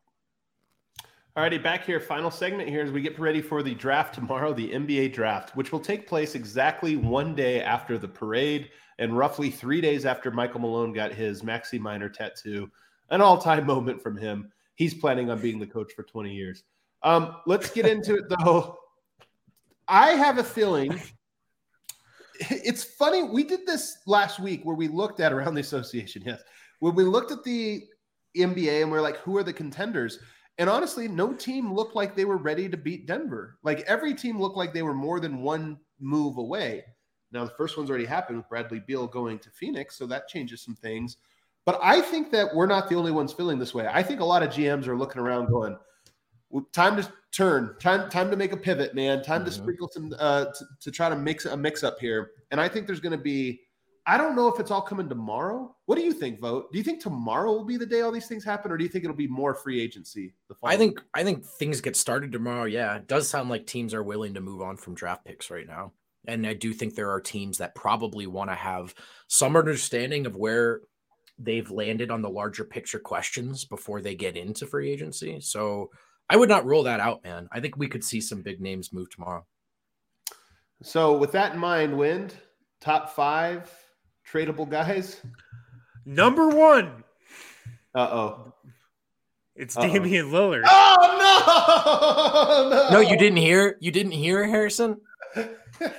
Alrighty, 1.35 1.61
back 1.61 1.83
here. 1.83 1.99
Final 1.99 2.29
segment 2.29 2.69
here 2.69 2.83
as 2.83 2.91
we 2.91 3.01
get 3.01 3.17
ready 3.17 3.41
for 3.41 3.63
the 3.63 3.73
draft 3.73 4.13
tomorrow, 4.13 4.53
the 4.53 4.69
NBA 4.69 5.13
draft, 5.13 5.55
which 5.55 5.71
will 5.71 5.79
take 5.79 6.07
place 6.07 6.35
exactly 6.35 6.95
one 6.95 7.33
day 7.33 7.59
after 7.59 7.97
the 7.97 8.07
parade 8.07 8.69
and 8.99 9.17
roughly 9.17 9.49
three 9.49 9.81
days 9.81 10.05
after 10.05 10.29
Michael 10.29 10.59
Malone 10.59 10.93
got 10.93 11.11
his 11.11 11.41
Maxi 11.41 11.79
Minor 11.79 12.07
tattoo. 12.07 12.69
An 13.09 13.19
all-time 13.19 13.65
moment 13.65 14.01
from 14.01 14.15
him. 14.15 14.51
He's 14.75 14.93
planning 14.93 15.31
on 15.31 15.39
being 15.39 15.59
the 15.59 15.65
coach 15.65 15.93
for 15.93 16.03
20 16.03 16.31
years. 16.31 16.63
Um, 17.01 17.37
let's 17.47 17.71
get 17.71 17.87
into 17.87 18.15
it 18.15 18.25
though. 18.29 18.77
I 19.87 20.11
have 20.11 20.37
a 20.37 20.43
feeling 20.43 21.01
it's 22.39 22.83
funny. 22.83 23.23
We 23.23 23.43
did 23.43 23.65
this 23.65 23.97
last 24.07 24.39
week 24.39 24.61
where 24.63 24.75
we 24.75 24.87
looked 24.87 25.19
at 25.19 25.33
around 25.33 25.55
the 25.55 25.61
association. 25.61 26.23
Yes, 26.25 26.41
when 26.79 26.95
we 26.95 27.03
looked 27.03 27.31
at 27.31 27.43
the 27.43 27.83
NBA 28.37 28.81
and 28.81 28.91
we're 28.91 29.01
like, 29.01 29.17
who 29.17 29.37
are 29.37 29.43
the 29.43 29.53
contenders? 29.53 30.19
And 30.57 30.69
honestly, 30.69 31.07
no 31.07 31.33
team 31.33 31.73
looked 31.73 31.95
like 31.95 32.15
they 32.15 32.25
were 32.25 32.37
ready 32.37 32.69
to 32.69 32.77
beat 32.77 33.07
Denver. 33.07 33.57
Like 33.63 33.81
every 33.81 34.13
team 34.13 34.39
looked 34.39 34.57
like 34.57 34.73
they 34.73 34.83
were 34.83 34.93
more 34.93 35.19
than 35.19 35.41
one 35.41 35.79
move 35.99 36.37
away. 36.37 36.83
Now, 37.31 37.45
the 37.45 37.51
first 37.57 37.77
one's 37.77 37.89
already 37.89 38.05
happened 38.05 38.37
with 38.37 38.49
Bradley 38.49 38.79
Beal 38.85 39.07
going 39.07 39.39
to 39.39 39.49
Phoenix, 39.49 39.97
so 39.97 40.05
that 40.05 40.27
changes 40.27 40.61
some 40.61 40.75
things. 40.75 41.17
But 41.65 41.79
I 41.81 41.99
think 42.01 42.31
that 42.31 42.53
we're 42.53 42.67
not 42.67 42.89
the 42.89 42.95
only 42.95 43.11
ones 43.11 43.33
feeling 43.33 43.57
this 43.57 43.73
way. 43.73 43.87
I 43.91 44.03
think 44.03 44.19
a 44.19 44.25
lot 44.25 44.43
of 44.43 44.49
GMs 44.49 44.87
are 44.87 44.97
looking 44.97 45.21
around 45.21 45.47
going, 45.47 45.75
time 46.71 46.95
to 46.97 47.11
turn, 47.31 47.75
time 47.79 48.09
time 48.09 48.29
to 48.29 48.37
make 48.37 48.51
a 48.51 48.57
pivot, 48.57 48.93
man. 48.93 49.23
Time 49.23 49.43
to 49.45 49.51
sprinkle 49.51 49.89
some 49.91 50.13
uh, 50.19 50.45
to, 50.45 50.65
to 50.81 50.91
try 50.91 51.09
to 51.09 51.15
mix 51.15 51.45
a 51.45 51.57
mix 51.57 51.83
up 51.83 51.99
here. 51.99 52.31
And 52.51 52.61
I 52.61 52.67
think 52.67 52.87
there's 52.87 52.99
going 52.99 53.17
to 53.17 53.23
be. 53.23 53.61
I 54.05 54.17
don't 54.17 54.35
know 54.35 54.49
if 54.49 54.59
it's 54.59 54.69
all 54.69 54.81
coming 54.81 55.07
tomorrow. 55.07 55.73
What 55.85 55.95
do 55.95 56.03
you 56.03 56.11
think, 56.11 56.41
Vogt? 56.41 56.73
Do 56.73 56.77
you 56.77 56.83
think 56.83 57.01
tomorrow 57.01 57.53
will 57.53 57.63
be 57.63 57.77
the 57.77 57.85
day 57.85 58.01
all 58.01 58.11
these 58.11 58.27
things 58.27 58.43
happen, 58.43 58.69
or 58.69 58.77
do 58.77 58.83
you 58.83 58.89
think 58.89 59.05
it'll 59.05 59.15
be 59.15 59.29
more 59.29 59.55
free 59.55 59.81
agency? 59.81 60.33
The 60.49 60.55
I 60.61 60.75
think 60.75 61.01
I 61.13 61.23
think 61.23 61.45
things 61.45 61.79
get 61.79 61.95
started 61.95 62.31
tomorrow. 62.31 62.65
Yeah, 62.65 62.97
it 62.97 63.07
does 63.07 63.29
sound 63.29 63.49
like 63.49 63.65
teams 63.65 63.93
are 63.93 64.03
willing 64.03 64.33
to 64.33 64.41
move 64.41 64.61
on 64.61 64.75
from 64.75 64.93
draft 64.93 65.23
picks 65.23 65.49
right 65.49 65.67
now, 65.67 65.93
and 66.27 66.45
I 66.45 66.53
do 66.53 66.73
think 66.73 66.95
there 66.95 67.11
are 67.11 67.21
teams 67.21 67.57
that 67.59 67.75
probably 67.75 68.27
want 68.27 68.49
to 68.49 68.55
have 68.55 68.93
some 69.27 69.55
understanding 69.55 70.25
of 70.25 70.35
where 70.35 70.81
they've 71.39 71.71
landed 71.71 72.11
on 72.11 72.21
the 72.21 72.29
larger 72.29 72.63
picture 72.63 72.99
questions 72.99 73.65
before 73.65 74.01
they 74.01 74.15
get 74.15 74.37
into 74.37 74.67
free 74.67 74.91
agency. 74.91 75.39
So 75.39 75.89
I 76.29 76.37
would 76.37 76.49
not 76.49 76.65
rule 76.65 76.83
that 76.83 76.99
out, 76.99 77.23
man. 77.23 77.47
I 77.51 77.59
think 77.59 77.77
we 77.77 77.87
could 77.87 78.03
see 78.03 78.21
some 78.21 78.41
big 78.41 78.61
names 78.61 78.93
move 78.93 79.09
tomorrow. 79.09 79.45
So, 80.81 81.17
with 81.17 81.31
that 81.33 81.53
in 81.53 81.59
mind, 81.59 81.97
Wind 81.97 82.33
top 82.81 83.09
five 83.11 83.69
tradable 84.29 84.69
guys. 84.69 85.21
Number 86.05 86.49
one, 86.49 87.03
Uh 87.95 88.09
oh. 88.11 88.53
it's 89.55 89.77
Uh-oh. 89.77 89.87
Damian 89.87 90.31
Lillard. 90.31 90.63
Oh 90.65 92.87
no! 92.91 92.99
No, 92.99 93.09
you 93.09 93.17
didn't 93.17 93.37
hear. 93.37 93.77
You 93.79 93.91
didn't 93.91 94.11
hear 94.11 94.43
Harrison. 94.45 94.99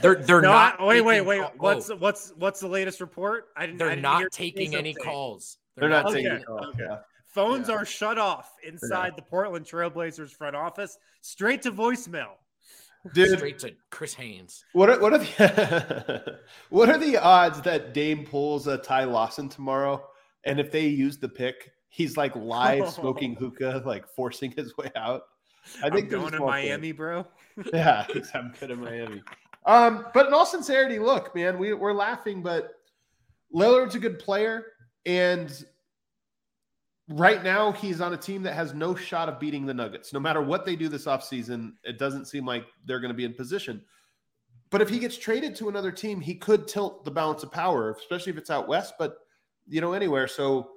They're 0.03 0.17
they're 0.17 0.43
No, 0.43 0.53
not. 0.53 0.81
I- 0.81 0.87
wait, 0.87 1.01
wait, 1.03 1.21
wait. 1.23 1.41
call- 1.41 1.53
What's 1.59 1.89
what's 1.95 2.33
what's 2.37 2.61
the 2.61 2.69
latest 2.69 3.01
report? 3.01 3.47
I 3.57 3.67
didn't. 3.67 3.79
They're 3.79 3.91
didn't 3.91 4.03
not 4.03 4.19
hear 4.21 4.29
taking 4.29 4.75
any 4.75 4.95
update. 4.95 5.05
Calls. 5.05 5.59
They're 5.77 5.89
not 5.89 6.07
Okay, 6.07 6.23
taking 6.25 6.45
calls. 6.45 6.75
okay. 6.81 6.97
Yeah. 7.37 7.43
Phones 7.43 7.69
Yeah. 7.69 7.75
are 7.77 7.85
shut 7.85 8.19
off 8.19 8.53
inside 8.67 9.13
the 9.17 9.23
Portland 9.23 9.67
Trailblazers 9.67 10.31
front 10.31 10.57
office, 10.57 10.99
straight 11.21 11.63
to 11.63 11.73
voicemail. 11.73 12.33
Dude, 13.13 13.37
straight 13.37 13.59
to 13.59 13.73
Chris 13.91 14.15
Haynes. 14.15 14.65
what 14.73 14.89
are, 14.89 14.99
what 14.99 15.13
are 15.13 15.19
the 15.19 16.39
what 16.71 16.89
are 16.89 16.97
the 16.97 17.19
odds 17.19 17.61
that 17.63 17.93
Dame 17.93 18.25
pulls 18.25 18.67
a 18.67 18.79
Ty 18.79 19.05
Lawson 19.05 19.49
tomorrow? 19.51 20.03
And 20.45 20.59
if 20.59 20.71
they 20.73 20.87
use 20.87 21.19
the 21.19 21.29
pick, 21.29 21.73
he's 21.89 22.17
like 22.17 22.35
live 22.35 22.89
smoking 22.93 23.35
hookah, 23.35 23.83
like 23.85 24.09
forcing 24.09 24.53
his 24.53 24.75
way 24.79 24.91
out. 24.97 25.23
I 25.83 25.87
I'm 25.87 25.93
think 25.93 26.09
there's 26.11 26.21
a 26.21 26.23
going 26.23 26.33
to 26.33 26.37
small 26.39 26.51
chance. 26.53 26.65
Miami, 26.69 26.93
bro. 26.93 27.27
Yeah, 27.73 28.07
I'm 28.35 28.53
good 28.59 28.71
in 28.71 28.81
Miami. 28.81 29.23
Um, 29.67 30.07
but 30.15 30.27
in 30.27 30.35
all 30.35 30.45
sincerity, 30.47 30.99
look, 30.99 31.35
man, 31.35 31.59
we, 31.59 31.73
we're 31.73 31.93
laughing, 31.95 32.43
but 32.43 32.73
Lillard's 33.55 33.95
a 33.95 33.99
good 33.99 34.19
player, 34.19 34.65
and 35.07 35.65
right 37.09 37.43
now 37.45 37.73
he's 37.73 38.01
on 38.01 38.15
a 38.15 38.17
team 38.17 38.43
that 38.45 38.55
has 38.55 38.75
no 38.75 38.95
shot 38.95 39.29
of 39.29 39.39
beating 39.39 39.67
the 39.67 39.75
Nuggets. 39.75 40.13
No 40.13 40.21
matter 40.21 40.41
what 40.43 40.65
they 40.65 40.77
do 40.77 40.89
this 40.89 41.05
offseason, 41.07 41.73
it 41.85 41.99
doesn't 41.99 42.27
seem 42.27 42.47
like 42.47 42.65
they're 42.85 43.01
going 43.01 43.11
to 43.11 43.17
be 43.17 43.25
in 43.25 43.35
position. 43.35 43.83
But 44.71 44.81
if 44.83 44.89
he 44.89 44.99
gets 44.99 45.17
traded 45.17 45.55
to 45.57 45.69
another 45.69 45.93
team, 45.93 46.21
he 46.21 46.35
could 46.35 46.67
tilt 46.67 47.05
the 47.05 47.11
balance 47.11 47.43
of 47.43 47.53
power, 47.53 47.91
especially 47.93 48.33
if 48.33 48.39
it's 48.39 48.51
out 48.51 48.67
west, 48.69 48.95
but 48.99 49.19
you 49.69 49.81
know, 49.81 49.93
anywhere. 49.93 50.27
So 50.27 50.71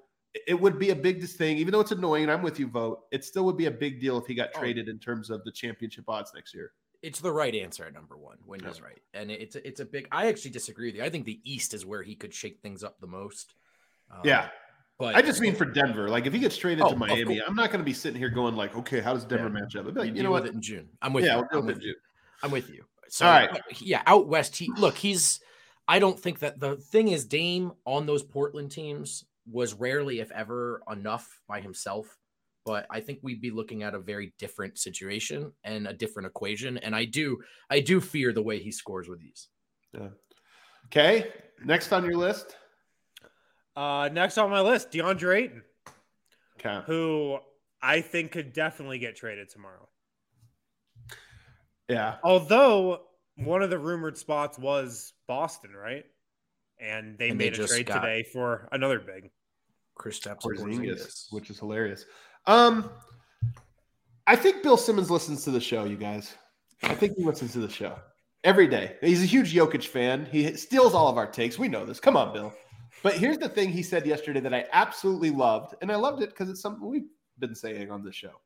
it 0.47 0.53
would 0.59 0.77
be 0.77 0.91
a 0.91 0.95
big 0.95 1.23
thing, 1.25 1.57
even 1.57 1.71
though 1.71 1.79
it's 1.79 1.91
annoying. 1.91 2.23
And 2.23 2.31
I'm 2.31 2.41
with 2.43 2.59
you, 2.59 2.67
Vogt. 2.67 3.05
It 3.11 3.23
still 3.23 3.43
would 3.45 3.57
be 3.57 3.65
a 3.65 3.71
big 3.71 3.99
deal 3.99 4.17
if 4.17 4.27
he 4.27 4.35
got 4.35 4.49
Oh. 4.55 4.59
traded 4.59 4.87
in 4.87 4.99
terms 4.99 5.29
of 5.29 5.43
the 5.45 5.51
championship 5.51 6.05
odds 6.07 6.31
next 6.35 6.53
year. 6.53 6.73
It's 7.01 7.19
the 7.21 7.31
right 7.31 7.53
answer 7.53 7.85
at 7.85 7.93
number 7.93 8.17
one. 8.17 8.37
Wendy's 8.45 8.81
right, 8.81 9.01
and 9.13 9.29
it's 9.31 9.55
a, 9.55 9.67
it's 9.67 9.79
a 9.79 9.85
big. 9.85 10.07
I 10.11 10.27
actually 10.27 10.51
disagree 10.51 10.87
with 10.87 10.95
you. 10.95 11.03
I 11.03 11.09
think 11.09 11.25
the 11.25 11.39
East 11.43 11.73
is 11.73 11.85
where 11.85 12.01
he 12.01 12.15
could 12.15 12.33
shake 12.33 12.59
things 12.61 12.83
up 12.83 12.99
the 12.99 13.07
most. 13.07 13.53
Um, 14.11 14.21
Yeah. 14.23 14.49
But 14.99 15.15
I 15.15 15.21
just 15.21 15.41
mean 15.41 15.55
for 15.55 15.65
Denver. 15.65 16.09
Like 16.09 16.25
if 16.25 16.33
he 16.33 16.39
gets 16.39 16.57
traded 16.57 16.83
Oh, 16.85 16.89
to 16.91 16.95
Miami. 16.95 17.41
I'm 17.41 17.55
not 17.55 17.69
going 17.71 17.79
to 17.79 17.85
be 17.85 17.93
sitting 17.93 18.17
here 18.19 18.29
going 18.29 18.55
like, 18.55 18.75
okay, 18.75 18.99
how 18.99 19.13
does 19.13 19.25
Denver 19.25 19.45
Yeah. 19.45 19.61
match 19.61 19.75
up? 19.75 19.87
I'd 19.87 19.93
be 19.93 19.99
we 20.01 20.07
like, 20.07 20.15
you 20.17 20.23
know 20.23 20.31
what? 20.31 20.45
it 20.45 20.53
in 20.53 20.61
June. 20.61 20.87
I'm 21.01 21.13
with 21.13 21.25
Yeah, 21.25 21.37
you. 21.37 21.47
we'll 21.51 21.61
I'm 21.61 21.67
with 21.67 21.81
you. 21.81 21.95
I'm 22.43 22.51
with 22.51 22.69
you. 22.69 22.83
So, 23.09 23.25
All 23.25 23.31
right. 23.31 23.61
yeah, 23.79 24.01
out 24.05 24.27
west. 24.27 24.55
He 24.55 24.69
look. 24.77 24.95
He's. 24.97 25.39
I 25.87 25.99
don't 25.99 26.19
think 26.19 26.39
that 26.39 26.59
the 26.59 26.75
thing 26.75 27.07
is 27.07 27.25
Dame 27.25 27.71
on 27.85 28.05
those 28.05 28.21
Portland 28.21 28.71
teams 28.71 29.23
was 29.49 29.73
rarely, 29.73 30.19
if 30.19 30.29
ever, 30.33 30.81
enough 30.91 31.39
by 31.47 31.61
himself. 31.61 32.17
But 32.65 32.85
I 32.89 32.99
think 32.99 33.19
we'd 33.21 33.39
be 33.39 33.49
looking 33.51 33.83
at 33.83 33.95
a 33.95 33.99
very 33.99 34.33
different 34.37 34.77
situation 34.77 35.53
and 35.63 35.87
a 35.87 35.93
different 35.93 36.27
equation. 36.27 36.77
And 36.79 36.93
I 36.93 37.05
do, 37.05 37.37
I 37.69 37.79
do 37.79 38.01
fear 38.01 38.33
the 38.33 38.41
way 38.41 38.59
he 38.59 38.71
scores 38.71 39.07
with 39.07 39.21
these. 39.21 39.47
Yeah. 39.93 40.09
Okay. 40.87 41.31
Next 41.63 41.93
on 41.93 42.03
your 42.03 42.15
list. 42.17 42.57
Uh, 43.77 44.09
next 44.11 44.39
on 44.39 44.49
my 44.49 44.61
list, 44.61 44.89
DeAndre 44.91 45.37
Ayton, 45.43 45.63
Okay. 46.59 46.81
who 46.87 47.37
I 47.79 48.01
think 48.01 48.31
could 48.31 48.51
definitely 48.51 48.97
get 48.97 49.15
traded 49.15 49.49
tomorrow. 49.51 49.87
Yeah. 51.87 52.17
Although 52.23 53.01
one 53.35 53.61
of 53.61 53.69
the 53.69 53.77
rumored 53.77 54.17
spots 54.17 54.57
was 54.57 55.13
Boston, 55.27 55.73
right? 55.75 56.05
And 56.79 57.19
they 57.19 57.29
And 57.29 57.39
they 57.39 57.45
made 57.51 57.59
a 57.59 57.67
trade 57.67 57.85
today 57.85 58.23
for 58.33 58.67
another 58.71 58.99
big. 58.99 59.29
Kristaps 59.97 60.41
Porzingis, 60.41 61.31
which 61.31 61.51
is 61.51 61.59
hilarious. 61.59 62.05
Um, 62.47 62.89
I 64.25 64.35
think 64.35 64.63
Bill 64.63 64.77
Simmons 64.77 65.11
listens 65.11 65.43
to 65.43 65.51
the 65.51 65.61
show. 65.61 65.85
You 65.85 65.97
guys, 65.97 66.35
I 66.81 66.95
think 66.95 67.15
he 67.15 67.23
listens 67.23 67.53
to 67.53 67.59
the 67.59 67.69
show 67.69 67.97
every 68.43 68.67
day. 68.67 68.97
He's 69.01 69.21
a 69.21 69.25
huge 69.27 69.53
Jokic 69.53 69.85
fan. 69.85 70.25
He 70.31 70.53
steals 70.55 70.93
all 70.95 71.07
of 71.09 71.17
our 71.17 71.27
takes. 71.27 71.59
We 71.59 71.67
know 71.67 71.85
this. 71.85 71.99
Come 71.99 72.17
on, 72.17 72.33
Bill. 72.33 72.53
But 73.03 73.13
here's 73.13 73.37
the 73.37 73.49
thing 73.49 73.69
he 73.69 73.83
said 73.83 74.05
yesterday 74.05 74.39
that 74.39 74.53
I 74.53 74.65
absolutely 74.73 75.29
loved, 75.29 75.75
and 75.81 75.91
I 75.91 75.95
loved 75.95 76.21
it 76.21 76.29
because 76.29 76.49
it's 76.49 76.61
something 76.61 76.87
we've 76.87 77.09
been 77.39 77.55
saying 77.55 77.91
on 77.91 78.03
this 78.03 78.15
show. 78.15 78.41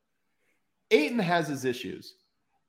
Ayton 0.92 1.20
has 1.20 1.48
his 1.48 1.64
issues, 1.64 2.16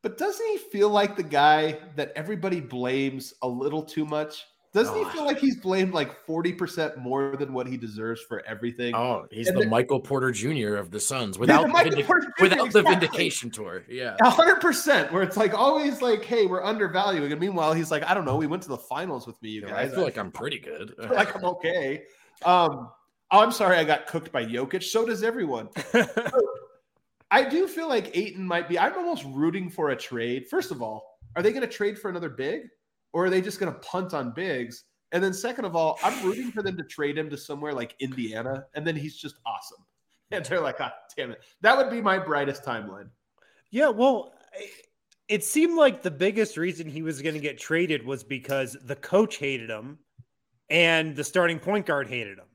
but 0.02 0.16
doesn't 0.16 0.46
he 0.46 0.58
feel 0.58 0.88
like 0.88 1.16
the 1.16 1.22
guy 1.22 1.78
that 1.96 2.12
everybody 2.14 2.60
blames 2.60 3.34
a 3.42 3.48
little 3.48 3.82
too 3.82 4.04
much? 4.04 4.44
Doesn't 4.74 4.94
he 4.96 5.02
Oh. 5.04 5.08
feel 5.10 5.24
like 5.26 5.38
he's 5.38 5.56
blamed 5.56 5.92
like 5.92 6.24
40% 6.26 6.96
more 6.96 7.36
than 7.36 7.52
what 7.52 7.66
he 7.66 7.76
deserves 7.76 8.22
for 8.22 8.42
everything? 8.46 8.94
Oh, 8.94 9.26
he's 9.30 9.48
And 9.48 9.58
the 9.60 9.66
Michael 9.66 10.00
Porter 10.00 10.30
Jr. 10.32 10.76
of 10.76 10.90
the 10.90 10.98
Suns 10.98 11.38
without, 11.38 11.66
the, 11.66 11.72
vindic- 11.90 12.06
Porter 12.06 12.32
without 12.40 12.72
the 12.72 12.82
vindication 12.82 13.50
tour. 13.50 13.82
Yeah. 13.88 14.16
A 14.22 14.30
hundred 14.30 14.60
percent, 14.62 15.12
where 15.12 15.22
it's 15.22 15.36
like 15.36 15.52
always 15.52 16.00
like, 16.00 16.24
hey, 16.24 16.46
we're 16.46 16.64
undervaluing. 16.64 17.30
And 17.32 17.40
meanwhile, 17.40 17.74
he's 17.74 17.90
like, 17.90 18.02
I 18.04 18.14
don't 18.14 18.24
know, 18.24 18.36
we 18.36 18.46
went 18.46 18.62
to 18.62 18.70
the 18.70 18.78
finals 18.78 19.26
with 19.26 19.40
me, 19.42 19.50
you 19.50 19.66
I 19.66 19.70
guys. 19.70 19.92
I 19.92 19.94
feel 19.94 20.04
like 20.04 20.16
I'm 20.16 20.32
pretty 20.32 20.58
good. 20.58 20.94
I 20.98 21.02
feel 21.08 21.16
like 21.16 21.36
I'm 21.36 21.44
okay. 21.44 22.04
Um, 22.44 22.88
oh, 23.30 23.40
I'm 23.40 23.52
sorry 23.52 23.76
I 23.76 23.84
got 23.84 24.06
cooked 24.06 24.32
by 24.32 24.44
Jokic. 24.44 24.82
So 24.84 25.04
does 25.04 25.22
everyone. 25.22 25.68
I 27.30 27.44
do 27.48 27.66
feel 27.66 27.88
like 27.88 28.16
Ayton 28.16 28.46
might 28.46 28.68
be. 28.68 28.78
I'm 28.78 28.94
almost 28.96 29.24
rooting 29.32 29.70
for 29.70 29.90
a 29.90 29.96
trade. 29.96 30.48
First 30.50 30.70
of 30.70 30.82
all, 30.82 31.18
are 31.36 31.42
they 31.42 31.50
going 31.50 31.62
to 31.62 31.66
trade 31.72 31.98
for 31.98 32.10
another 32.10 32.28
big, 32.28 32.62
or 33.12 33.26
are 33.26 33.30
they 33.30 33.40
just 33.40 33.58
going 33.60 33.72
to 33.72 33.78
punt 33.80 34.14
on 34.14 34.32
bigs? 34.32 34.84
And 35.12 35.22
then 35.22 35.32
second 35.34 35.64
of 35.66 35.76
all, 35.76 35.98
I'm 36.02 36.24
rooting 36.24 36.50
for 36.50 36.62
them 36.62 36.76
to 36.78 36.82
trade 36.84 37.18
him 37.18 37.28
to 37.30 37.36
somewhere 37.36 37.72
like 37.74 37.94
Indiana, 38.00 38.64
and 38.74 38.86
then 38.86 38.96
he's 38.96 39.16
just 39.16 39.36
awesome. 39.46 39.78
And 40.30 40.42
they're 40.46 40.62
like, 40.62 40.76
ah, 40.80 40.94
damn 41.14 41.30
it. 41.30 41.42
That 41.60 41.76
would 41.76 41.90
be 41.90 42.00
my 42.00 42.18
brightest 42.18 42.64
timeline. 42.64 43.10
Yeah, 43.70 43.88
well, 43.90 44.32
it- 44.54 44.70
it 45.28 45.44
seemed 45.44 45.76
like 45.76 46.02
the 46.02 46.10
biggest 46.10 46.56
reason 46.56 46.86
he 46.88 47.02
was 47.02 47.20
going 47.22 47.34
to 47.34 47.40
get 47.40 47.58
traded 47.58 48.04
was 48.04 48.24
because 48.24 48.76
the 48.84 48.96
coach 48.96 49.36
hated 49.36 49.70
him 49.70 49.98
and 50.70 51.14
the 51.16 51.24
starting 51.24 51.58
point 51.58 51.86
guard 51.86 52.08
hated 52.08 52.38
him. 52.38 52.46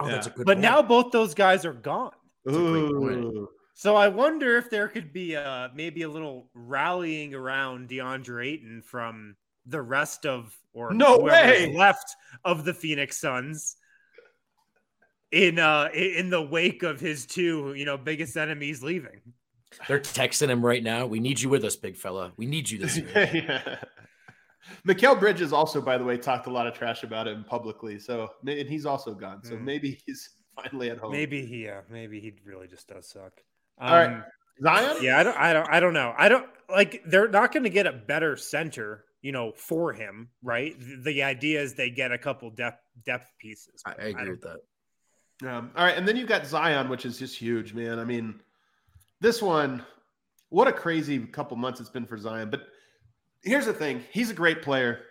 oh, 0.00 0.06
that's 0.08 0.26
a 0.26 0.30
Yeah. 0.30 0.36
good. 0.36 0.46
But 0.46 0.54
point. 0.56 0.62
now 0.62 0.82
both 0.82 1.12
those 1.12 1.34
guys 1.34 1.64
are 1.64 1.72
gone. 1.72 2.12
That's 2.44 2.56
a 2.56 2.60
great 2.60 2.92
point. 2.94 3.24
Ooh. 3.24 3.48
So 3.74 3.96
I 3.96 4.08
wonder 4.08 4.56
if 4.56 4.70
there 4.70 4.88
could 4.88 5.12
be 5.12 5.34
a 5.34 5.70
maybe 5.74 6.02
a 6.02 6.08
little 6.08 6.50
rallying 6.54 7.34
around 7.34 7.88
DeAndre 7.90 8.46
Ayton 8.46 8.82
from 8.82 9.36
the 9.66 9.82
rest 9.82 10.24
of 10.26 10.56
or 10.72 10.92
No 10.94 11.18
way! 11.18 11.74
left 11.76 12.14
of 12.44 12.64
the 12.64 12.74
Phoenix 12.74 13.16
Suns 13.18 13.76
in 15.32 15.58
uh 15.58 15.88
in 15.92 16.30
the 16.30 16.40
wake 16.42 16.82
of 16.82 17.00
his 17.00 17.26
two 17.26 17.74
you 17.74 17.84
know 17.84 17.96
biggest 17.98 18.36
enemies 18.36 18.82
leaving. 18.82 19.20
They're 19.88 20.00
texting 20.00 20.48
him 20.48 20.64
right 20.64 20.82
now. 20.82 21.06
We 21.06 21.20
need 21.20 21.40
you 21.40 21.48
with 21.48 21.64
us, 21.64 21.76
big 21.76 21.96
fella. 21.96 22.32
We 22.36 22.46
need 22.46 22.70
you 22.70 22.78
this 22.78 22.96
year. 22.96 23.08
yeah. 23.34 23.76
Mikal 24.86 25.18
Bridges 25.18 25.52
also, 25.52 25.80
by 25.80 25.98
the 25.98 26.04
way, 26.04 26.16
talked 26.16 26.46
a 26.46 26.50
lot 26.50 26.66
of 26.66 26.74
trash 26.74 27.02
about 27.02 27.28
him 27.28 27.44
publicly. 27.48 27.98
So, 27.98 28.28
and 28.46 28.68
he's 28.68 28.86
also 28.86 29.14
gone. 29.14 29.42
So 29.44 29.56
Hmm. 29.56 29.64
maybe 29.64 30.00
he's 30.06 30.30
finally 30.62 30.90
at 30.90 30.98
home. 30.98 31.12
Maybe 31.12 31.44
he 31.44 31.64
yeah 31.64 31.80
maybe 31.90 32.20
he 32.20 32.34
really 32.44 32.68
just 32.68 32.88
does 32.88 33.08
suck. 33.08 33.32
Um, 33.78 33.88
All 33.92 33.96
right. 33.98 34.22
Zion. 34.62 34.96
Yeah, 35.02 35.18
I 35.18 35.22
don't, 35.22 35.36
I 35.36 35.52
don't, 35.52 35.68
I 35.68 35.80
don't 35.80 35.92
know. 35.92 36.14
I 36.16 36.28
don't 36.30 36.46
like. 36.70 37.02
They're 37.06 37.28
not 37.28 37.52
going 37.52 37.64
to 37.64 37.70
get 37.70 37.86
a 37.86 37.92
better 37.92 38.36
center, 38.38 39.04
you 39.22 39.32
know, 39.32 39.52
for 39.52 39.92
him, 39.92 40.28
right? 40.42 40.78
The, 40.78 40.96
the 41.12 41.22
idea 41.22 41.60
is 41.60 41.74
they 41.74 41.90
get 41.90 42.12
a 42.12 42.18
couple 42.18 42.50
depth 42.50 42.82
depth 43.04 43.32
pieces. 43.38 43.82
I, 43.84 43.90
I 43.90 43.94
agree 43.94 44.12
don't- 44.12 44.30
with 44.30 44.40
that. 44.42 44.60
Um, 45.46 45.70
all 45.76 45.84
right, 45.84 45.96
and 45.98 46.08
then 46.08 46.16
you've 46.16 46.28
got 46.28 46.46
Zion, 46.46 46.88
which 46.88 47.04
is 47.04 47.18
just 47.18 47.36
huge, 47.36 47.74
man. 47.74 47.98
I 47.98 48.04
mean, 48.04 48.40
this 49.20 49.42
one, 49.42 49.84
what 50.48 50.66
a 50.66 50.72
crazy 50.72 51.18
couple 51.18 51.58
months 51.58 51.78
it's 51.78 51.90
been 51.90 52.06
for 52.06 52.16
Zion. 52.16 52.48
But 52.48 52.68
here's 53.42 53.66
the 53.66 53.74
thing: 53.74 54.02
he's 54.12 54.30
a 54.30 54.34
great 54.34 54.62
player. 54.62 55.02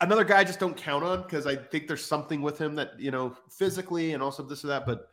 Another 0.00 0.24
guy 0.24 0.38
I 0.40 0.44
just 0.44 0.58
don't 0.58 0.76
count 0.76 1.04
on 1.04 1.22
because 1.22 1.46
I 1.46 1.54
think 1.54 1.86
there's 1.86 2.04
something 2.04 2.42
with 2.42 2.58
him 2.58 2.74
that 2.74 2.98
you 2.98 3.12
know 3.12 3.36
physically 3.50 4.14
and 4.14 4.22
also 4.22 4.42
this 4.42 4.64
or 4.64 4.68
that. 4.68 4.84
But 4.84 5.08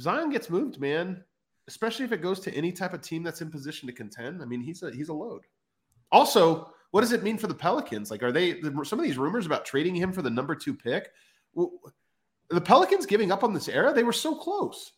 Zion 0.00 0.30
gets 0.30 0.48
moved, 0.48 0.80
man. 0.80 1.22
especially 1.66 2.06
if 2.06 2.12
it 2.12 2.22
goes 2.22 2.40
to 2.40 2.54
any 2.54 2.72
type 2.72 2.94
of 2.94 3.02
team 3.02 3.22
that's 3.22 3.42
in 3.42 3.50
position 3.50 3.86
to 3.86 3.92
contend. 3.92 4.40
I 4.40 4.46
mean, 4.46 4.62
he's 4.62 4.82
a 4.82 4.90
he's 4.90 5.10
a 5.10 5.12
load. 5.14 5.42
Also, 6.10 6.72
what 6.90 7.02
does 7.02 7.12
it 7.12 7.22
mean 7.22 7.38
for 7.38 7.46
the 7.46 7.54
Pelicans? 7.54 8.10
Like, 8.10 8.22
are 8.22 8.32
they 8.32 8.60
some 8.84 8.98
of 8.98 9.04
these 9.04 9.18
rumors 9.18 9.46
about 9.46 9.64
trading 9.64 9.94
him 9.94 10.12
for 10.12 10.22
the 10.22 10.30
number 10.30 10.54
two 10.54 10.74
pick? 10.74 11.10
Well, 11.54 11.72
the 12.50 12.60
Pelicans 12.60 13.06
giving 13.06 13.30
up 13.30 13.44
on 13.44 13.52
this 13.52 13.68
era? 13.68 13.92
They 13.92 14.04
were 14.04 14.12
so 14.12 14.34
close. 14.34 14.92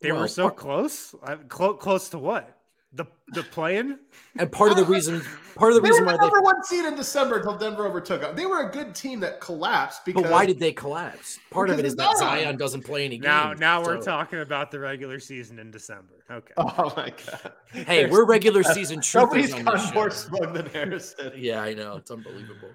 They 0.00 0.12
well, 0.12 0.22
were 0.22 0.28
so 0.28 0.50
close. 0.50 1.14
Close, 1.48 1.76
close 1.80 2.08
to 2.10 2.18
what? 2.18 2.57
The 2.92 3.04
the 3.28 3.42
playing 3.42 3.98
and 4.38 4.50
part 4.50 4.70
of 4.70 4.78
the 4.78 4.84
reason 4.84 5.20
part 5.56 5.72
of 5.72 5.74
the 5.74 5.82
they 5.82 5.90
reason 5.90 6.06
were 6.06 6.12
why 6.12 6.16
the 6.16 6.22
number 6.22 6.38
they, 6.38 6.44
one 6.44 6.64
seed 6.64 6.86
in 6.86 6.96
December 6.96 7.36
until 7.36 7.58
Denver 7.58 7.86
overtook 7.86 8.22
them. 8.22 8.34
They 8.34 8.46
were 8.46 8.66
a 8.66 8.70
good 8.70 8.94
team 8.94 9.20
that 9.20 9.42
collapsed 9.42 10.06
because. 10.06 10.22
But 10.22 10.32
why 10.32 10.46
did 10.46 10.58
they 10.58 10.72
collapse? 10.72 11.38
Part 11.50 11.68
of 11.68 11.78
it 11.78 11.84
is 11.84 11.94
that 11.96 12.16
Zion 12.16 12.56
doesn't 12.56 12.84
play 12.84 13.04
any 13.04 13.18
now, 13.18 13.48
games. 13.48 13.60
Now 13.60 13.82
we're 13.82 14.00
talking 14.00 14.40
about 14.40 14.70
the 14.70 14.78
regular 14.80 15.20
season 15.20 15.58
in 15.58 15.70
December. 15.70 16.24
Okay. 16.30 16.54
Oh 16.80 16.92
my 16.96 17.12
god. 17.26 17.52
Hey, 17.72 18.06
we're 18.06 18.24
regular 18.24 18.62
season 18.62 19.00
truthers 19.00 19.54
on 19.54 19.64
this 19.64 19.92
more 19.92 20.10
smug 20.10 20.54
than 20.54 20.66
Harrison. 20.66 21.32
yeah, 21.36 21.60
I 21.60 21.74
know 21.74 21.96
it's 21.96 22.10
unbelievable. 22.10 22.70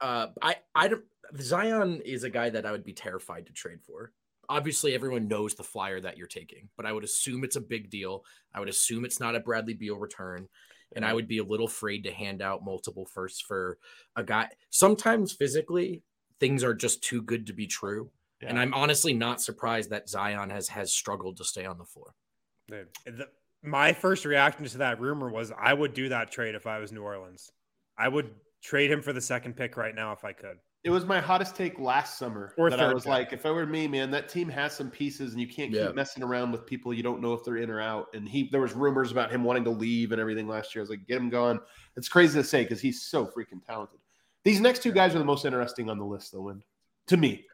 Uh, 0.00 0.28
I 0.40 0.56
I 0.74 0.88
don't. 0.88 1.02
Zion 1.40 2.02
is 2.04 2.22
a 2.22 2.30
guy 2.30 2.50
that 2.50 2.64
I 2.64 2.70
would 2.70 2.84
be 2.84 2.92
terrified 2.92 3.46
to 3.46 3.52
trade 3.52 3.80
for 3.84 4.12
obviously 4.48 4.94
everyone 4.94 5.28
knows 5.28 5.54
the 5.54 5.62
flyer 5.62 6.00
that 6.00 6.16
you're 6.16 6.26
taking, 6.26 6.68
but 6.76 6.86
I 6.86 6.92
would 6.92 7.04
assume 7.04 7.44
it's 7.44 7.56
a 7.56 7.60
big 7.60 7.90
deal. 7.90 8.24
I 8.54 8.60
would 8.60 8.68
assume 8.68 9.04
it's 9.04 9.20
not 9.20 9.34
a 9.34 9.40
Bradley 9.40 9.74
Beal 9.74 9.96
return. 9.96 10.48
And 10.94 11.04
I 11.04 11.12
would 11.12 11.26
be 11.26 11.38
a 11.38 11.44
little 11.44 11.66
afraid 11.66 12.04
to 12.04 12.12
hand 12.12 12.40
out 12.40 12.64
multiple 12.64 13.06
firsts 13.06 13.40
for 13.40 13.76
a 14.14 14.22
guy. 14.22 14.48
Sometimes 14.70 15.32
physically, 15.32 16.02
things 16.38 16.62
are 16.62 16.74
just 16.74 17.02
too 17.02 17.22
good 17.22 17.48
to 17.48 17.52
be 17.52 17.66
true. 17.66 18.10
Yeah. 18.40 18.50
And 18.50 18.58
I'm 18.58 18.72
honestly 18.72 19.12
not 19.12 19.40
surprised 19.40 19.90
that 19.90 20.08
Zion 20.08 20.50
has 20.50 20.68
has 20.68 20.92
struggled 20.92 21.38
to 21.38 21.44
stay 21.44 21.66
on 21.66 21.78
the 21.78 21.84
floor. 21.84 22.14
The, 22.68 22.86
the, 23.04 23.28
my 23.62 23.92
first 23.92 24.24
reaction 24.24 24.64
to 24.64 24.78
that 24.78 25.00
rumor 25.00 25.28
was 25.28 25.52
I 25.58 25.74
would 25.74 25.92
do 25.92 26.08
that 26.10 26.30
trade 26.30 26.54
if 26.54 26.66
I 26.66 26.78
was 26.78 26.92
New 26.92 27.02
Orleans. 27.02 27.50
I 27.98 28.08
would 28.08 28.30
trade 28.62 28.90
him 28.90 29.02
for 29.02 29.12
the 29.12 29.20
second 29.20 29.56
pick 29.56 29.76
right 29.76 29.94
now 29.94 30.12
if 30.12 30.24
I 30.24 30.32
could. 30.32 30.58
It 30.86 30.90
was 30.90 31.04
my 31.04 31.18
hottest 31.18 31.56
take 31.56 31.80
last 31.80 32.16
summer. 32.16 32.54
Or 32.56 32.70
that 32.70 32.78
I 32.78 32.94
was 32.94 33.06
like, 33.06 33.32
if 33.32 33.44
I 33.44 33.50
were 33.50 33.66
me, 33.66 33.88
man, 33.88 34.08
that 34.12 34.28
team 34.28 34.48
has 34.48 34.72
some 34.72 34.88
pieces, 34.88 35.32
and 35.32 35.40
you 35.40 35.48
can't 35.48 35.72
keep 35.72 35.80
yeah. 35.80 35.90
messing 35.90 36.22
around 36.22 36.52
with 36.52 36.64
people 36.64 36.94
you 36.94 37.02
don't 37.02 37.20
know 37.20 37.32
if 37.32 37.42
they're 37.42 37.56
in 37.56 37.70
or 37.70 37.80
out. 37.80 38.06
And 38.14 38.28
he, 38.28 38.48
there 38.52 38.60
was 38.60 38.72
rumors 38.72 39.10
about 39.10 39.32
him 39.32 39.42
wanting 39.42 39.64
to 39.64 39.70
leave 39.70 40.12
and 40.12 40.20
everything 40.20 40.46
last 40.46 40.76
year. 40.76 40.82
I 40.82 40.84
was 40.84 40.90
like, 40.90 41.04
get 41.08 41.16
him 41.16 41.28
gone. 41.28 41.58
It's 41.96 42.08
crazy 42.08 42.38
to 42.40 42.46
say 42.46 42.62
because 42.62 42.80
he's 42.80 43.02
so 43.02 43.26
freaking 43.26 43.64
talented. 43.66 43.98
These 44.44 44.60
next 44.60 44.84
two 44.84 44.92
guys 44.92 45.12
are 45.16 45.18
the 45.18 45.24
most 45.24 45.44
interesting 45.44 45.90
on 45.90 45.98
the 45.98 46.04
list, 46.04 46.30
though, 46.32 46.50
and 46.50 46.62
to 47.08 47.16
me, 47.16 47.44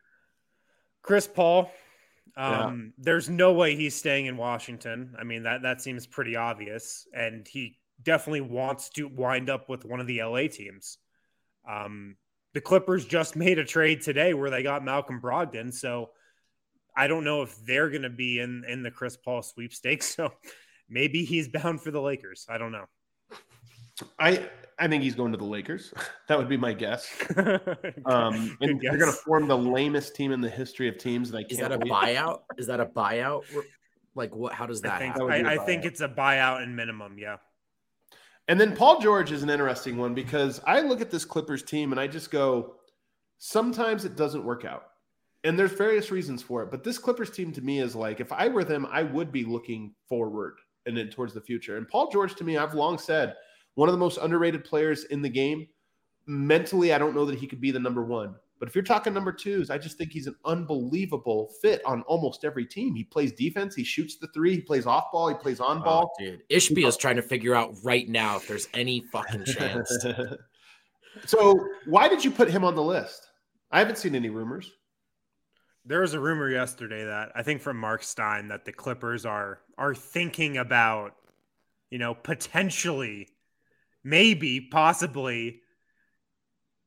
Chris 1.01 1.27
Paul. 1.27 1.73
Um, 2.37 2.93
yeah. 2.99 3.05
There's 3.05 3.31
no 3.31 3.55
way 3.55 3.77
he's 3.77 3.95
staying 3.95 4.27
in 4.27 4.37
Washington. 4.37 5.15
I 5.19 5.25
mean 5.25 5.45
that 5.45 5.63
that 5.63 5.81
seems 5.81 6.07
pretty 6.07 6.37
obvious, 6.37 7.07
and 7.15 7.49
he 7.49 7.79
definitely 8.03 8.43
wants 8.43 8.91
to 8.91 9.09
wind 9.09 9.49
up 9.49 9.71
with 9.71 9.87
one 9.87 10.01
of 10.01 10.07
the 10.07 10.23
LA 10.23 10.49
teams. 10.49 10.99
Um, 11.67 12.17
the 12.55 12.61
Clippers 12.61 13.05
just 13.05 13.37
made 13.37 13.59
a 13.59 13.65
trade 13.65 14.03
today 14.03 14.35
where 14.35 14.51
they 14.51 14.63
got 14.63 14.85
Malcolm 14.85 15.21
Brogdon. 15.21 15.73
So 15.73 16.11
I 16.97 17.07
don't 17.07 17.25
know 17.25 17.43
if 17.43 17.57
they're 17.65 17.91
going 17.91 18.03
to 18.03 18.11
be 18.11 18.39
in 18.39 18.65
in 18.69 18.83
the 18.83 18.91
Chris 18.91 19.17
Paul 19.17 19.43
sweepstakes. 19.43 20.17
So 20.23 20.33
maybe 20.89 21.25
he's 21.25 21.49
bound 21.49 21.81
for 21.81 21.91
the 21.91 22.01
Lakers. 22.01 22.47
I 22.49 22.59
don't 22.59 22.73
know. 22.73 22.85
I 24.19 24.49
I 24.79 24.89
think 24.89 25.03
he's 25.03 25.15
going 25.15 25.33
to 25.33 25.39
the 25.39 25.45
Lakers. 25.45 25.93
That 26.29 26.39
would 26.39 26.49
be 26.49 26.57
my 26.57 26.73
guess. 26.73 27.11
um, 28.07 28.57
and 28.63 28.81
they're 28.81 28.97
going 28.97 29.11
to 29.11 29.19
form 29.19 29.49
the 29.49 29.59
lamest 29.59 30.15
team 30.15 30.33
in 30.33 30.41
the 30.41 30.49
history 30.49 30.89
of 30.89 30.97
teams. 30.97 31.29
And 31.29 31.39
I 31.39 31.45
is 31.47 31.59
that 31.59 31.73
a 31.73 31.79
buyout? 31.79 32.41
Is 32.57 32.69
that 32.69 32.81
a 32.81 32.87
buyout? 32.87 33.43
Like 34.15 34.35
what? 34.35 34.55
How 34.55 34.65
does 34.65 34.81
that? 34.81 34.95
I 34.95 34.99
think, 34.99 35.17
I, 35.21 35.55
I 35.55 35.59
think 35.59 35.85
it's 35.85 36.01
a 36.01 36.09
buyout 36.09 36.63
and 36.63 36.75
minimum. 36.75 37.19
Yeah. 37.19 37.37
And 38.49 38.61
then 38.61 38.75
Paul 38.75 39.01
George 39.01 39.33
is 39.33 39.43
an 39.43 39.51
interesting 39.51 39.97
one 39.97 40.15
because 40.15 40.61
I 40.67 40.81
look 40.81 41.01
at 41.01 41.11
this 41.11 41.25
Clippers 41.25 41.63
team 41.63 41.93
and 41.93 42.01
I 42.01 42.07
just 42.07 42.31
go, 42.31 42.75
sometimes 43.39 44.05
it 44.05 44.17
doesn't 44.17 44.45
work 44.45 44.65
out. 44.65 44.85
And 45.45 45.59
there's 45.59 45.73
various 45.73 46.11
reasons 46.11 46.43
for 46.43 46.63
it. 46.63 46.71
But 46.71 46.85
this 46.85 46.99
Clippers 46.99 47.31
team 47.31 47.53
to 47.53 47.61
me 47.61 47.81
is 47.81 47.97
like, 47.97 48.21
if 48.21 48.33
I 48.33 48.49
were 48.49 48.65
them, 48.65 48.87
I 48.91 49.03
would 49.03 49.33
be 49.33 49.45
looking 49.45 49.95
forward 50.09 50.59
and 50.87 50.97
then 50.97 51.09
towards 51.09 51.35
the 51.35 51.41
future. 51.41 51.77
And 51.77 51.89
Paul 51.89 52.11
George 52.11 52.35
to 52.37 52.45
me, 52.45 52.57
I've 52.57 52.75
long 52.75 52.99
said, 52.99 53.35
one 53.75 53.89
of 53.89 53.93
the 53.93 53.99
most 53.99 54.19
underrated 54.19 54.65
players 54.65 55.05
in 55.05 55.23
the 55.23 55.29
game. 55.29 55.67
Mentally, 56.27 56.93
I 56.93 56.99
don't 56.99 57.15
know 57.15 57.25
that 57.25 57.39
he 57.39 57.47
could 57.47 57.61
be 57.61 57.71
the 57.71 57.81
number 57.81 58.05
one. 58.05 58.35
But 58.63 58.69
if 58.69 58.77
you're 58.77 58.85
talking 58.85 59.13
number 59.13 59.33
twos, 59.33 59.71
I 59.71 59.79
just 59.79 59.99
think 59.99 60.13
he's 60.13 60.29
an 60.29 60.37
unbelievable 60.45 61.51
fit 61.61 61.85
on 61.85 62.03
almost 62.03 62.45
every 62.45 62.65
team. 62.65 62.95
He 62.95 63.03
plays 63.03 63.33
defense, 63.33 63.75
he 63.75 63.83
shoots 63.83 64.19
the 64.19 64.29
three, 64.29 64.55
he 64.55 64.61
plays 64.61 64.87
off 64.87 65.11
ball, 65.11 65.31
he 65.31 65.35
plays 65.35 65.59
on 65.59 65.79
oh, 65.79 65.83
ball. 65.83 66.13
Oh, 66.15 66.25
dude, 66.25 66.49
Ishbia 66.49 66.87
is 66.87 66.97
trying 66.97 67.17
to 67.17 67.23
figure 67.23 67.57
out 67.57 67.75
right 67.83 68.09
now 68.09 68.37
if 68.37 68.47
there's 68.47 68.69
any 68.73 69.01
fucking 69.11 69.47
chance. 69.47 70.07
so, 71.27 71.59
why 71.87 72.07
did 72.07 72.25
you 72.25 72.31
put 72.31 72.53
him 72.53 72.63
on 72.63 72.77
the 72.77 72.85
list? 72.85 73.27
I 73.73 73.81
haven't 73.81 73.99
seen 73.99 74.15
any 74.15 74.31
rumors. 74.31 74.71
There 75.85 76.03
was 76.03 76.15
a 76.15 76.21
rumor 76.21 76.49
yesterday 76.49 77.05
that 77.05 77.33
I 77.35 77.43
think 77.43 77.63
from 77.63 77.79
Mark 77.79 78.05
Stein 78.05 78.47
that 78.47 78.65
the 78.65 78.73
Clippers 78.73 79.27
are 79.27 79.59
are 79.77 79.93
thinking 79.93 80.57
about, 80.57 81.17
you 81.91 81.99
know, 81.99 82.15
potentially, 82.15 83.27
maybe, 84.05 84.61
possibly 84.61 85.62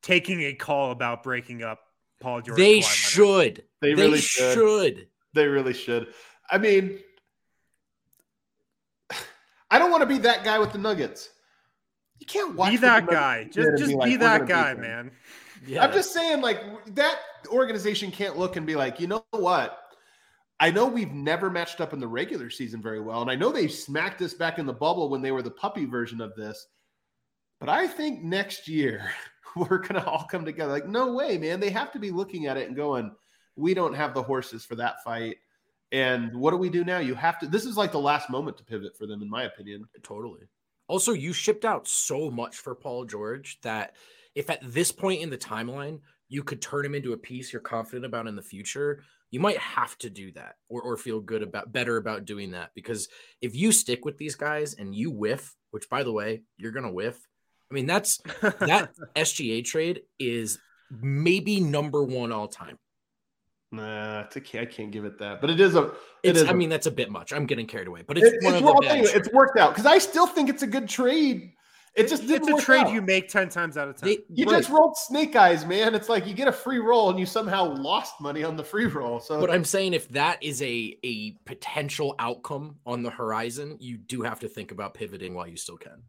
taking 0.05 0.41
a 0.43 0.53
call 0.53 0.91
about 0.91 1.23
breaking 1.23 1.63
up 1.63 1.79
Paul 2.21 2.41
George. 2.41 2.57
They 2.57 2.79
should. 2.79 3.63
They, 3.81 3.93
they 3.93 4.01
really 4.01 4.19
should. 4.19 4.53
should. 4.53 5.07
They 5.33 5.47
really 5.47 5.73
should. 5.73 6.13
I 6.49 6.59
mean, 6.59 6.99
I 9.69 9.79
don't 9.79 9.91
want 9.91 10.01
to 10.01 10.07
be 10.07 10.19
that 10.19 10.45
guy 10.45 10.59
with 10.59 10.71
the 10.71 10.77
Nuggets. 10.77 11.29
You 12.19 12.27
can't 12.27 12.55
watch. 12.55 12.71
Be 12.71 12.77
that 12.77 13.07
guy. 13.07 13.45
Just, 13.45 13.77
just 13.77 13.89
be, 13.89 13.95
like, 13.95 14.19
that 14.19 14.47
guy, 14.47 14.73
man. 14.75 15.11
Yeah. 15.67 15.83
I'm 15.83 15.91
just 15.91 16.13
saying, 16.13 16.41
like 16.41 16.61
that 16.95 17.19
organization 17.47 18.11
can't 18.11 18.37
look 18.37 18.55
and 18.55 18.65
be 18.65 18.75
like, 18.75 18.99
you 18.99 19.07
know 19.07 19.25
what? 19.31 19.81
I 20.59 20.71
know 20.71 20.85
we've 20.85 21.11
never 21.11 21.49
matched 21.49 21.81
up 21.81 21.91
in 21.91 21.99
the 21.99 22.07
regular 22.07 22.49
season 22.49 22.81
very 22.81 23.01
well, 23.01 23.21
and 23.21 23.29
I 23.29 23.35
know 23.35 23.51
they 23.51 23.67
smacked 23.67 24.21
us 24.21 24.33
back 24.33 24.59
in 24.59 24.65
the 24.65 24.73
bubble 24.73 25.09
when 25.09 25.21
they 25.21 25.31
were 25.31 25.41
the 25.41 25.51
puppy 25.51 25.85
version 25.85 26.21
of 26.21 26.33
this. 26.35 26.67
But 27.59 27.69
I 27.69 27.87
think 27.87 28.23
next 28.23 28.67
year 28.67 29.11
we're 29.69 29.79
going 29.79 29.95
to 29.95 30.05
all 30.05 30.25
come 30.25 30.45
together. 30.45 30.71
Like, 30.71 30.87
no 30.87 31.13
way, 31.13 31.37
man. 31.37 31.59
They 31.59 31.69
have 31.69 31.91
to 31.93 31.99
be 31.99 32.11
looking 32.11 32.47
at 32.47 32.57
it 32.57 32.67
and 32.67 32.75
going, 32.75 33.11
we 33.55 33.73
don't 33.73 33.93
have 33.93 34.13
the 34.13 34.23
horses 34.23 34.65
for 34.65 34.75
that 34.75 35.03
fight. 35.03 35.37
And 35.91 36.35
what 36.35 36.51
do 36.51 36.57
we 36.57 36.69
do 36.69 36.83
now? 36.83 36.97
You 36.97 37.15
have 37.15 37.39
to, 37.39 37.47
this 37.47 37.65
is 37.65 37.77
like 37.77 37.91
the 37.91 37.99
last 37.99 38.29
moment 38.29 38.57
to 38.57 38.65
pivot 38.65 38.97
for 38.97 39.07
them, 39.07 39.21
in 39.21 39.29
my 39.29 39.43
opinion. 39.43 39.85
Totally. 40.03 40.41
Also, 40.87 41.13
you 41.13 41.33
shipped 41.33 41.65
out 41.65 41.87
so 41.87 42.29
much 42.29 42.57
for 42.57 42.75
Paul 42.75 43.05
George 43.05 43.59
that 43.61 43.95
if 44.35 44.49
at 44.49 44.59
this 44.61 44.91
point 44.91 45.21
in 45.21 45.29
the 45.29 45.37
timeline, 45.37 45.99
you 46.27 46.43
could 46.43 46.61
turn 46.61 46.85
him 46.85 46.95
into 46.95 47.13
a 47.13 47.17
piece 47.17 47.53
you're 47.53 47.61
confident 47.61 48.05
about 48.05 48.27
in 48.27 48.35
the 48.35 48.41
future, 48.41 49.03
you 49.31 49.39
might 49.39 49.57
have 49.57 49.97
to 49.99 50.09
do 50.09 50.31
that 50.33 50.55
or, 50.69 50.81
or 50.81 50.97
feel 50.97 51.19
good 51.19 51.43
about 51.43 51.71
better 51.71 51.97
about 51.97 52.25
doing 52.25 52.51
that. 52.51 52.71
Because 52.75 53.07
if 53.41 53.55
you 53.55 53.71
stick 53.71 54.05
with 54.05 54.17
these 54.17 54.35
guys 54.35 54.73
and 54.75 54.93
you 54.93 55.11
whiff, 55.11 55.55
which 55.71 55.89
by 55.89 56.03
the 56.03 56.11
way, 56.11 56.43
you're 56.57 56.71
going 56.71 56.85
to 56.85 56.91
whiff, 56.91 57.27
I 57.71 57.73
mean, 57.73 57.85
that's 57.85 58.17
that 58.41 58.91
SGA 59.15 59.63
trade 59.65 60.01
is 60.19 60.59
maybe 60.91 61.59
number 61.59 62.03
one 62.03 62.31
all 62.31 62.47
time. 62.47 62.77
Nah, 63.71 64.21
it's 64.21 64.37
okay. 64.37 64.61
I 64.61 64.65
can't 64.65 64.91
give 64.91 65.05
it 65.05 65.17
that, 65.19 65.41
but 65.41 65.49
it 65.49 65.59
is 65.59 65.75
a. 65.75 65.83
It 65.83 65.93
it's, 66.23 66.41
is 66.41 66.47
I 66.47 66.51
a, 66.51 66.53
mean, 66.53 66.69
that's 66.69 66.87
a 66.87 66.91
bit 66.91 67.11
much. 67.11 67.33
I'm 67.33 67.45
getting 67.45 67.65
carried 67.65 67.87
away, 67.87 68.03
but 68.07 68.17
it's 68.17 68.27
it, 68.27 68.43
one 68.43 68.55
it's, 68.55 68.67
of 68.67 68.77
the 68.77 68.97
you, 68.97 69.09
it's 69.19 69.31
worked 69.33 69.57
out 69.57 69.71
because 69.73 69.85
I 69.85 69.97
still 69.97 70.27
think 70.27 70.49
it's 70.49 70.63
a 70.63 70.67
good 70.67 70.87
trade. 70.87 71.51
It 71.95 72.09
just 72.09 72.23
it's 72.25 72.47
a 72.47 72.57
trade 72.57 72.87
out. 72.87 72.93
you 72.93 73.01
make 73.01 73.29
ten 73.29 73.49
times 73.49 73.77
out 73.77 73.87
of 73.87 73.95
ten. 73.95 74.09
They, 74.09 74.19
you 74.29 74.45
right. 74.45 74.57
just 74.57 74.69
rolled 74.69 74.97
snake 74.97 75.35
eyes, 75.35 75.65
man. 75.65 75.95
It's 75.95 76.09
like 76.09 76.27
you 76.27 76.33
get 76.33 76.47
a 76.47 76.51
free 76.51 76.79
roll 76.79 77.09
and 77.09 77.17
you 77.17 77.25
somehow 77.25 77.73
lost 77.75 78.19
money 78.19 78.43
on 78.43 78.55
the 78.57 78.63
free 78.63 78.85
roll. 78.85 79.19
So, 79.19 79.39
but 79.39 79.49
I'm 79.49 79.63
saying 79.63 79.93
if 79.93 80.07
that 80.09 80.43
is 80.43 80.61
a 80.61 80.97
a 81.03 81.31
potential 81.45 82.15
outcome 82.19 82.75
on 82.85 83.01
the 83.01 83.09
horizon, 83.09 83.77
you 83.79 83.97
do 83.97 84.21
have 84.21 84.41
to 84.41 84.49
think 84.49 84.71
about 84.71 84.93
pivoting 84.93 85.33
while 85.33 85.47
you 85.47 85.57
still 85.57 85.77
can. 85.77 86.03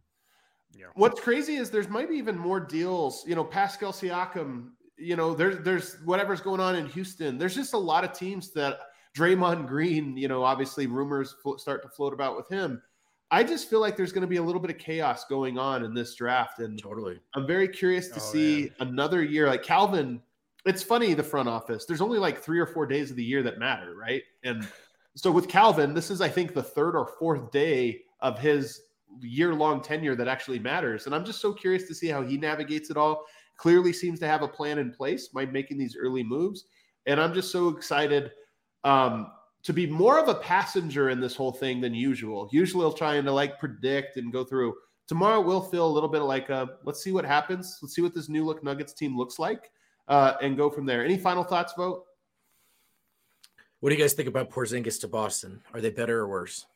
Yeah. 0.78 0.86
What's 0.94 1.20
crazy 1.20 1.56
is 1.56 1.70
there's 1.70 1.88
maybe 1.88 2.14
even 2.16 2.38
more 2.38 2.60
deals. 2.60 3.24
You 3.26 3.34
know, 3.34 3.44
Pascal 3.44 3.92
Siakam. 3.92 4.70
You 4.98 5.16
know, 5.16 5.34
there's 5.34 5.58
there's 5.64 5.96
whatever's 6.04 6.40
going 6.40 6.60
on 6.60 6.76
in 6.76 6.86
Houston. 6.86 7.38
There's 7.38 7.54
just 7.54 7.74
a 7.74 7.78
lot 7.78 8.04
of 8.04 8.12
teams 8.12 8.52
that 8.52 8.78
Draymond 9.16 9.66
Green. 9.66 10.16
You 10.16 10.28
know, 10.28 10.42
obviously 10.42 10.86
rumors 10.86 11.34
start 11.58 11.82
to 11.82 11.88
float 11.88 12.12
about 12.12 12.36
with 12.36 12.48
him. 12.48 12.82
I 13.30 13.42
just 13.42 13.68
feel 13.68 13.80
like 13.80 13.96
there's 13.96 14.12
going 14.12 14.22
to 14.22 14.28
be 14.28 14.36
a 14.36 14.42
little 14.42 14.60
bit 14.60 14.70
of 14.70 14.78
chaos 14.78 15.24
going 15.24 15.58
on 15.58 15.84
in 15.84 15.92
this 15.94 16.14
draft, 16.14 16.60
and 16.60 16.80
totally, 16.80 17.20
I'm 17.34 17.46
very 17.46 17.68
curious 17.68 18.08
to 18.08 18.16
oh, 18.16 18.18
see 18.20 18.72
man. 18.78 18.88
another 18.88 19.22
year 19.22 19.48
like 19.48 19.62
Calvin. 19.62 20.22
It's 20.64 20.82
funny 20.82 21.14
the 21.14 21.22
front 21.22 21.48
office. 21.48 21.86
There's 21.86 22.00
only 22.00 22.18
like 22.18 22.40
three 22.40 22.58
or 22.58 22.66
four 22.66 22.86
days 22.86 23.10
of 23.10 23.16
the 23.16 23.24
year 23.24 23.42
that 23.44 23.58
matter, 23.58 23.94
right? 23.94 24.22
And 24.42 24.66
so 25.14 25.30
with 25.30 25.48
Calvin, 25.48 25.94
this 25.94 26.10
is 26.10 26.20
I 26.20 26.28
think 26.28 26.54
the 26.54 26.62
third 26.62 26.96
or 26.96 27.06
fourth 27.18 27.50
day 27.50 28.02
of 28.20 28.38
his 28.38 28.82
year 29.20 29.54
long 29.54 29.82
tenure 29.82 30.14
that 30.16 30.28
actually 30.28 30.58
matters. 30.58 31.06
And 31.06 31.14
I'm 31.14 31.24
just 31.24 31.40
so 31.40 31.52
curious 31.52 31.86
to 31.88 31.94
see 31.94 32.08
how 32.08 32.22
he 32.22 32.36
navigates 32.36 32.90
it 32.90 32.96
all. 32.96 33.24
Clearly 33.56 33.92
seems 33.92 34.18
to 34.20 34.26
have 34.26 34.42
a 34.42 34.48
plan 34.48 34.78
in 34.78 34.92
place 34.92 35.28
by 35.28 35.46
making 35.46 35.78
these 35.78 35.96
early 35.96 36.22
moves. 36.22 36.64
And 37.06 37.20
I'm 37.20 37.32
just 37.32 37.50
so 37.50 37.68
excited 37.68 38.32
um, 38.84 39.32
to 39.62 39.72
be 39.72 39.86
more 39.86 40.18
of 40.18 40.28
a 40.28 40.34
passenger 40.34 41.10
in 41.10 41.20
this 41.20 41.34
whole 41.34 41.52
thing 41.52 41.80
than 41.80 41.94
usual. 41.94 42.48
Usually, 42.52 42.84
I'll 42.84 42.92
trying 42.92 43.24
to 43.24 43.32
like 43.32 43.58
predict 43.58 44.16
and 44.16 44.32
go 44.32 44.44
through. 44.44 44.74
Tomorrow, 45.08 45.40
we'll 45.40 45.62
feel 45.62 45.86
a 45.86 45.88
little 45.88 46.08
bit 46.08 46.22
like 46.22 46.50
a 46.50 46.68
let's 46.84 47.02
see 47.02 47.12
what 47.12 47.24
happens. 47.24 47.78
Let's 47.80 47.94
see 47.94 48.02
what 48.02 48.14
this 48.14 48.28
new 48.28 48.44
look 48.44 48.62
Nuggets 48.62 48.92
team 48.92 49.16
looks 49.16 49.38
like, 49.38 49.70
uh, 50.08 50.34
and 50.42 50.56
go 50.56 50.68
from 50.68 50.86
there. 50.86 51.04
Any 51.04 51.16
final 51.16 51.44
thoughts, 51.44 51.72
Vogt? 51.76 52.04
What 53.80 53.90
do 53.90 53.96
you 53.96 54.00
guys 54.00 54.14
think 54.14 54.28
about 54.28 54.50
Porzingis 54.50 55.00
to 55.00 55.08
Boston? 55.08 55.62
Are 55.74 55.80
they 55.80 55.90
better 55.90 56.18
or 56.18 56.28
worse? 56.28 56.66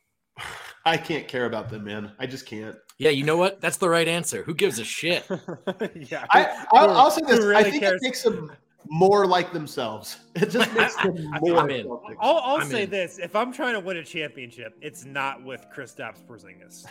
I 0.84 0.96
can't 0.96 1.28
care 1.28 1.46
about 1.46 1.68
them, 1.68 1.84
man. 1.84 2.12
I 2.18 2.26
just 2.26 2.46
can't. 2.46 2.76
Yeah, 2.98 3.10
you 3.10 3.24
know 3.24 3.36
what? 3.36 3.60
That's 3.60 3.76
the 3.76 3.88
right 3.88 4.06
answer. 4.06 4.42
Who 4.42 4.54
gives 4.54 4.78
a 4.78 4.84
shit? 4.84 5.24
yeah. 5.94 6.26
I, 6.30 6.66
I'll, 6.72 6.90
I'll 6.90 7.10
say 7.10 7.22
this. 7.26 7.38
who 7.38 7.54
I 7.54 7.62
think 7.62 7.82
cares? 7.82 8.00
it 8.02 8.04
makes 8.04 8.22
them 8.22 8.52
more 8.88 9.26
like 9.26 9.52
themselves. 9.52 10.18
It 10.36 10.50
just 10.50 10.72
makes 10.74 10.96
them 10.96 11.16
more. 11.40 11.58
I'm 11.58 11.70
in. 11.70 11.86
I'll, 12.20 12.36
I'll 12.36 12.56
I'm 12.56 12.68
say 12.68 12.84
in. 12.84 12.90
this: 12.90 13.18
if 13.18 13.36
I'm 13.36 13.52
trying 13.52 13.74
to 13.74 13.80
win 13.80 13.98
a 13.98 14.04
championship, 14.04 14.74
it's 14.80 15.04
not 15.04 15.42
with 15.44 15.66
Kristaps 15.74 16.22
Porzingis. 16.26 16.86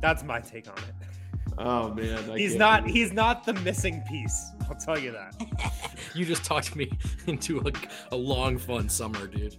That's 0.00 0.22
my 0.22 0.40
take 0.40 0.68
on 0.68 0.76
it. 0.78 0.93
Oh 1.58 1.92
man, 1.94 2.30
I 2.30 2.36
He's 2.38 2.50
can't 2.50 2.58
not. 2.58 2.82
believe- 2.84 2.94
He's 2.96 3.12
not 3.12 3.44
the 3.44 3.54
missing 3.54 4.02
piece. 4.08 4.52
I'll 4.68 4.76
tell 4.76 4.98
you 4.98 5.12
that. 5.12 5.34
you 6.14 6.24
just 6.24 6.44
talked 6.44 6.74
me 6.74 6.90
into 7.26 7.60
a, 7.60 7.72
a 8.12 8.16
long, 8.16 8.58
fun 8.58 8.88
summer, 8.88 9.26
dude. 9.26 9.56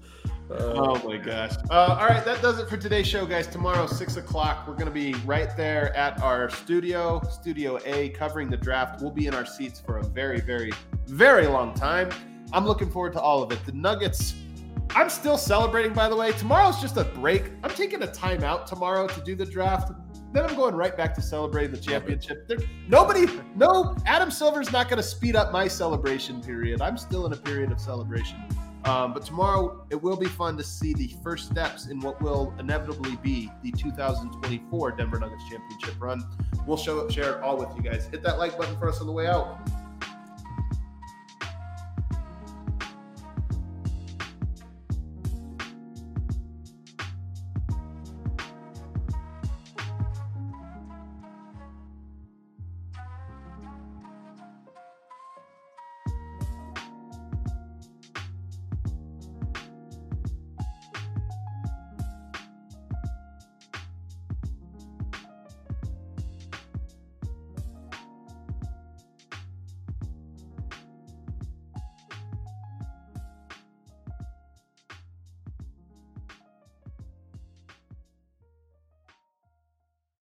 Oh 0.49 1.01
my 1.07 1.17
gosh. 1.17 1.53
Uh, 1.71 1.97
all 1.99 2.05
right, 2.07 2.23
that 2.23 2.39
does 2.41 2.59
it 2.59 2.69
for 2.69 2.77
today's 2.77 3.07
show, 3.07 3.25
guys. 3.25 3.47
Tomorrow, 3.47 3.87
six 3.87 4.15
o'clock, 4.17 4.67
we're 4.67 4.73
going 4.75 4.85
to 4.85 4.91
be 4.91 5.13
right 5.25 5.55
there 5.57 5.95
at 5.95 6.21
our 6.21 6.49
studio, 6.51 7.19
Studio 7.31 7.79
A, 7.85 8.09
covering 8.09 8.49
the 8.49 8.57
draft. 8.57 9.01
We'll 9.01 9.09
be 9.11 9.25
in 9.25 9.33
our 9.33 9.45
seats 9.45 9.79
for 9.79 9.97
a 9.97 10.03
very, 10.03 10.39
very, 10.41 10.71
very 11.07 11.47
long 11.47 11.73
time. 11.73 12.09
I'm 12.53 12.65
looking 12.65 12.91
forward 12.91 13.13
to 13.13 13.19
all 13.21 13.41
of 13.41 13.51
it. 13.51 13.65
The 13.65 13.71
Nuggets. 13.71 14.35
I'm 14.91 15.09
still 15.09 15.37
celebrating, 15.37 15.93
by 15.93 16.07
the 16.09 16.15
way. 16.15 16.31
Tomorrow's 16.33 16.79
just 16.79 16.97
a 16.97 17.03
break. 17.05 17.51
I'm 17.63 17.71
taking 17.71 18.03
a 18.03 18.07
timeout 18.07 18.65
tomorrow 18.67 19.07
to 19.07 19.21
do 19.21 19.35
the 19.35 19.45
draft. 19.45 19.91
Then 20.34 20.45
I'm 20.45 20.55
going 20.55 20.76
right 20.76 20.95
back 20.95 21.15
to 21.15 21.21
celebrating 21.21 21.71
the 21.71 21.80
championship. 21.80 22.47
There, 22.47 22.57
nobody, 22.88 23.28
no, 23.55 23.95
Adam 24.05 24.30
Silver's 24.30 24.71
not 24.71 24.89
going 24.89 24.97
to 24.97 25.07
speed 25.07 25.36
up 25.36 25.51
my 25.51 25.67
celebration 25.67 26.41
period. 26.41 26.82
I'm 26.82 26.97
still 26.97 27.26
in 27.26 27.34
a 27.34 27.38
period 27.38 27.71
of 27.71 27.80
celebration. 27.80 28.43
Um, 28.86 29.13
but 29.13 29.26
tomorrow 29.26 29.84
it 29.89 30.01
will 30.01 30.15
be 30.15 30.28
fun 30.28 30.57
to 30.57 30.63
see 30.63 30.93
the 30.93 31.15
first 31.23 31.49
steps 31.49 31.88
in 31.88 31.99
what 31.99 32.21
will 32.21 32.53
inevitably 32.59 33.15
be 33.17 33.51
the 33.63 33.71
2024 33.71 34.91
Denver 34.91 35.19
Nuggets 35.19 35.43
championship 35.49 35.95
run. 35.99 36.23
We'll 36.67 36.78
show 36.78 37.09
share 37.09 37.38
it 37.38 37.43
all 37.43 37.57
with 37.57 37.69
you 37.76 37.82
guys. 37.82 38.05
Hit 38.05 38.21
that 38.23 38.38
like 38.38 38.57
button 38.57 38.78
for 38.78 38.88
us 38.88 39.01
on 39.01 39.07
the 39.07 39.13
way 39.13 39.26
out. 39.26 39.59